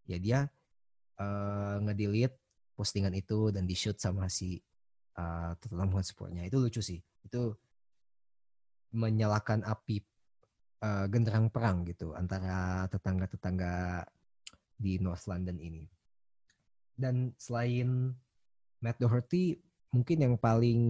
[0.07, 0.39] Ya dia
[1.19, 2.39] uh, ngedelete
[2.79, 4.63] postingan itu dan di shoot sama si
[5.19, 6.47] uh, Tottenham Hotspur-nya.
[6.47, 7.03] Itu lucu sih.
[7.27, 7.59] Itu
[8.95, 9.99] menyalakan api
[10.87, 14.07] uh, genderang perang gitu antara tetangga-tetangga
[14.79, 15.83] di North London ini.
[16.95, 18.15] Dan selain
[18.79, 19.59] Matt Doherty
[19.91, 20.81] mungkin yang paling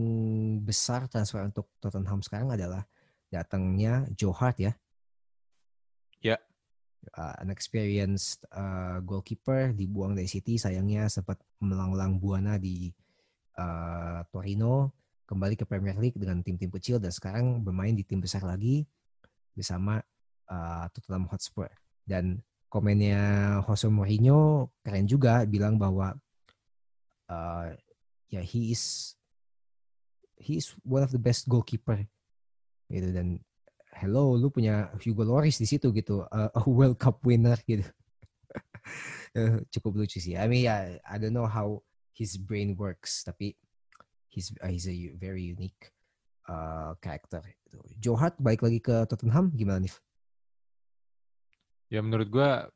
[0.63, 2.85] besar transfer untuk Tottenham sekarang adalah
[3.33, 4.73] datangnya Joe Hart ya.
[7.03, 12.95] Uh, an experienced uh, goalkeeper dibuang dari City sayangnya sempat melanglang buana di
[13.59, 14.95] uh, Torino
[15.27, 18.87] kembali ke Premier League dengan tim-tim kecil dan sekarang bermain di tim besar lagi
[19.51, 19.99] bersama
[20.47, 21.75] uh, Tottenham Hotspur.
[22.07, 22.39] Dan
[22.71, 26.15] komennya Jose Mourinho keren juga bilang bahwa
[27.27, 27.67] uh,
[28.31, 29.17] ya yeah, he is
[30.39, 31.99] he is one of the best goalkeeper
[32.87, 33.11] gitu.
[33.11, 33.43] Dan
[34.03, 37.87] hello lu punya Hugo Lloris di situ gitu uh, a World Cup winner gitu
[39.79, 41.81] cukup lucu sih I mean yeah, I don't know how
[42.11, 43.55] his brain works tapi
[44.27, 45.95] he's uh, he's a very unique
[46.51, 47.79] uh, character gitu.
[48.01, 49.95] Joe Hart balik lagi ke Tottenham gimana nih?
[51.93, 52.67] Ya menurut gua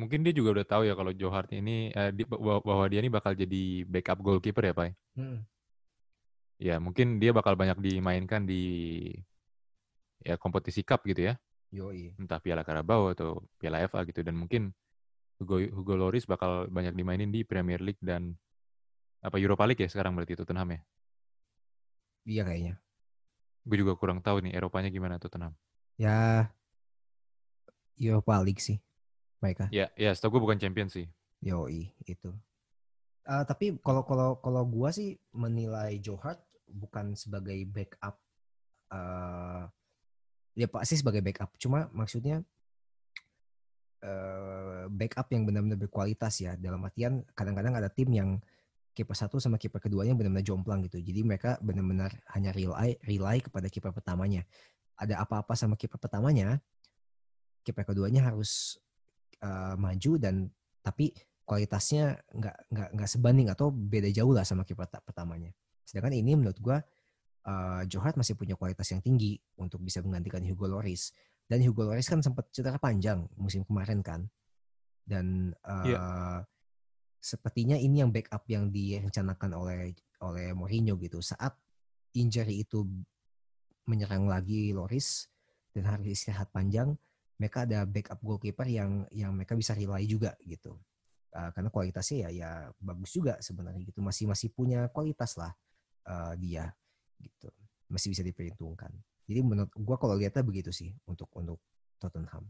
[0.00, 3.12] mungkin dia juga udah tahu ya kalau Joe Hart ini eh, di, bahwa dia ini
[3.12, 4.96] bakal jadi backup goalkeeper ya, Pak.
[5.18, 5.44] Hmm.
[6.60, 9.08] Ya, mungkin dia bakal banyak dimainkan di
[10.20, 11.34] ya kompetisi cup gitu ya.
[11.72, 12.12] Yoi.
[12.20, 14.76] Entah Piala Carabao atau Piala FA gitu dan mungkin
[15.40, 18.36] Hugo, Hugo Loris bakal banyak dimainin di Premier League dan
[19.24, 20.80] apa Europa League ya sekarang berarti Tottenham ya?
[22.28, 22.74] Iya kayaknya.
[23.64, 25.56] Gue juga kurang tahu nih Eropanya gimana Tottenham.
[25.96, 26.52] Ya
[27.96, 28.76] Europa League sih
[29.40, 29.72] mereka.
[29.72, 31.08] Ya, ya, setahu gue bukan champion sih.
[31.40, 32.36] Yoi, itu.
[33.24, 38.16] Uh, tapi kalau kalau kalau gue sih menilai Joe Hart bukan sebagai backup
[38.94, 39.66] uh,
[40.54, 41.54] ya pasti sebagai backup.
[41.58, 42.42] Cuma maksudnya
[44.06, 46.54] uh, backup yang benar-benar berkualitas ya.
[46.54, 48.38] Dalam artian kadang-kadang ada tim yang
[48.90, 50.98] kiper satu sama kiper keduanya benar-benar jomplang gitu.
[50.98, 54.42] Jadi mereka benar-benar hanya rely rely kepada kiper pertamanya.
[55.00, 56.60] Ada apa-apa sama kiper pertamanya
[57.64, 58.80] kiper keduanya harus
[59.44, 60.48] uh, maju dan
[60.80, 61.12] tapi
[61.44, 65.52] kualitasnya nggak nggak nggak sebanding atau beda jauh lah sama kiper pertamanya
[65.90, 66.78] Sedangkan ini menurut gue
[67.50, 71.10] uh, Johart masih punya kualitas yang tinggi untuk bisa menggantikan Hugo Lloris.
[71.50, 74.30] Dan Hugo Lloris kan sempat cedera panjang musim kemarin kan.
[75.02, 75.90] Dan uh, yeah.
[75.90, 76.02] Iya.
[77.20, 79.92] sepertinya ini yang backup yang direncanakan oleh
[80.22, 81.18] oleh Mourinho gitu.
[81.18, 81.58] Saat
[82.14, 82.86] injury itu
[83.90, 85.26] menyerang lagi Loris
[85.74, 86.94] dan harus istirahat panjang,
[87.34, 90.78] mereka ada backup goalkeeper yang yang mereka bisa rely juga gitu.
[91.34, 94.00] Uh, karena kualitasnya ya ya bagus juga sebenarnya gitu.
[94.00, 95.50] Masih masih punya kualitas lah
[96.06, 96.70] uh, dia
[97.20, 97.50] gitu
[97.90, 98.92] masih bisa diperhitungkan
[99.26, 101.60] jadi menurut gue kalau lihatnya begitu sih untuk untuk
[102.00, 102.48] Tottenham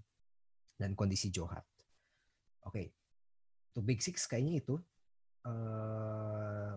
[0.79, 1.65] dan kondisi Johar
[2.67, 2.87] oke okay.
[3.73, 4.75] untuk Big Six kayaknya itu
[5.49, 6.77] uh,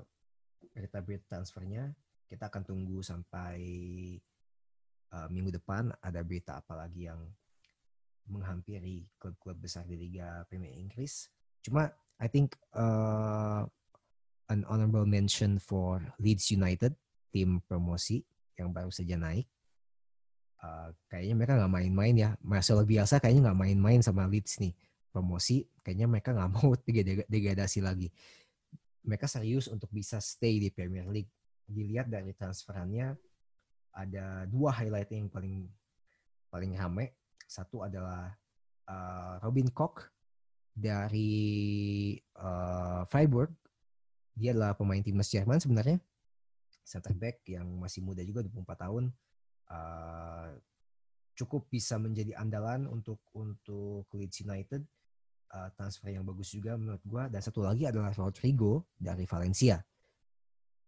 [0.74, 1.94] berita berita transfernya
[2.32, 3.62] kita akan tunggu sampai
[5.14, 7.22] uh, minggu depan ada berita apa lagi yang
[8.28, 11.28] menghampiri klub-klub besar di Liga Premier Inggris.
[11.62, 13.68] Cuma I think uh,
[14.54, 16.94] an honorable mention for Leeds United,
[17.34, 18.22] tim promosi
[18.54, 19.50] yang baru saja naik.
[20.62, 22.30] Uh, kayaknya mereka nggak main-main ya.
[22.46, 24.78] Marcelo biasa kayaknya nggak main-main sama Leeds nih.
[25.10, 26.78] Promosi, kayaknya mereka nggak mau
[27.34, 28.14] degradasi lagi.
[29.04, 31.34] Mereka serius untuk bisa stay di Premier League.
[31.66, 33.18] Dilihat dari transferannya,
[33.98, 35.66] ada dua highlight yang paling
[36.54, 37.18] paling rame.
[37.50, 38.32] Satu adalah
[38.88, 40.06] uh, Robin Koch
[40.74, 43.63] dari uh, Freiburg
[44.34, 46.02] dia adalah pemain timnas Jerman sebenarnya.
[46.84, 49.04] Center back yang masih muda juga 24 tahun.
[49.72, 50.52] Uh,
[51.34, 54.84] cukup bisa menjadi andalan untuk untuk Leeds United.
[55.54, 59.78] Uh, transfer yang bagus juga menurut gua dan satu lagi adalah Rodrigo dari Valencia.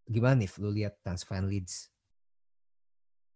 [0.09, 1.93] Gimana nih lu lihat transfer Leeds?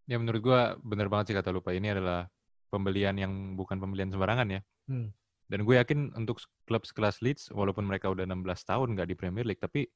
[0.09, 2.25] Ya menurut gua benar banget sih kata lupa ini adalah
[2.73, 4.61] pembelian yang bukan pembelian sembarangan ya.
[4.89, 5.13] Hmm.
[5.49, 6.37] Dan gue yakin untuk
[6.69, 9.89] klub sekelas Leeds, walaupun mereka udah 16 tahun nggak di Premier League, tapi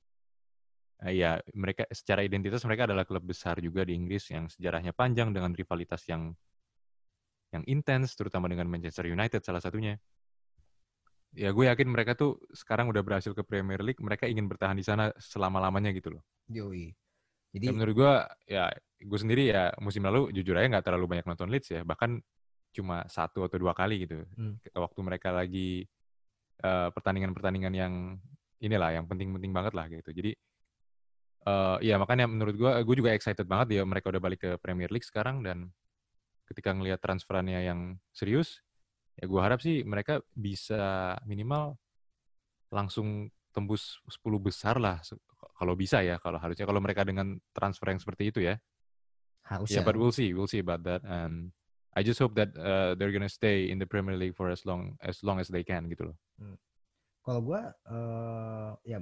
[1.06, 5.30] uh, ya mereka secara identitas mereka adalah klub besar juga di Inggris yang sejarahnya panjang
[5.30, 6.34] dengan rivalitas yang
[7.54, 10.02] yang intens, terutama dengan Manchester United salah satunya.
[11.38, 14.86] Ya gue yakin mereka tuh sekarang udah berhasil ke Premier League, mereka ingin bertahan di
[14.86, 16.26] sana selama-lamanya gitu loh.
[16.50, 16.98] Yoi.
[17.54, 18.14] Jadi ya, menurut gue
[18.50, 22.26] ya gue sendiri ya musim lalu jujur aja nggak terlalu banyak nonton Leeds ya, bahkan
[22.74, 24.26] cuma satu atau dua kali gitu.
[24.36, 24.58] Hmm.
[24.74, 25.86] Waktu mereka lagi
[26.64, 26.96] pertandingan
[27.34, 27.94] pertandingan-pertandingan yang
[28.64, 30.10] inilah yang penting-penting banget lah gitu.
[30.16, 30.32] Jadi
[31.48, 34.88] uh, ya makanya menurut gue, gue juga excited banget ya mereka udah balik ke Premier
[34.88, 35.70] League sekarang dan
[36.48, 38.64] ketika ngelihat transferannya yang serius,
[39.20, 41.76] ya gue harap sih mereka bisa minimal
[42.72, 44.98] langsung tembus 10 besar lah
[45.54, 48.56] kalau bisa ya kalau harusnya kalau mereka dengan transfer yang seperti itu ya.
[49.44, 49.76] Harusnya.
[49.76, 51.52] Ya, yeah, but we'll see, we'll see about that and
[51.94, 54.98] I just hope that uh, they're gonna stay in the Premier League for as long
[55.06, 56.18] as long as they can gitu loh.
[56.42, 56.58] Hmm.
[57.24, 59.00] Kalau gue uh, ya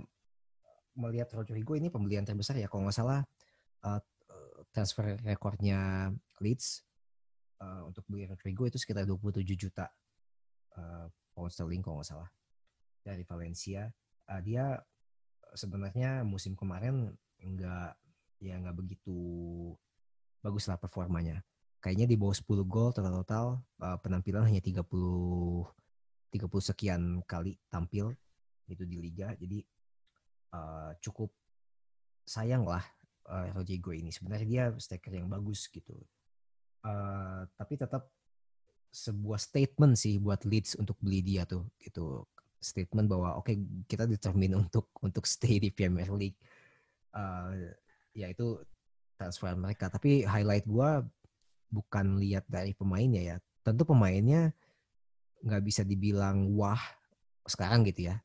[0.99, 3.23] melihat Rodrigo ini pembelian terbesar ya kalau nggak salah
[3.87, 4.01] uh,
[4.75, 6.11] transfer rekornya
[6.43, 6.83] Leeds
[7.63, 9.87] uh, untuk beli Rodrigo itu sekitar 27 juta
[10.75, 12.29] uh, pound sterling kalau nggak salah
[13.01, 13.87] dari Valencia.
[14.27, 14.77] Uh, dia
[15.55, 17.91] sebenarnya musim kemarin nggak
[18.43, 19.17] ya nggak begitu
[20.41, 21.41] bagus lah performanya
[21.81, 23.45] kayaknya di bawah 10 gol total total
[23.81, 28.15] uh, penampilan hanya 30 30 sekian kali tampil
[28.69, 29.59] itu di liga jadi
[30.55, 31.33] uh, cukup
[32.25, 32.83] sayang lah
[33.27, 34.09] uh, Rodrigo ini.
[34.09, 35.95] Sebenarnya dia striker yang bagus gitu.
[36.81, 38.09] Uh, tapi tetap
[38.91, 42.27] sebuah statement sih buat Leeds untuk beli dia tuh gitu
[42.59, 43.55] statement bahwa oke okay,
[43.87, 46.35] kita determine untuk untuk stay di Premier League
[47.15, 47.55] uh,
[48.11, 48.59] ya itu
[49.15, 51.05] transfer mereka tapi highlight gua
[51.71, 53.35] bukan lihat dari pemainnya ya.
[53.63, 54.51] Tentu pemainnya
[55.41, 56.79] nggak bisa dibilang wah
[57.47, 58.19] sekarang gitu ya.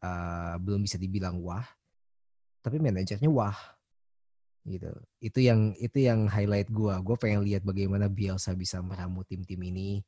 [0.00, 1.66] Uh, belum bisa dibilang wah
[2.64, 3.56] tapi manajernya wah
[4.68, 4.92] gitu.
[5.20, 10.00] Itu yang itu yang highlight gue gue pengen lihat bagaimana Bielsa bisa meramu tim-tim ini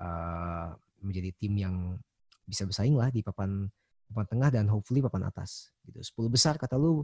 [0.00, 1.76] uh, menjadi tim yang
[2.46, 3.66] bisa bersaing lah di papan
[4.06, 6.00] papan tengah dan hopefully papan atas gitu.
[6.28, 7.02] 10 besar kata lu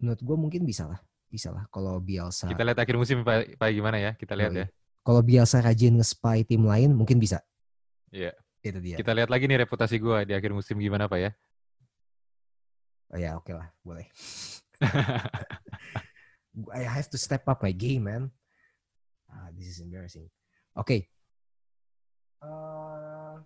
[0.00, 1.00] menurut gue mungkin bisa lah
[1.30, 4.58] bisa lah kalau Bielsa kita lihat akhir musim pak, pak gimana ya kita lihat oh,
[4.60, 4.66] ya
[5.06, 7.38] kalau Bielsa rajin nge-spy tim lain mungkin bisa
[8.10, 8.66] iya yeah.
[8.66, 11.30] itu dia kita lihat lagi nih reputasi gue di akhir musim gimana pak ya
[13.14, 14.06] oh ya oke okay lah boleh
[16.74, 18.30] I have to step up my game, man.
[19.30, 20.26] Ah, this is embarrassing.
[20.74, 20.86] Oke.
[20.86, 21.00] Okay.
[22.40, 23.38] Uh,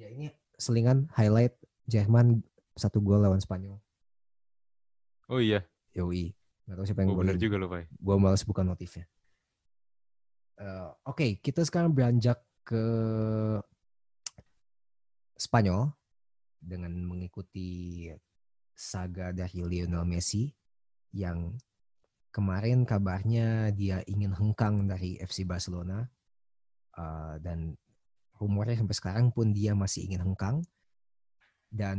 [0.00, 1.54] ya ini selingan highlight
[1.86, 2.42] Jerman
[2.74, 3.78] satu gol lawan Spanyol.
[5.30, 5.62] Oh iya.
[5.94, 6.34] Yoi.
[6.66, 7.86] Gak tahu siapa yang oh, bener juga loh, Pak.
[7.94, 9.06] Gue males buka notifnya.
[10.58, 12.82] Uh, Oke, okay, kita sekarang beranjak ke
[15.38, 15.94] Spanyol
[16.58, 18.10] dengan mengikuti
[18.74, 20.50] saga dari Lionel Messi
[21.14, 21.54] yang
[22.34, 26.04] kemarin kabarnya dia ingin hengkang dari FC Barcelona
[26.98, 27.72] uh, dan
[28.36, 30.60] rumornya sampai sekarang pun dia masih ingin hengkang
[31.72, 31.98] dan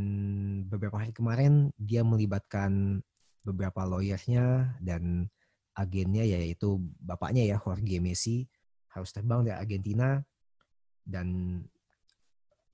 [0.69, 3.01] beberapa hari kemarin dia melibatkan
[3.47, 5.31] beberapa lawyernya dan
[5.77, 8.43] agennya yaitu bapaknya ya Jorge Messi
[8.91, 10.19] harus terbang dari Argentina
[11.05, 11.61] dan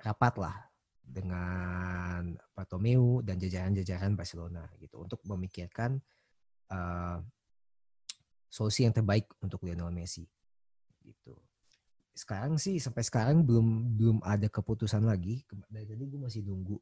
[0.02, 0.56] rapatlah
[1.04, 6.00] dengan Bartomeu dan jajaran-jajaran Barcelona gitu untuk memikirkan
[6.72, 7.20] uh,
[8.48, 10.24] solusi yang terbaik untuk Lionel Messi
[11.04, 11.36] gitu.
[12.16, 15.44] Sekarang sih sampai sekarang belum belum ada keputusan lagi.
[15.68, 16.78] Dari tadi gue masih nunggu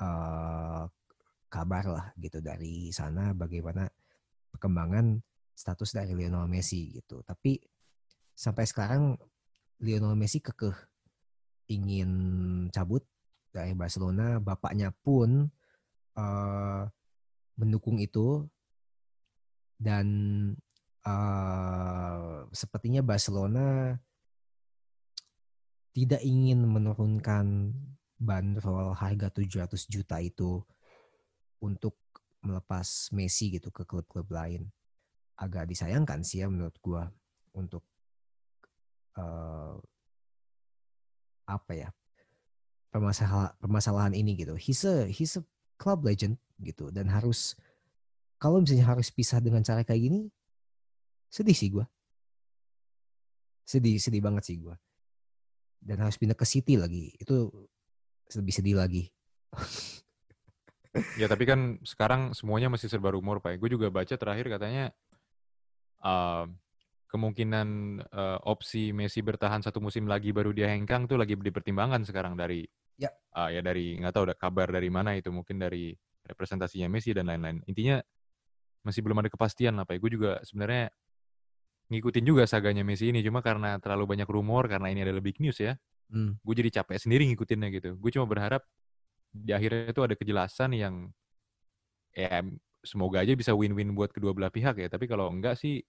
[0.00, 0.84] uh,
[1.52, 3.84] kabar lah gitu dari sana bagaimana
[4.48, 5.20] perkembangan
[5.52, 7.20] status dari Lionel Messi gitu.
[7.20, 7.60] Tapi
[8.32, 9.20] sampai sekarang
[9.84, 10.72] Lionel Messi kekeh
[11.68, 12.10] ingin
[12.72, 13.04] cabut
[13.52, 14.40] dari Barcelona.
[14.40, 15.52] Bapaknya pun
[16.16, 16.82] uh,
[17.60, 18.48] mendukung itu
[19.76, 20.06] dan
[21.04, 24.00] uh, sepertinya Barcelona
[25.92, 27.76] tidak ingin menurunkan
[28.16, 30.64] bandrol harga 700 juta itu
[31.62, 31.94] untuk
[32.42, 34.66] melepas Messi gitu ke klub-klub lain.
[35.38, 37.06] Agak disayangkan sih ya menurut gua
[37.54, 37.86] untuk
[39.16, 39.78] uh,
[41.46, 41.88] apa ya
[42.90, 44.58] permasalahan permasalahan ini gitu.
[44.58, 45.42] He's a he's a
[45.78, 47.54] club legend gitu dan harus
[48.42, 50.22] kalau misalnya harus pisah dengan cara kayak gini
[51.32, 51.88] Sedih sih gue.
[53.64, 54.76] Sedih, sedih banget sih gue.
[55.80, 57.08] Dan harus pindah ke City lagi.
[57.16, 57.48] Itu
[58.36, 59.08] lebih sedih lagi.
[61.20, 63.56] ya tapi kan sekarang semuanya masih serba rumor Pak.
[63.56, 64.92] Gue juga baca terakhir katanya
[66.04, 66.44] uh,
[67.08, 67.68] kemungkinan
[68.12, 72.64] uh, opsi Messi bertahan satu musim lagi baru dia hengkang tuh lagi dipertimbangkan sekarang dari
[73.00, 75.96] ya uh, ya dari nggak tahu ada kabar dari mana itu mungkin dari
[76.28, 77.64] representasinya Messi dan lain-lain.
[77.68, 78.00] Intinya
[78.84, 79.96] masih belum ada kepastian lah Pak.
[79.96, 80.92] Gue juga sebenarnya
[81.92, 85.60] ngikutin juga saganya Messi ini cuma karena terlalu banyak rumor karena ini adalah big news
[85.60, 85.76] ya
[86.08, 86.40] hmm.
[86.40, 88.64] gue jadi capek sendiri ngikutinnya gitu gue cuma berharap
[89.32, 91.08] di akhirnya itu ada kejelasan yang
[92.12, 92.44] ya
[92.84, 94.88] semoga aja bisa win-win buat kedua belah pihak ya.
[94.92, 95.80] Tapi kalau enggak sih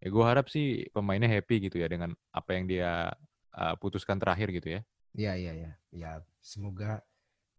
[0.00, 3.12] ya gue harap sih pemainnya happy gitu ya dengan apa yang dia
[3.54, 4.80] uh, putuskan terakhir gitu ya.
[5.12, 5.72] Iya iya iya.
[5.92, 7.04] Ya semoga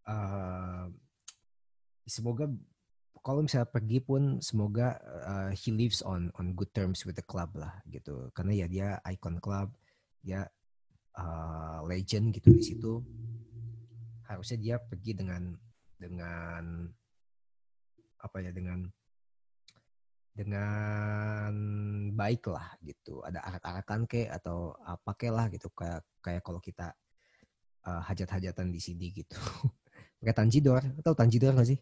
[0.10, 0.90] uh,
[2.10, 2.50] semoga
[3.20, 7.54] kalau misalnya pergi pun semoga uh, he lives on on good terms with the club
[7.54, 8.34] lah gitu.
[8.34, 9.76] Karena ya dia icon club
[10.24, 10.48] dia
[11.20, 13.04] uh, legend gitu di situ
[14.30, 15.58] harusnya dia pergi dengan
[15.98, 16.86] dengan
[18.22, 18.86] apa ya dengan
[20.32, 21.52] dengan
[22.14, 26.94] baik lah gitu ada arak-arakan ke atau apa ke lah gitu kayak kayak kalau kita
[27.90, 29.36] uh, hajat-hajatan di sini gitu
[30.24, 31.80] kayak Tanjidor atau Tanjidor gak sih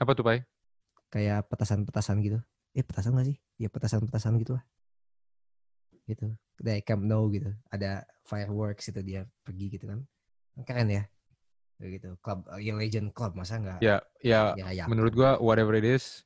[0.00, 0.40] apa tuh, Pai?
[1.12, 2.40] Kayak petasan-petasan gitu.
[2.72, 3.36] Eh, petasan gak sih?
[3.60, 4.64] Ya petasan-petasan gitu lah.
[6.08, 6.32] Gitu.
[6.56, 7.52] Dari Camp Nou gitu.
[7.68, 10.00] Ada fireworks itu dia pergi gitu kan.
[10.62, 11.04] Keren ya.
[11.82, 12.14] gitu.
[12.22, 13.80] Club, ya legend club masa nggak?
[13.82, 14.84] Ya, ya, ya, ya.
[14.86, 16.22] Menurut gua whatever it is,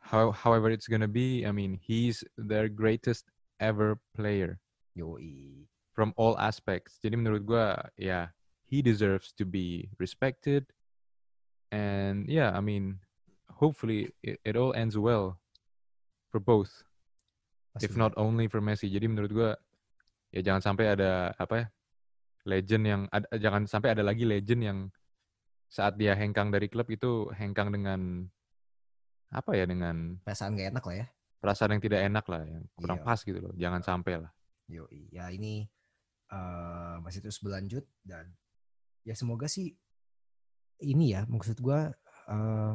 [0.00, 3.28] how, however it's gonna be, I mean, he's their greatest
[3.60, 4.56] ever player.
[4.96, 5.68] Yoi.
[5.92, 6.96] From all aspects.
[7.04, 8.32] Jadi menurut gua, ya,
[8.64, 10.64] he deserves to be respected,
[11.68, 13.04] and yeah, I mean,
[13.52, 15.40] hopefully it, it all ends well
[16.32, 16.84] for both.
[17.72, 18.88] Pasti if not only for Messi.
[18.88, 19.50] Jadi menurut gue
[20.32, 21.66] ya jangan sampai ada apa ya
[22.46, 24.78] legend yang ada, jangan sampai ada lagi legend yang
[25.66, 28.22] saat dia hengkang dari klub itu hengkang dengan
[29.34, 31.06] apa ya dengan perasaan gak enak lah ya.
[31.42, 33.06] perasaan yang tidak enak lah yang kurang iya.
[33.06, 33.54] pas gitu loh.
[33.58, 34.30] Jangan sampai lah.
[34.70, 35.66] Yo ya ini
[36.30, 38.30] uh, masih terus berlanjut dan
[39.02, 39.74] ya semoga sih
[40.82, 41.80] ini ya maksud gue
[42.30, 42.74] uh,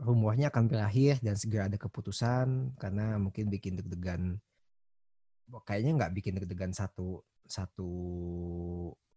[0.00, 4.40] rumornya akan berakhir dan segera ada keputusan karena mungkin bikin deg-degan
[5.66, 7.20] kayaknya nggak bikin deg-degan satu
[7.50, 7.90] satu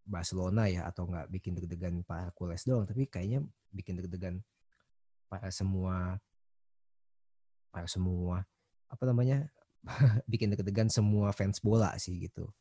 [0.04, 3.40] Barcelona ya atau nggak bikin deg-degan para Kules doang tapi kayaknya
[3.72, 4.44] bikin deg-degan
[5.32, 6.20] para semua
[7.72, 8.44] para semua
[8.92, 9.48] apa namanya
[10.32, 12.52] bikin deg-degan semua fans bola sih gitu.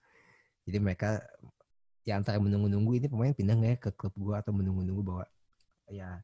[0.63, 1.19] Jadi mereka
[2.07, 5.25] ya antara menunggu-nunggu ini pemain pindah nggak ya ke klub gua atau menunggu-nunggu bahwa
[5.91, 6.23] ya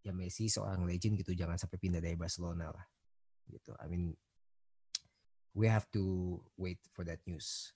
[0.00, 2.86] ya Messi seorang legend gitu jangan sampai pindah dari Barcelona lah
[3.50, 3.74] gitu.
[3.82, 4.14] I mean
[5.52, 7.74] we have to wait for that news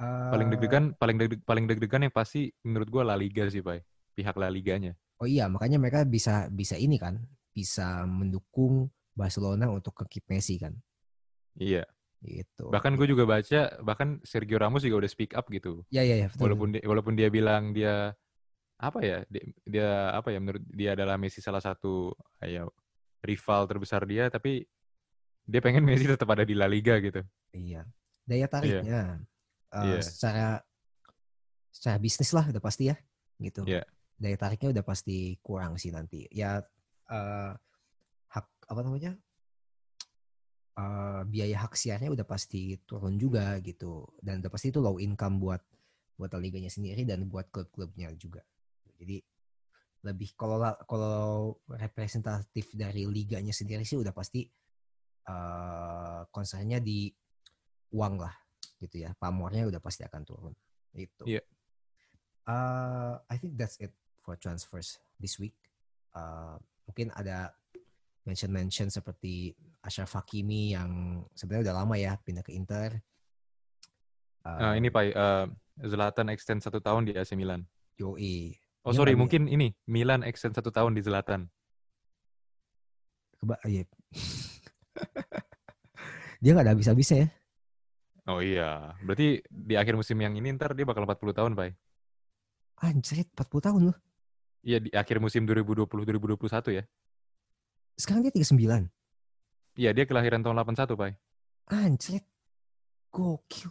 [0.00, 3.84] uh, paling deg-degan paling deg paling deg-degan yang pasti menurut gue La Liga sih pak
[4.14, 4.94] pihak La Liganya.
[5.18, 7.18] Oh iya makanya mereka bisa bisa ini kan
[7.54, 10.74] bisa mendukung Barcelona untuk ke keep Messi kan.
[11.54, 11.86] Iya.
[12.24, 12.72] Gitu.
[12.72, 15.84] Bahkan gue juga baca bahkan Sergio Ramos juga udah speak up gitu.
[15.92, 18.16] Ya ya ya walaupun dia, walaupun dia bilang dia
[18.80, 22.10] apa ya dia, dia apa ya menurut dia adalah Messi salah satu
[22.42, 22.64] ya
[23.22, 24.66] rival terbesar dia tapi
[25.44, 27.20] dia pengen Messi tetap ada di La Liga gitu.
[27.52, 27.84] Iya.
[28.24, 28.82] Daya tariknya.
[28.82, 29.33] Yeah.
[29.74, 30.02] Uh, yeah.
[30.06, 30.46] secara
[31.74, 32.96] secara bisnis lah udah pasti ya
[33.42, 33.66] gitu.
[33.66, 33.82] Yeah.
[34.14, 36.30] Daya tariknya udah pasti kurang sih nanti.
[36.30, 36.62] Ya
[37.10, 37.52] uh,
[38.30, 39.18] hak apa namanya?
[40.74, 45.38] Uh, biaya hak siarnya udah pasti turun juga gitu dan udah pasti itu low income
[45.38, 45.62] buat
[46.14, 48.42] buat liganya sendiri dan buat klub-klubnya juga.
[48.98, 49.18] Jadi
[50.04, 54.46] lebih kalau kalau representatif dari liganya sendiri sih udah pasti
[55.26, 57.08] uh, concernnya di
[57.94, 58.43] uang lah
[58.80, 60.54] gitu ya pamornya udah pasti akan turun
[60.94, 61.44] itu yeah.
[62.46, 63.90] uh, I think that's it
[64.22, 65.54] for transfers this week
[66.14, 67.52] uh, mungkin ada
[68.24, 69.52] mention-mention seperti
[69.84, 72.98] Ashraf Hakimi yang sebenarnya udah lama ya pindah ke Inter
[74.48, 75.46] uh, uh, ini pak uh,
[75.82, 77.66] Zlatan extend satu tahun di AC Milan
[77.98, 81.48] Yoi Oh ya, sorry, mungkin ini Milan extend satu tahun di Selatan.
[83.40, 83.88] Keba iya.
[86.44, 87.28] dia nggak ada habis-habisnya ya.
[88.24, 91.76] Oh iya, berarti di akhir musim yang ini ntar dia bakal 40 tahun, Pak.
[92.80, 93.96] Anjir, 40 tahun loh.
[94.64, 96.84] Iya, di akhir musim 2020-2021 ya.
[98.00, 98.88] Sekarang dia 39.
[99.76, 101.12] Iya, dia kelahiran tahun 81, Pak.
[101.68, 102.24] Anjir.
[103.12, 103.70] Gokil.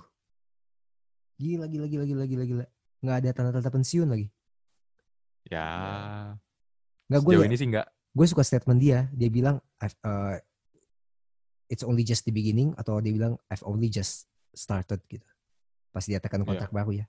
[1.41, 2.65] Gila, gila, gila, gila, gila, gila.
[3.01, 4.29] Nggak ada tanda-tanda pensiun lagi.
[5.49, 5.67] Ya.
[7.09, 7.87] Nggak gue ya, ini sih nggak.
[8.13, 9.09] Gue suka statement dia.
[9.17, 10.37] Dia bilang uh,
[11.67, 15.25] it's only just the beginning atau dia bilang I've only just started gitu.
[15.93, 16.77] Pas dia tekan kontrak yeah.
[16.77, 17.05] baru ya.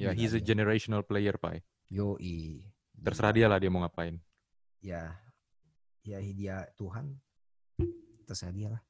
[0.00, 1.62] Ya, yeah, he's a generational player, Pai.
[1.92, 2.64] Yo, i.
[2.98, 4.18] Terserah dia lah dia mau ngapain.
[4.82, 5.14] Ya,
[6.02, 7.14] ya dia Tuhan.
[8.26, 8.82] Terserah dia lah.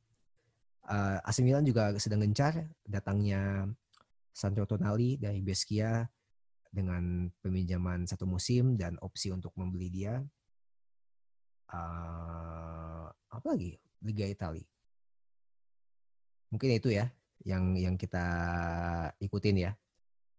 [0.82, 3.70] Uh, AC Milan juga sedang gencar datangnya
[4.34, 6.02] Sandro Tonali dari Beskia
[6.72, 10.18] dengan peminjaman satu musim dan opsi untuk membeli dia.
[11.68, 13.76] Uh, apa lagi?
[14.02, 14.66] Liga Italia.
[16.50, 17.08] Mungkin itu ya
[17.42, 18.26] yang yang kita
[19.18, 19.72] ikutin ya.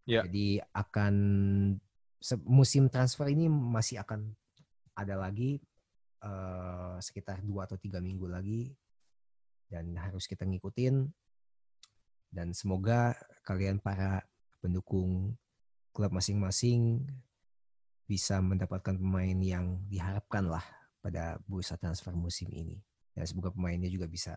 [0.03, 0.23] Yeah.
[0.27, 1.15] Jadi akan
[2.47, 4.31] musim transfer ini masih akan
[4.95, 5.59] ada lagi
[6.23, 8.71] uh, sekitar dua atau tiga minggu lagi
[9.67, 11.07] dan harus kita ngikutin
[12.33, 13.13] dan semoga
[13.45, 14.25] kalian para
[14.57, 15.37] pendukung
[15.93, 17.05] klub masing-masing
[18.09, 20.65] bisa mendapatkan pemain yang diharapkan lah
[20.99, 22.81] pada bursa transfer musim ini.
[23.13, 24.33] Dan semoga pemainnya juga bisa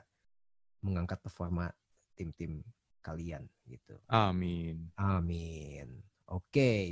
[0.84, 1.72] mengangkat performa
[2.16, 2.64] tim-tim
[3.04, 3.94] kalian gitu.
[4.10, 4.90] Amin.
[4.98, 6.02] Amin.
[6.26, 6.50] Oke.
[6.50, 6.84] Okay.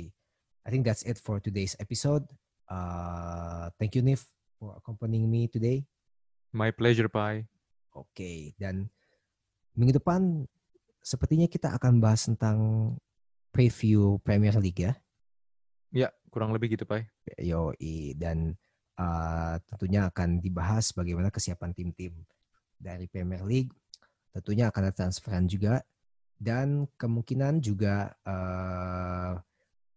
[0.65, 2.25] I think that's it for today's episode.
[2.65, 4.25] Uh, thank you Nif
[4.57, 5.85] for accompanying me today.
[6.55, 7.45] My pleasure, Pai.
[7.93, 8.39] Oke, okay.
[8.57, 8.89] dan
[9.77, 10.43] minggu depan
[10.99, 12.57] sepertinya kita akan bahas tentang
[13.53, 14.97] preview Premier League ya.
[15.93, 17.07] Ya, kurang lebih gitu, Pak.
[17.39, 17.71] Yo,
[18.17, 18.57] dan
[18.99, 22.25] uh, tentunya akan dibahas bagaimana kesiapan tim-tim
[22.75, 23.71] dari Premier League.
[24.35, 25.79] Tentunya akan ada transferan juga
[26.35, 29.39] dan kemungkinan juga uh,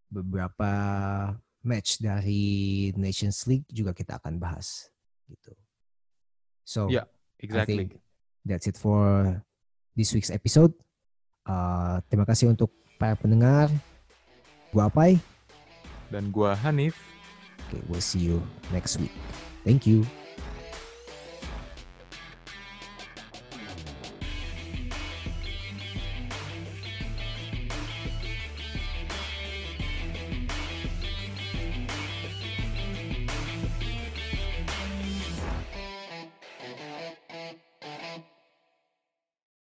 [0.06, 0.70] beberapa
[1.66, 4.86] match dari Nations League juga kita akan bahas
[5.26, 5.50] gitu.
[6.62, 7.10] So, yeah,
[7.42, 7.74] exactly.
[7.74, 7.90] I think
[8.46, 9.34] that's it for
[9.98, 10.70] this week's episode.
[11.42, 12.70] Uh, terima kasih untuk
[13.00, 13.66] para pendengar.
[14.70, 15.18] Gua Apai.
[16.12, 16.94] Dan gua Hanif.
[17.68, 18.38] Okay, we'll see you
[18.70, 19.12] next week.
[19.66, 20.06] Thank you.